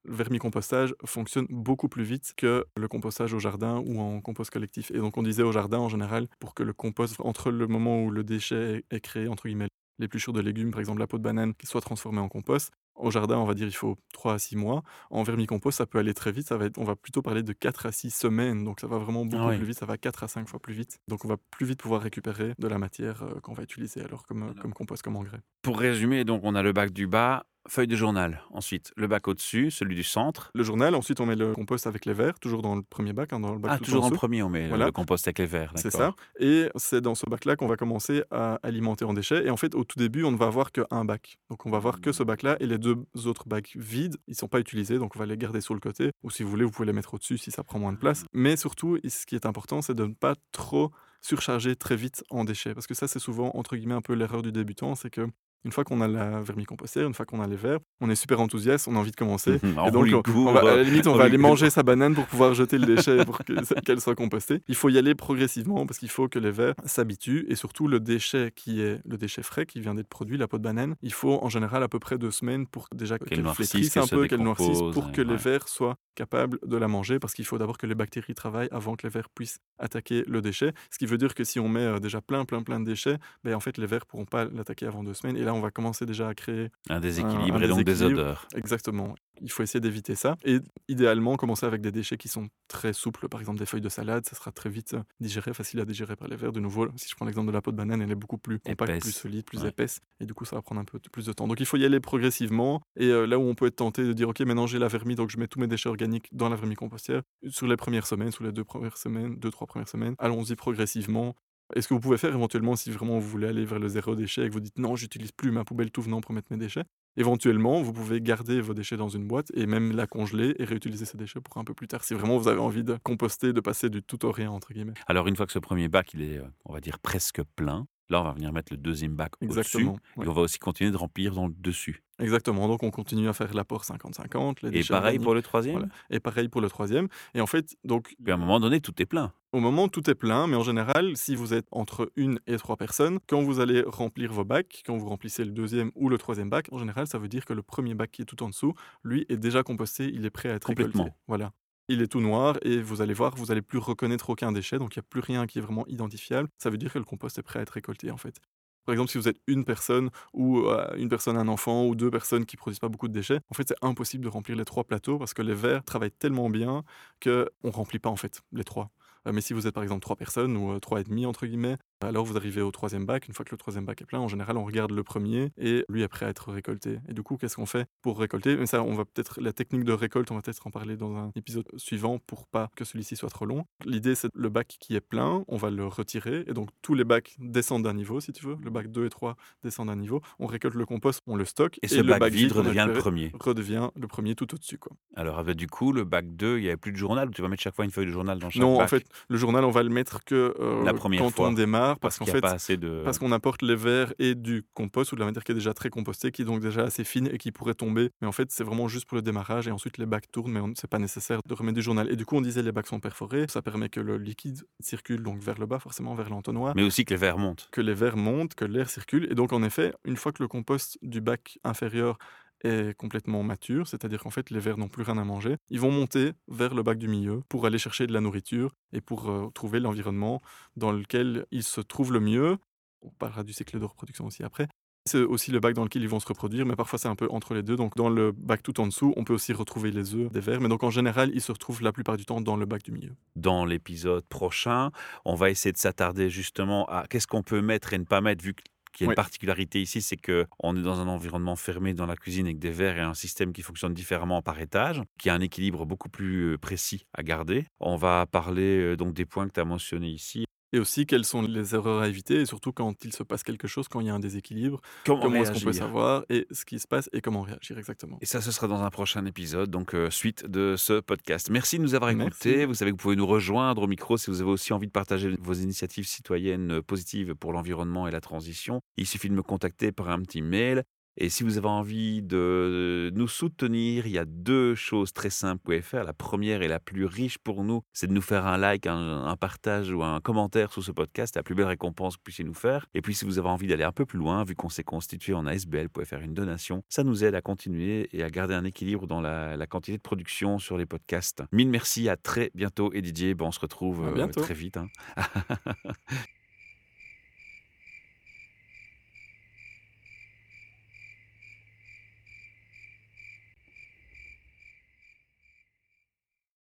vermicompostage 0.07 0.95
fonctionne 1.05 1.47
beaucoup 1.49 1.89
plus 1.89 2.05
vite 2.05 2.35
que 2.37 2.65
le 2.77 2.89
compostage 2.89 3.33
au 3.33 3.39
jardin 3.39 3.83
ou 3.87 4.01
en 4.01 4.21
compost 4.21 4.51
collectif. 4.51 4.91
Et 4.91 4.99
donc 4.99 5.17
on 5.17 5.23
disait 5.23 5.43
au 5.43 5.53
jardin 5.53 5.79
en 5.79 5.89
général, 5.89 6.29
pour 6.41 6.55
que 6.55 6.63
le 6.63 6.73
compost, 6.73 7.17
entre 7.21 7.51
le 7.51 7.67
moment 7.67 8.03
où 8.05 8.11
le 8.11 8.23
déchet 8.23 8.85
est 8.91 9.01
créé, 9.01 9.29
entre 9.29 9.45
guillemets, 9.49 9.69
l'épluchure 9.99 10.33
de 10.33 10.41
légumes, 10.41 10.71
par 10.73 10.81
exemple 10.81 10.99
la 11.01 11.07
peau 11.07 11.19
de 11.19 11.23
banane, 11.23 11.55
qui 11.55 11.67
soit 11.67 11.81
transformée 11.81 12.21
en 12.21 12.29
compost, 12.29 12.71
au 12.97 13.11
jardin, 13.11 13.39
on 13.39 13.45
va 13.45 13.55
dire 13.55 13.67
il 13.67 13.73
faut 13.75 13.97
3 14.13 14.35
à 14.35 14.39
6 14.39 14.57
mois. 14.57 14.83
En 15.11 15.23
vermicompost, 15.25 15.79
ça 15.79 15.87
peut 15.87 15.99
aller 15.99 16.15
très 16.15 16.31
vite. 16.31 16.47
Ça 16.47 16.57
va 16.57 16.67
être, 16.67 16.79
on 16.79 16.85
va 16.85 16.95
plutôt 16.95 17.23
parler 17.23 17.43
de 17.43 17.53
4 17.53 17.87
à 17.87 17.93
6 17.93 18.11
semaines. 18.11 18.63
Donc 18.63 18.79
ça 18.79 18.87
va 18.87 18.99
vraiment 18.99 19.25
beaucoup 19.27 19.43
Ah 19.43 19.49
oui. 19.49 19.57
plus 19.57 19.67
vite. 19.67 19.79
Ça 19.79 19.87
va 19.87 19.99
4 19.99 20.23
à 20.23 20.29
5 20.29 20.49
fois 20.49 20.61
plus 20.61 20.75
vite. 20.75 20.99
Donc 21.09 21.25
on 21.25 21.29
va 21.29 21.37
plus 21.51 21.67
vite 21.67 21.81
pouvoir 21.81 22.03
récupérer 22.03 22.53
de 22.57 22.69
la 22.69 22.79
matière 22.79 23.25
euh, 23.25 23.41
qu'on 23.41 23.53
va 23.53 23.65
utiliser 23.65 24.01
alors 24.03 24.25
comme, 24.25 24.45
Alors. 24.45 24.55
comme 24.57 24.73
compost, 24.75 25.03
comme 25.03 25.17
engrais. 25.17 25.41
Pour 25.63 25.81
résumer, 25.81 26.25
donc 26.25 26.43
on 26.45 26.55
a 26.55 26.63
le 26.63 26.73
bac 26.73 26.93
du 26.93 27.09
bas, 27.09 27.47
feuille 27.69 27.87
de 27.87 27.97
journal. 27.97 28.43
Ensuite, 28.51 28.93
le 28.97 29.07
bac 29.07 29.27
au-dessus, 29.29 29.71
celui 29.71 29.95
du 29.95 30.03
centre. 30.03 30.51
Le 30.55 30.63
journal, 30.65 30.95
ensuite 30.95 31.21
on 31.21 31.27
met 31.27 31.37
le 31.37 31.53
compost 31.55 31.87
avec 31.87 32.05
les 32.05 32.13
verres, 32.13 32.39
toujours 32.39 32.63
dans 32.63 32.75
le 32.77 32.83
premier 32.83 33.13
bac, 33.13 33.33
hein, 33.33 33.41
dans 33.41 33.53
le 33.53 33.59
bac 33.59 33.73
Ah, 33.75 33.79
toujours 33.79 34.05
en 34.05 34.11
premier, 34.11 34.43
on 34.43 34.49
met 34.49 34.69
Voilà. 34.69 34.87
le 34.87 34.93
compost 34.93 35.27
avec 35.27 35.39
les 35.39 35.47
verres. 35.47 35.73
C'est 35.77 35.91
ça. 35.91 36.15
Et 36.39 36.69
c'est 36.77 37.01
dans 37.01 37.15
ce 37.15 37.27
bac-là 37.29 37.57
qu'on 37.57 37.67
va 37.67 37.77
commencer 37.77 38.23
à 38.31 38.59
alimenter 38.63 39.05
en 39.05 39.15
déchets. 39.15 39.47
Et 39.47 39.51
en 39.51 39.57
fait, 39.57 39.75
au 39.75 39.85
tout 39.85 39.99
début, 39.99 40.25
on 40.25 40.31
ne 40.31 40.37
va 40.37 40.47
avoir 40.47 40.73
qu'un 40.73 41.05
bac. 41.05 41.39
Donc, 41.51 41.67
on 41.67 41.71
va 41.71 41.77
avoir 41.79 42.01
que 42.01 42.13
ce 42.13 42.23
bac-là 42.23 42.57
et 42.61 42.67
les 42.67 42.79
deux 42.79 42.97
autres 43.27 43.49
bacs 43.49 43.73
vides. 43.77 44.17
Ils 44.27 44.33
ne 44.33 44.37
sont 44.37 44.49
pas 44.49 44.61
utilisés, 44.61 44.99
donc 44.99 45.17
on 45.17 45.19
va 45.19 45.27
les 45.27 45.37
garder 45.37 45.61
sur 45.61 45.75
le 45.75 45.81
côté. 45.81 46.11
Ou 46.23 46.31
si 46.31 46.43
vous 46.43 46.51
voulez, 46.51 46.65
vous 46.65 46.71
pouvez 46.71 46.87
les 46.87 46.93
mettre 46.93 47.15
au-dessus 47.15 47.39
si 47.39 47.51
ça 47.51 47.63
prend 47.65 47.79
moins 47.79 47.93
de 47.93 47.99
place. 47.99 48.25
Mais 48.33 48.57
surtout, 48.57 48.99
ce 49.07 49.27
qui 49.27 49.35
est 49.35 49.47
important, 49.47 49.83
c'est 49.83 49.95
de 49.95 50.05
ne 50.07 50.13
pas 50.15 50.35
trop 50.53 50.91
surcharger 51.21 51.75
très 51.75 51.97
vite 51.97 52.23
en 52.31 52.45
déchets. 52.45 52.75
Parce 52.75 52.87
que 52.87 52.95
ça, 52.95 53.09
c'est 53.09 53.19
souvent, 53.19 53.51
entre 53.55 53.77
guillemets, 53.77 53.95
un 53.95 54.03
peu 54.03 54.13
l'erreur 54.13 54.43
du 54.43 54.53
débutant. 54.53 54.95
C'est 54.95 55.09
que 55.11 55.27
une 55.65 55.73
fois 55.73 55.85
qu'on 55.85 56.01
a 56.01 56.09
la 56.09 56.41
vermicompostière, 56.41 57.07
une 57.07 57.15
fois 57.15 57.25
qu'on 57.27 57.41
a 57.41 57.47
les 57.47 57.57
verres, 57.57 57.79
on 58.01 58.11
est 58.11 58.15
super 58.15 58.41
enthousiaste, 58.41 58.87
on 58.89 58.97
a 58.97 58.99
envie 58.99 59.11
de 59.13 59.17
commencer. 59.17 59.53
Mhm, 59.53 59.59
Et 59.63 59.79
on 59.79 59.91
donc, 59.91 60.29
on, 60.35 60.53
va, 60.53 60.61
à 60.61 60.77
la 60.77 60.83
limite, 60.83 61.07
on 61.07 61.15
va 61.15 61.25
aller 61.25 61.39
manger 61.39 61.71
sa 61.71 61.83
banane 61.83 62.15
pour 62.15 62.27
pouvoir 62.27 62.55
jeter 62.55 62.79
le 62.79 62.87
déchet 62.87 63.25
pour 63.25 63.39
que- 63.39 63.81
qu'elle 63.81 64.01
soit 64.01 64.15
compostée. 64.15 64.61
Il 64.69 64.75
faut 64.75 64.89
y 64.91 64.99
aller 64.99 65.15
progressivement 65.15 65.87
parce 65.87 65.99
qu'il 65.99 66.11
faut 66.11 66.29
que 66.29 66.39
les 66.39 66.51
vers 66.51 66.75
s'habituent 66.85 67.47
et 67.49 67.55
surtout 67.57 67.89
le 67.89 68.01
déchet 68.01 68.53
qui 68.55 68.81
est 68.81 69.01
le 69.07 69.17
déchet 69.17 69.43
frais 69.43 69.67
qui 69.67 69.81
vient 69.81 69.95
d'être 69.95 70.09
produit, 70.09 70.37
la 70.37 70.49
peau 70.49 70.59
de 70.59 70.63
banane, 70.63 70.97
il 71.03 71.13
faut 71.13 71.39
en 71.43 71.49
général 71.49 71.83
à 71.83 71.89
peu 71.89 71.99
près 71.99 72.19
deux 72.19 72.31
semaines 72.31 72.67
pour 72.67 72.89
déjà 72.95 73.19
Qu'elle 73.19 73.43
flétrisse 73.45 73.93
qu'elle 73.95 74.03
un 74.03 74.07
peu, 74.07 74.27
qu'elle 74.27 74.43
noircisse, 74.43 74.79
pour 74.93 75.07
ouais, 75.07 75.13
que 75.13 75.23
les 75.23 75.37
vers 75.37 75.69
soient 75.69 75.97
capables 76.15 76.59
de 76.67 76.77
la 76.77 76.89
manger 76.89 77.19
parce 77.19 77.35
qu'il 77.35 77.45
faut 77.45 77.59
d'abord 77.59 77.79
que 77.79 77.87
les 77.87 77.95
bactéries 77.95 78.35
travaillent 78.35 78.69
avant 78.71 78.97
que 78.97 79.07
les 79.07 79.11
vers 79.11 79.29
puissent 79.29 79.61
attaquer 79.79 80.25
le 80.27 80.41
déchet. 80.41 80.73
Ce 80.91 80.99
qui 80.99 81.07
veut 81.07 81.19
dire 81.19 81.35
que 81.35 81.45
si 81.45 81.61
on 81.61 81.69
met 81.69 81.81
euh, 81.81 81.99
déjà 81.99 82.21
plein, 82.21 82.45
plein, 82.45 82.63
plein 82.63 82.81
de 82.81 82.85
déchets, 82.85 83.19
ben, 83.43 83.55
en 83.55 83.61
fait 83.61 83.79
les 83.79 83.87
vers 83.87 84.07
pourront 84.07 84.25
pas 84.25 84.45
l'attaquer 84.47 84.87
avant 84.87 85.05
deux 85.05 85.15
semaines 85.15 85.37
et 85.37 85.43
là 85.43 85.55
on 85.55 85.61
va 85.61 85.71
commencer 85.71 86.07
déjà 86.07 86.29
à 86.29 86.35
créer 86.35 86.71
Un 86.89 87.01
déséquilibre 87.01 87.59
un 87.59 87.63
et 87.63 87.69
donc 87.69 87.85
des 87.85 88.03
odeurs. 88.03 88.49
Exactement. 88.55 89.15
Il 89.41 89.51
faut 89.51 89.63
essayer 89.63 89.81
d'éviter 89.81 90.15
ça. 90.15 90.37
Et 90.45 90.59
idéalement, 90.89 91.37
commencer 91.37 91.67
avec 91.67 91.81
des 91.81 91.91
déchets 91.93 92.17
qui 92.17 92.29
sont 92.29 92.49
très 92.69 92.93
souples. 92.93 93.29
Par 93.29 93.41
exemple, 93.41 93.59
des 93.59 93.67
feuilles 93.67 93.81
de 93.81 93.89
salade, 93.89 94.25
ça 94.27 94.37
sera 94.37 94.53
très 94.53 94.71
vite 94.71 94.95
euh, 94.95 95.03
digéré, 95.21 95.53
facile 95.55 95.81
à 95.81 95.85
digérer 95.85 96.17
par 96.17 96.29
les 96.29 96.37
vers. 96.37 96.53
De 96.53 96.61
nouveau, 96.61 96.89
si 96.97 97.09
je 97.09 97.15
prends 97.15 97.25
l'exemple 97.27 97.49
de 97.49 97.53
la 97.53 97.61
peau 97.63 97.73
de 97.73 97.77
banane, 97.77 98.01
elle 98.03 98.11
est 98.11 98.15
beaucoup 98.15 98.39
plus 98.39 98.59
compacte, 98.59 98.91
Épaisse. 98.91 99.03
plus 99.03 99.13
solide, 99.13 99.45
plus 99.45 99.63
Ouais. 99.63 99.69
épaisse. 99.71 100.01
Et 100.21 100.27
du 100.27 100.35
coup, 100.35 100.45
ça 100.45 100.57
va 100.57 100.63
prendre 100.63 100.81
un 100.81 100.85
peu 100.85 100.99
plus 100.99 101.27
de 101.27 101.33
temps. 101.33 101.49
Donc, 101.49 101.59
il 101.61 101.67
faut 101.67 101.77
y 101.77 101.85
aller 101.85 102.01
progressivement. 102.01 102.81
Et 102.97 103.07
euh, 103.09 103.27
là 103.27 103.39
où 103.39 103.43
on 103.43 103.55
peut 103.55 103.67
être 103.67 103.77
tenté 103.77 104.05
de 104.05 104.13
dire, 104.13 104.29
OK, 104.29 104.41
maintenant 104.41 104.67
j'ai 104.67 104.79
la 104.79 104.89
vermi, 104.89 105.15
donc 105.15 105.31
je 105.31 105.39
mets 105.39 105.49
tous 105.49 105.59
mes 105.61 105.67
déchets 105.67 105.89
organiques 105.89 106.29
dans 106.33 106.49
la 106.49 106.57
vermicompostière. 106.57 107.23
Sur 107.49 107.67
les 107.67 107.77
premières 107.77 108.07
semaines, 108.07 108.31
sur 108.31 108.45
les 108.45 108.53
deux 108.53 108.65
premières 108.65 108.97
semaines, 108.97 109.37
deux, 109.37 109.51
trois 109.51 109.67
premières 109.67 109.89
semaines, 109.89 110.15
allons-y 110.19 110.55
progressivement. 110.57 111.35
Et 111.75 111.81
ce 111.81 111.89
que 111.89 111.95
vous 111.95 112.01
pouvez 112.01 112.19
faire 112.19 112.35
éventuellement, 112.35 112.77
si 112.77 112.91
vraiment 112.91 113.19
vous 113.19 113.29
voulez 113.29 113.49
aller 113.49 113.65
vers 113.65 113.79
le 113.79 113.89
zéro 113.89 114.15
déchet 114.15 114.45
et 114.45 114.49
que 114.49 114.53
vous 114.53 114.61
dites 114.61 114.79
non, 114.79 114.97
j'utilise 114.97 115.33
plus 115.33 115.51
ma 115.51 115.65
poubelle 115.65 115.91
tout 115.91 116.03
venant 116.03 116.21
pour 116.21 116.35
mettre 116.35 116.49
mes 116.53 116.59
déchets, 116.59 116.85
éventuellement, 117.17 117.83
vous 117.83 117.93
pouvez 117.93 118.21
garder 118.21 118.61
vos 118.61 118.75
déchets 118.75 118.97
dans 118.97 119.09
une 119.09 119.27
boîte 119.27 119.51
et 119.55 119.67
même 119.67 119.95
la 119.95 120.07
congeler 120.07 120.55
et 120.59 120.65
réutiliser 120.65 121.05
ces 121.05 121.17
déchets 121.17 121.41
pour 121.41 121.57
un 121.59 121.65
peu 121.65 121.75
plus 121.75 121.89
tard. 121.89 122.05
Si 122.05 122.15
vraiment 122.15 122.39
vous 122.39 122.49
avez 122.49 122.61
envie 122.61 122.85
de 122.85 122.97
composter, 123.03 123.53
de 123.53 123.61
passer 123.61 123.91
du 123.91 124.03
tout 124.03 124.25
au 124.25 124.33
rien, 124.33 124.51
entre 124.51 124.73
guillemets. 124.73 124.95
Alors, 125.07 125.27
une 125.27 125.37
fois 125.37 125.47
que 125.47 125.53
ce 125.53 125.59
premier 125.59 125.89
bac, 125.89 126.13
il 126.15 126.23
est, 126.23 126.39
euh, 126.39 126.45
on 126.65 126.73
va 126.73 126.81
dire, 126.81 126.99
presque 126.99 127.43
plein, 127.57 127.87
là, 128.09 128.21
on 128.21 128.25
va 128.25 128.33
venir 128.33 128.53
mettre 128.53 128.73
le 128.73 128.79
deuxième 128.79 129.15
bac 129.15 129.33
au-dessus. 129.43 129.85
Ouais. 129.85 130.25
Et 130.25 130.29
on 130.29 130.33
va 130.33 130.43
aussi 130.43 130.59
continuer 130.59 130.91
de 130.91 130.97
remplir 130.97 131.35
dans 131.35 131.47
le 131.47 131.55
dessus. 131.57 132.03
Exactement. 132.21 132.69
Donc, 132.69 132.83
on 132.83 132.91
continue 132.91 133.29
à 133.29 133.33
faire 133.33 133.53
l'apport 133.55 133.83
50-50. 133.85 134.59
les 134.63 134.81
Et 134.81 134.85
pareil 134.85 135.19
pour 135.19 135.35
le 135.35 135.43
troisième 135.43 135.79
voilà. 135.79 135.89
Et 136.11 136.21
pareil 136.21 136.49
pour 136.49 136.61
le 136.61 136.69
troisième. 136.69 137.09
Et 137.35 137.41
en 137.41 137.47
fait, 137.47 137.77
donc, 137.85 138.15
Puis 138.23 138.31
à 138.31 138.35
un 138.35 138.39
moment 138.39 138.61
donné, 138.61 138.81
tout 138.81 138.95
est 139.03 139.07
plein. 139.07 139.33
Au 139.53 139.61
moment, 139.61 139.89
tout 139.89 140.09
est 140.11 140.15
plein, 140.15 140.47
mais 140.47 140.57
en 140.57 140.63
général, 140.63 141.17
si 141.17 141.35
vous 141.35 141.55
êtes 141.55 141.67
entre 141.71 142.11
une 142.17 142.41
et 142.47 142.57
trois 142.57 142.77
personnes, 142.77 143.19
quand 143.29 143.43
vous 143.43 143.61
allez 143.61 143.83
remplir 143.87 144.33
vos 144.33 144.45
bacs, 144.45 144.83
quand 144.87 144.97
vous 144.97 145.09
remplissez 145.09 145.45
le 145.45 145.51
deuxième 145.51 145.91
ou 145.95 146.09
le 146.09 146.19
troisième 146.19 146.51
bac, 146.51 146.67
en 146.73 146.79
général, 146.79 147.07
ça 147.07 147.19
veut 147.19 147.29
dire 147.29 147.45
que 147.45 147.53
le 147.53 147.63
premier 147.63 147.95
bac 147.95 148.11
qui 148.11 148.23
est 148.23 148.27
tout 148.27 148.43
en 148.43 148.49
dessous, 148.49 148.75
lui, 149.03 149.27
est 149.29 149.37
déjà 149.37 149.63
composté, 149.63 150.11
il 150.13 150.25
est 150.25 150.31
prêt 150.31 150.51
à 150.51 150.55
être 150.55 150.67
Complètement. 150.67 151.05
récolté. 151.05 151.19
Voilà. 151.27 151.53
Il 151.89 152.01
est 152.03 152.09
tout 152.09 152.21
noir 152.21 152.59
et 152.63 152.81
vous 152.81 153.03
allez 153.03 153.15
voir, 153.15 153.35
vous 153.37 153.51
allez 153.53 153.61
plus 153.63 153.79
reconnaître 153.79 154.31
aucun 154.31 154.53
déchet, 154.53 154.79
donc 154.79 154.97
il 154.97 154.99
n'y 154.99 155.03
a 155.03 155.07
plus 155.09 155.21
rien 155.21 155.47
qui 155.47 155.59
est 155.59 155.63
vraiment 155.63 155.87
identifiable. 155.87 156.49
Ça 156.59 156.71
veut 156.71 156.79
dire 156.79 156.93
que 156.93 156.99
le 156.99 157.05
compost 157.05 157.39
est 157.39 157.43
prêt 157.43 157.59
à 157.59 157.63
être 157.63 157.71
récolté, 157.71 158.11
en 158.11 158.17
fait. 158.17 158.41
Par 158.87 158.93
exemple, 158.93 159.11
si 159.11 159.19
vous 159.19 159.29
êtes 159.29 159.41
une 159.47 159.65
personne 159.65 160.11
ou 160.35 160.61
euh, 160.61 160.95
une 160.97 161.09
personne, 161.09 161.37
un 161.37 161.49
enfant 161.49 161.87
ou 161.87 161.95
deux 161.95 162.11
personnes 162.11 162.45
qui 162.47 162.57
produisent 162.57 162.79
pas 162.79 162.89
beaucoup 162.89 163.09
de 163.09 163.13
déchets, 163.15 163.41
en 163.51 163.55
fait, 163.55 163.69
c'est 163.69 163.77
impossible 163.83 164.25
de 164.25 164.29
remplir 164.29 164.57
les 164.57 164.65
trois 164.65 164.85
plateaux 164.85 165.19
parce 165.19 165.33
que 165.35 165.43
les 165.43 165.55
verres 165.55 165.85
travaillent 165.85 166.11
tellement 166.11 166.51
bien 166.51 166.85
que 167.21 167.51
on 167.63 167.71
remplit 167.71 167.99
pas 167.99 168.11
en 168.11 168.17
fait 168.17 168.43
les 168.53 168.65
trois. 168.65 168.91
Euh, 169.27 169.33
mais 169.33 169.41
si 169.41 169.55
vous 169.55 169.67
êtes 169.67 169.75
par 169.75 169.83
exemple 169.83 170.03
trois 170.03 170.17
personnes 170.17 170.57
ou 170.57 170.73
euh, 170.73 170.81
trois 170.81 171.01
et 171.01 171.05
demi 171.05 171.25
entre 171.27 171.47
guillemets, 171.47 171.79
alors 172.09 172.25
vous 172.25 172.37
arrivez 172.37 172.63
au 172.63 172.71
troisième 172.71 173.05
bac. 173.07 173.27
Une 173.29 173.35
fois 173.35 173.45
que 173.45 173.51
le 173.53 173.57
troisième 173.59 173.85
bac 173.85 174.01
est 174.03 174.05
plein, 174.07 174.19
en 174.21 174.29
général, 174.29 174.57
on 174.57 174.65
regarde 174.65 174.91
le 174.91 175.03
premier 175.03 175.51
et 175.59 175.85
lui 175.89 176.03
est 176.03 176.09
prêt 176.09 176.27
à 176.27 176.29
être 176.29 176.51
récolté. 176.53 176.99
Et 177.09 177.13
du 177.15 177.23
coup, 177.23 177.37
qu'est-ce 177.37 177.57
qu'on 177.57 177.67
fait 177.67 177.87
pour 178.03 178.19
récolter? 178.19 178.57
Mais 178.57 178.67
ça, 178.67 178.83
on 178.83 178.95
va 178.95 179.05
peut-être 179.05 179.41
la 179.41 179.53
technique 179.53 179.85
de 179.85 179.93
récolte, 179.93 180.31
on 180.31 180.35
va 180.37 180.43
peut-être 180.43 180.67
en 180.67 180.71
parler 180.71 180.97
dans 180.97 181.17
un 181.17 181.31
épisode 181.37 181.67
suivant 181.77 182.19
pour 182.27 182.47
pas 182.47 182.71
que 182.77 182.85
celui-ci 182.85 183.17
soit 183.17 183.29
trop 183.31 183.47
long. 183.47 183.65
L'idée, 183.85 184.15
c'est 184.15 184.29
le 184.35 184.49
bac 184.49 184.77
qui 184.81 184.95
est 184.97 185.01
plein, 185.01 185.45
on 185.49 185.57
va 185.57 185.71
le 185.71 185.87
retirer 185.87 186.45
et 186.47 186.53
donc 186.55 186.71
tous 186.83 186.95
les 186.95 187.05
bacs 187.05 187.35
descendent 187.39 187.85
d'un 187.85 187.95
niveau, 187.95 188.21
si 188.21 188.33
tu 188.33 188.45
veux. 188.47 188.57
Le 188.63 188.71
bac 188.71 188.89
2 188.91 189.07
et 189.07 189.11
3 189.11 189.37
descendent 189.63 189.89
d'un 189.89 189.97
niveau. 189.97 190.21
On 190.39 190.47
récolte 190.47 190.75
le 190.75 190.87
compost, 190.87 191.23
on 191.27 191.37
le 191.37 191.45
stocke 191.45 191.79
Et 191.83 191.89
ce 191.89 191.97
le 191.97 192.03
bac 192.03 192.33
vide 192.33 192.53
redevient 192.53 192.87
le 192.87 192.95
premier. 192.95 193.33
redevient 193.39 193.89
le 193.97 194.07
premier 194.07 194.35
tout 194.35 194.53
au-dessus. 194.55 194.79
Quoi. 194.79 194.93
Alors, 195.17 195.39
avec 195.39 195.57
du 195.57 195.67
coup, 195.67 195.93
le 195.93 196.05
bac 196.05 196.27
2, 196.37 196.59
il 196.59 196.63
n'y 196.63 196.69
avait 196.69 196.77
plus 196.77 196.93
de 196.93 196.97
journal. 196.97 197.31
Tu 197.31 197.43
vas 197.43 197.49
mettre 197.49 197.63
chaque 197.63 197.75
fois 197.75 197.85
une 197.85 197.91
feuille 197.91 198.07
de 198.07 198.11
journal 198.13 198.39
dans 198.39 198.51
chaque 198.51 198.61
Non, 198.63 198.77
bac. 198.79 198.85
en 198.85 198.89
fait, 198.89 199.05
le 199.29 199.37
journal, 199.37 199.65
on 199.65 199.71
va 199.71 199.83
le 199.83 199.91
mettre 199.91 200.25
que 200.25 200.55
euh, 200.61 200.85
La 200.85 200.95
première 200.95 201.21
quand 201.21 201.31
fois, 201.31 201.49
on 201.49 201.53
démarre, 201.53 201.94
parce, 201.99 202.19
parce 202.19 202.31
qu'en 202.31 202.35
fait, 202.37 202.41
pas 202.41 202.53
assez 202.53 202.77
de. 202.77 203.03
parce 203.05 203.19
qu'on 203.19 203.33
apporte 203.33 203.63
les 203.63 203.77
verres 203.77 204.13
et 204.19 204.35
du 204.35 204.65
compost 204.75 205.13
ou 205.13 205.15
de 205.17 205.21
la 205.21 205.27
matière 205.27 205.45
qui 205.45 205.53
est 205.53 205.55
déjà 205.55 205.75
très 205.75 205.91
compostée, 205.91 206.31
qui 206.33 206.43
est 206.43 206.45
donc 206.45 206.61
déjà 206.61 206.83
assez 206.83 207.05
fine 207.05 207.29
et 207.33 207.39
qui 207.39 207.53
pourrait 207.53 207.75
tomber. 207.75 208.11
Mais 208.21 208.29
en 208.29 208.33
fait, 208.33 208.51
c'est 208.51 208.65
vraiment 208.65 208.89
juste 208.89 209.07
pour 209.07 209.17
le 209.17 209.23
démarrage 209.23 209.69
et 209.69 209.71
ensuite 209.71 209.99
les 209.99 210.07
bacs 210.07 210.31
tournent, 210.31 210.53
mais 210.53 210.61
c'est 210.75 210.91
pas 210.91 210.99
nécessaire 210.99 211.41
de 211.47 211.55
remettre 211.55 211.77
du 211.77 211.83
journal. 211.83 212.11
Et 212.11 212.17
du 212.17 212.25
coup, 212.25 212.37
on 212.37 212.41
disait 212.41 212.63
les 212.63 212.73
bacs 212.73 212.87
sont 212.87 213.01
perforés, 213.01 213.47
ça 213.49 213.63
permet 213.63 213.89
que 213.89 214.01
le 214.01 214.19
liquide 214.19 214.63
circule 214.81 215.23
donc 215.23 215.41
vers 215.43 215.59
le 215.59 215.67
bas, 215.67 215.79
forcément 215.79 216.15
vers 216.15 216.31
l'entonnoir. 216.31 216.75
Mais 216.77 216.83
aussi 216.83 217.05
que 217.05 217.15
les 217.15 217.19
verres 217.19 217.39
montent. 217.39 217.69
que 217.73 217.81
les 217.81 217.95
verres 217.95 218.17
montent, 218.17 218.55
que 218.55 218.65
l'air 218.65 218.91
circule. 218.91 219.29
Et 219.31 219.35
donc, 219.35 219.53
en 219.53 219.63
effet, 219.63 219.93
une 220.05 220.17
fois 220.17 220.33
que 220.33 220.43
le 220.43 220.49
compost 220.49 220.99
du 221.03 221.21
bac 221.21 221.59
inférieur 221.65 222.19
est 222.65 222.95
complètement 222.97 223.43
mature, 223.43 223.87
c'est-à-dire 223.87 224.23
qu'en 224.23 224.31
fait, 224.31 224.51
les 224.51 224.61
vers 224.61 224.79
n'ont 224.79 224.89
plus 224.89 225.03
rien 225.03 225.19
à 225.19 225.25
manger, 225.25 225.57
ils 225.71 225.81
vont 225.81 225.91
monter 225.91 226.33
vers 226.49 226.75
le 226.75 226.83
bac 226.83 226.99
du 226.99 227.09
milieu 227.09 227.43
pour 227.49 227.67
aller 227.67 227.79
chercher 227.79 228.07
de 228.07 228.13
la 228.13 228.21
nourriture 228.21 228.75
et 228.93 229.01
pour 229.01 229.31
euh, 229.31 229.51
trouver 229.55 229.81
l'environnement 229.81 230.43
dans 230.77 230.93
lequel 230.93 231.47
ils 231.51 231.63
se 231.63 231.81
trouvent 231.81 232.13
le 232.13 232.21
mieux. 232.21 232.57
On 233.03 233.11
parlera 233.11 233.45
du 233.45 233.53
cycle 233.53 233.79
de 233.79 233.85
reproduction 233.85 234.27
aussi 234.27 234.43
après. 234.43 234.69
C'est 235.07 235.21
aussi 235.21 235.51
le 235.51 235.61
bac 235.61 235.75
dans 235.75 235.85
lequel 235.85 236.01
ils 236.01 236.09
vont 236.09 236.19
se 236.19 236.27
reproduire, 236.27 236.65
mais 236.65 236.77
parfois 236.77 236.99
c'est 236.99 237.09
un 237.09 237.15
peu 237.15 237.29
entre 237.31 237.53
les 237.53 237.63
deux. 237.63 237.77
Donc 237.77 237.95
dans 237.95 238.09
le 238.09 238.33
bac 238.33 238.63
tout 238.63 238.81
en 238.81 238.87
dessous, 238.87 239.13
on 239.19 239.25
peut 239.25 239.35
aussi 239.35 239.53
retrouver 239.53 239.91
les 239.91 240.15
œufs 240.15 240.33
des 240.33 240.41
vers, 240.41 240.63
mais 240.63 240.69
donc 240.69 240.83
en 240.83 240.89
général, 240.89 241.31
ils 241.35 241.43
se 241.43 241.53
retrouvent 241.53 241.83
la 241.83 241.93
plupart 241.93 242.17
du 242.17 242.25
temps 242.25 242.41
dans 242.41 242.57
le 242.57 242.65
bac 242.65 242.83
du 242.83 242.91
milieu. 242.91 243.13
Dans 243.37 243.67
l'épisode 243.67 244.25
prochain, 244.25 244.93
on 245.27 245.35
va 245.35 245.51
essayer 245.51 245.73
de 245.75 245.79
s'attarder 245.79 246.31
justement 246.31 246.87
à 246.87 247.07
qu'est-ce 247.07 247.27
qu'on 247.27 247.43
peut 247.43 247.61
mettre 247.61 247.93
et 247.93 247.99
ne 247.99 248.05
pas 248.05 248.23
mettre, 248.23 248.43
vu 248.43 248.55
qu'il 248.55 248.65
y 249.03 249.05
a 249.05 249.07
une 249.07 249.11
Oui. 249.11 249.15
particularité 249.15 249.81
ici, 249.83 250.01
c'est 250.03 250.17
qu'on 250.17 250.77
est 250.77 250.83
dans 250.83 251.01
un 251.01 251.09
environnement 251.09 251.57
fermé 251.57 251.95
dans 251.95 252.07
la 252.07 252.17
cuisine 252.17 252.47
avec 252.47 252.59
des 252.59 252.71
verres 252.71 252.99
et 252.99 253.01
un 253.01 253.15
système 253.15 253.53
qui 253.53 253.63
fonctionne 253.63 253.95
différemment 253.95 254.43
par 254.43 254.61
étage, 254.61 255.03
qui 255.19 255.31
a 255.31 255.35
un 255.35 255.41
équilibre 255.41 255.85
beaucoup 255.87 256.09
plus 256.09 256.55
euh, 256.55 256.59
précis 256.59 257.07
à 257.13 257.23
garder. 257.23 257.67
On 257.81 257.97
va 257.97 258.27
parler 258.27 258.79
euh, 258.93 258.97
donc 258.97 259.15
des 259.15 259.25
points 259.27 259.47
que 259.49 259.53
tu 259.55 259.61
as 259.61 259.65
mentionnés 259.65 260.09
ici. 260.11 260.45
Et 260.75 260.81
aussi, 260.81 261.07
quelles 261.07 261.25
sont 261.25 261.41
les 261.43 261.77
erreurs 261.77 262.03
à 262.03 262.09
éviter, 262.09 262.41
et 262.41 262.47
surtout 262.47 262.73
quand 262.73 263.05
il 263.05 263.13
se 263.13 263.23
passe 263.23 263.45
quelque 263.45 263.69
chose, 263.69 263.87
quand 263.87 264.01
il 264.01 264.09
y 264.09 264.11
a 264.11 264.15
un 264.15 264.19
déséquilibre, 264.19 264.81
Comment, 265.07 265.23
comment 265.23 265.37
est-ce 265.37 265.53
qu'on 265.53 265.61
peut 265.61 265.73
savoir, 265.73 266.25
et 266.29 266.49
ce 266.51 266.65
qui 266.65 266.81
se 266.81 266.89
passe, 266.89 267.09
et 267.13 267.21
comment 267.21 267.43
réagir 267.43 267.79
exactement. 267.79 268.19
Et 268.21 268.27
ça, 268.27 268.41
ce 268.41 268.51
sera 268.51 268.67
dans 268.67 268.83
un 268.83 268.91
prochain 268.91 269.25
épisode, 269.25 269.71
donc 269.71 269.95
euh, 269.95 270.11
suite 270.11 270.47
de 270.47 270.75
ce 270.77 270.99
podcast. 270.99 271.49
Merci 271.49 271.79
de 271.79 271.85
nous 271.85 271.95
avoir 271.95 272.13
Merci. 272.13 272.49
écoutés. 272.49 272.67
Vous 272.67 272.75
savez 272.75 272.91
que 272.91 272.97
vous 272.97 273.03
pouvez 273.03 273.15
nous 273.15 273.25
rejoindre 273.27 273.83
au 273.83 273.87
micro 273.87 274.17
si 274.17 274.31
vous 274.33 274.41
avez 274.41 274.51
aussi 274.51 274.73
envie 274.73 274.89
de 274.89 274.93
partager 274.93 275.37
vos 275.39 275.55
initiatives 275.55 276.09
citoyennes 276.09 276.73
euh, 276.73 276.83
positives 276.83 277.37
pour 277.37 277.53
l'environnement 277.53 278.09
et 278.09 278.11
la 278.11 278.21
transition. 278.21 278.81
Il 278.97 279.07
suffit 279.07 279.29
de 279.29 279.35
me 279.35 279.43
contacter 279.43 279.93
par 279.93 280.09
un 280.09 280.21
petit 280.23 280.43
mail. 280.43 280.83
Et 281.17 281.29
si 281.29 281.43
vous 281.45 281.59
avez 281.59 281.69
envie 281.69 282.23
de 282.23 283.11
nous 283.15 283.29
soutenir, 283.29 284.07
il 284.07 284.13
y 284.13 284.19
a 284.19 284.25
deux 284.25 284.75
choses 284.75 285.13
très 285.13 285.31
simples 285.31 285.59
que 285.59 285.63
vous 285.63 285.65
pouvez 285.77 285.83
faire. 285.83 286.05
La 286.05 286.13
première 286.13 286.63
et 286.63 286.69
la 286.69 286.81
plus 286.81 287.05
riche 287.05 287.39
pour 287.39 287.63
nous, 287.65 287.83
c'est 287.93 288.07
de 288.07 288.13
nous 288.13 288.21
faire 288.23 288.47
un 288.47 288.59
like, 288.59 288.87
un, 288.87 289.25
un 289.27 289.37
partage 289.37 289.91
ou 289.93 290.03
un 290.03 290.21
commentaire 290.21 290.73
sur 290.73 290.83
ce 290.83 290.91
podcast. 290.91 291.35
C'est 291.35 291.39
la 291.39 291.45
plus 291.45 291.55
belle 291.55 291.67
récompense 291.67 292.15
que 292.17 292.21
vous 292.21 292.25
puissiez 292.25 292.45
nous 292.45 292.55
faire. 292.55 292.87
Et 292.95 293.01
puis 293.03 293.15
si 293.15 293.25
vous 293.25 293.39
avez 293.39 293.49
envie 293.49 293.67
d'aller 293.67 293.85
un 293.85 293.93
peu 293.93 294.07
plus 294.07 294.19
loin, 294.19 294.45
vu 294.45 294.55
qu'on 294.55 294.69
s'est 294.69 294.83
constitué 294.85 295.35
en 295.35 295.47
ASBL, 295.47 295.85
vous 295.85 295.89
pouvez 295.91 296.07
faire 296.07 296.21
une 296.21 296.35
donation. 296.35 296.83
Ça 296.89 297.05
nous 297.05 297.25
aide 297.25 297.35
à 297.35 297.43
continuer 297.43 298.09
et 298.13 298.23
à 298.23 298.31
garder 298.31 298.55
un 298.55 298.65
équilibre 298.65 299.07
dans 299.07 299.21
la, 299.21 299.57
la 299.57 299.67
quantité 299.67 299.97
de 299.97 300.03
production 300.03 300.59
sur 300.59 300.77
les 300.79 300.87
podcasts. 300.87 301.43
Mille 301.53 301.69
merci, 301.71 302.09
à 302.09 302.17
très 302.17 302.51
bientôt. 302.55 302.93
Et 302.93 303.03
Didier, 303.03 303.35
ben, 303.35 303.47
on 303.47 303.53
se 303.53 303.61
retrouve 303.61 304.05
euh, 304.07 304.27
très 304.29 304.55
vite. 304.55 304.77
hein. 304.77 304.89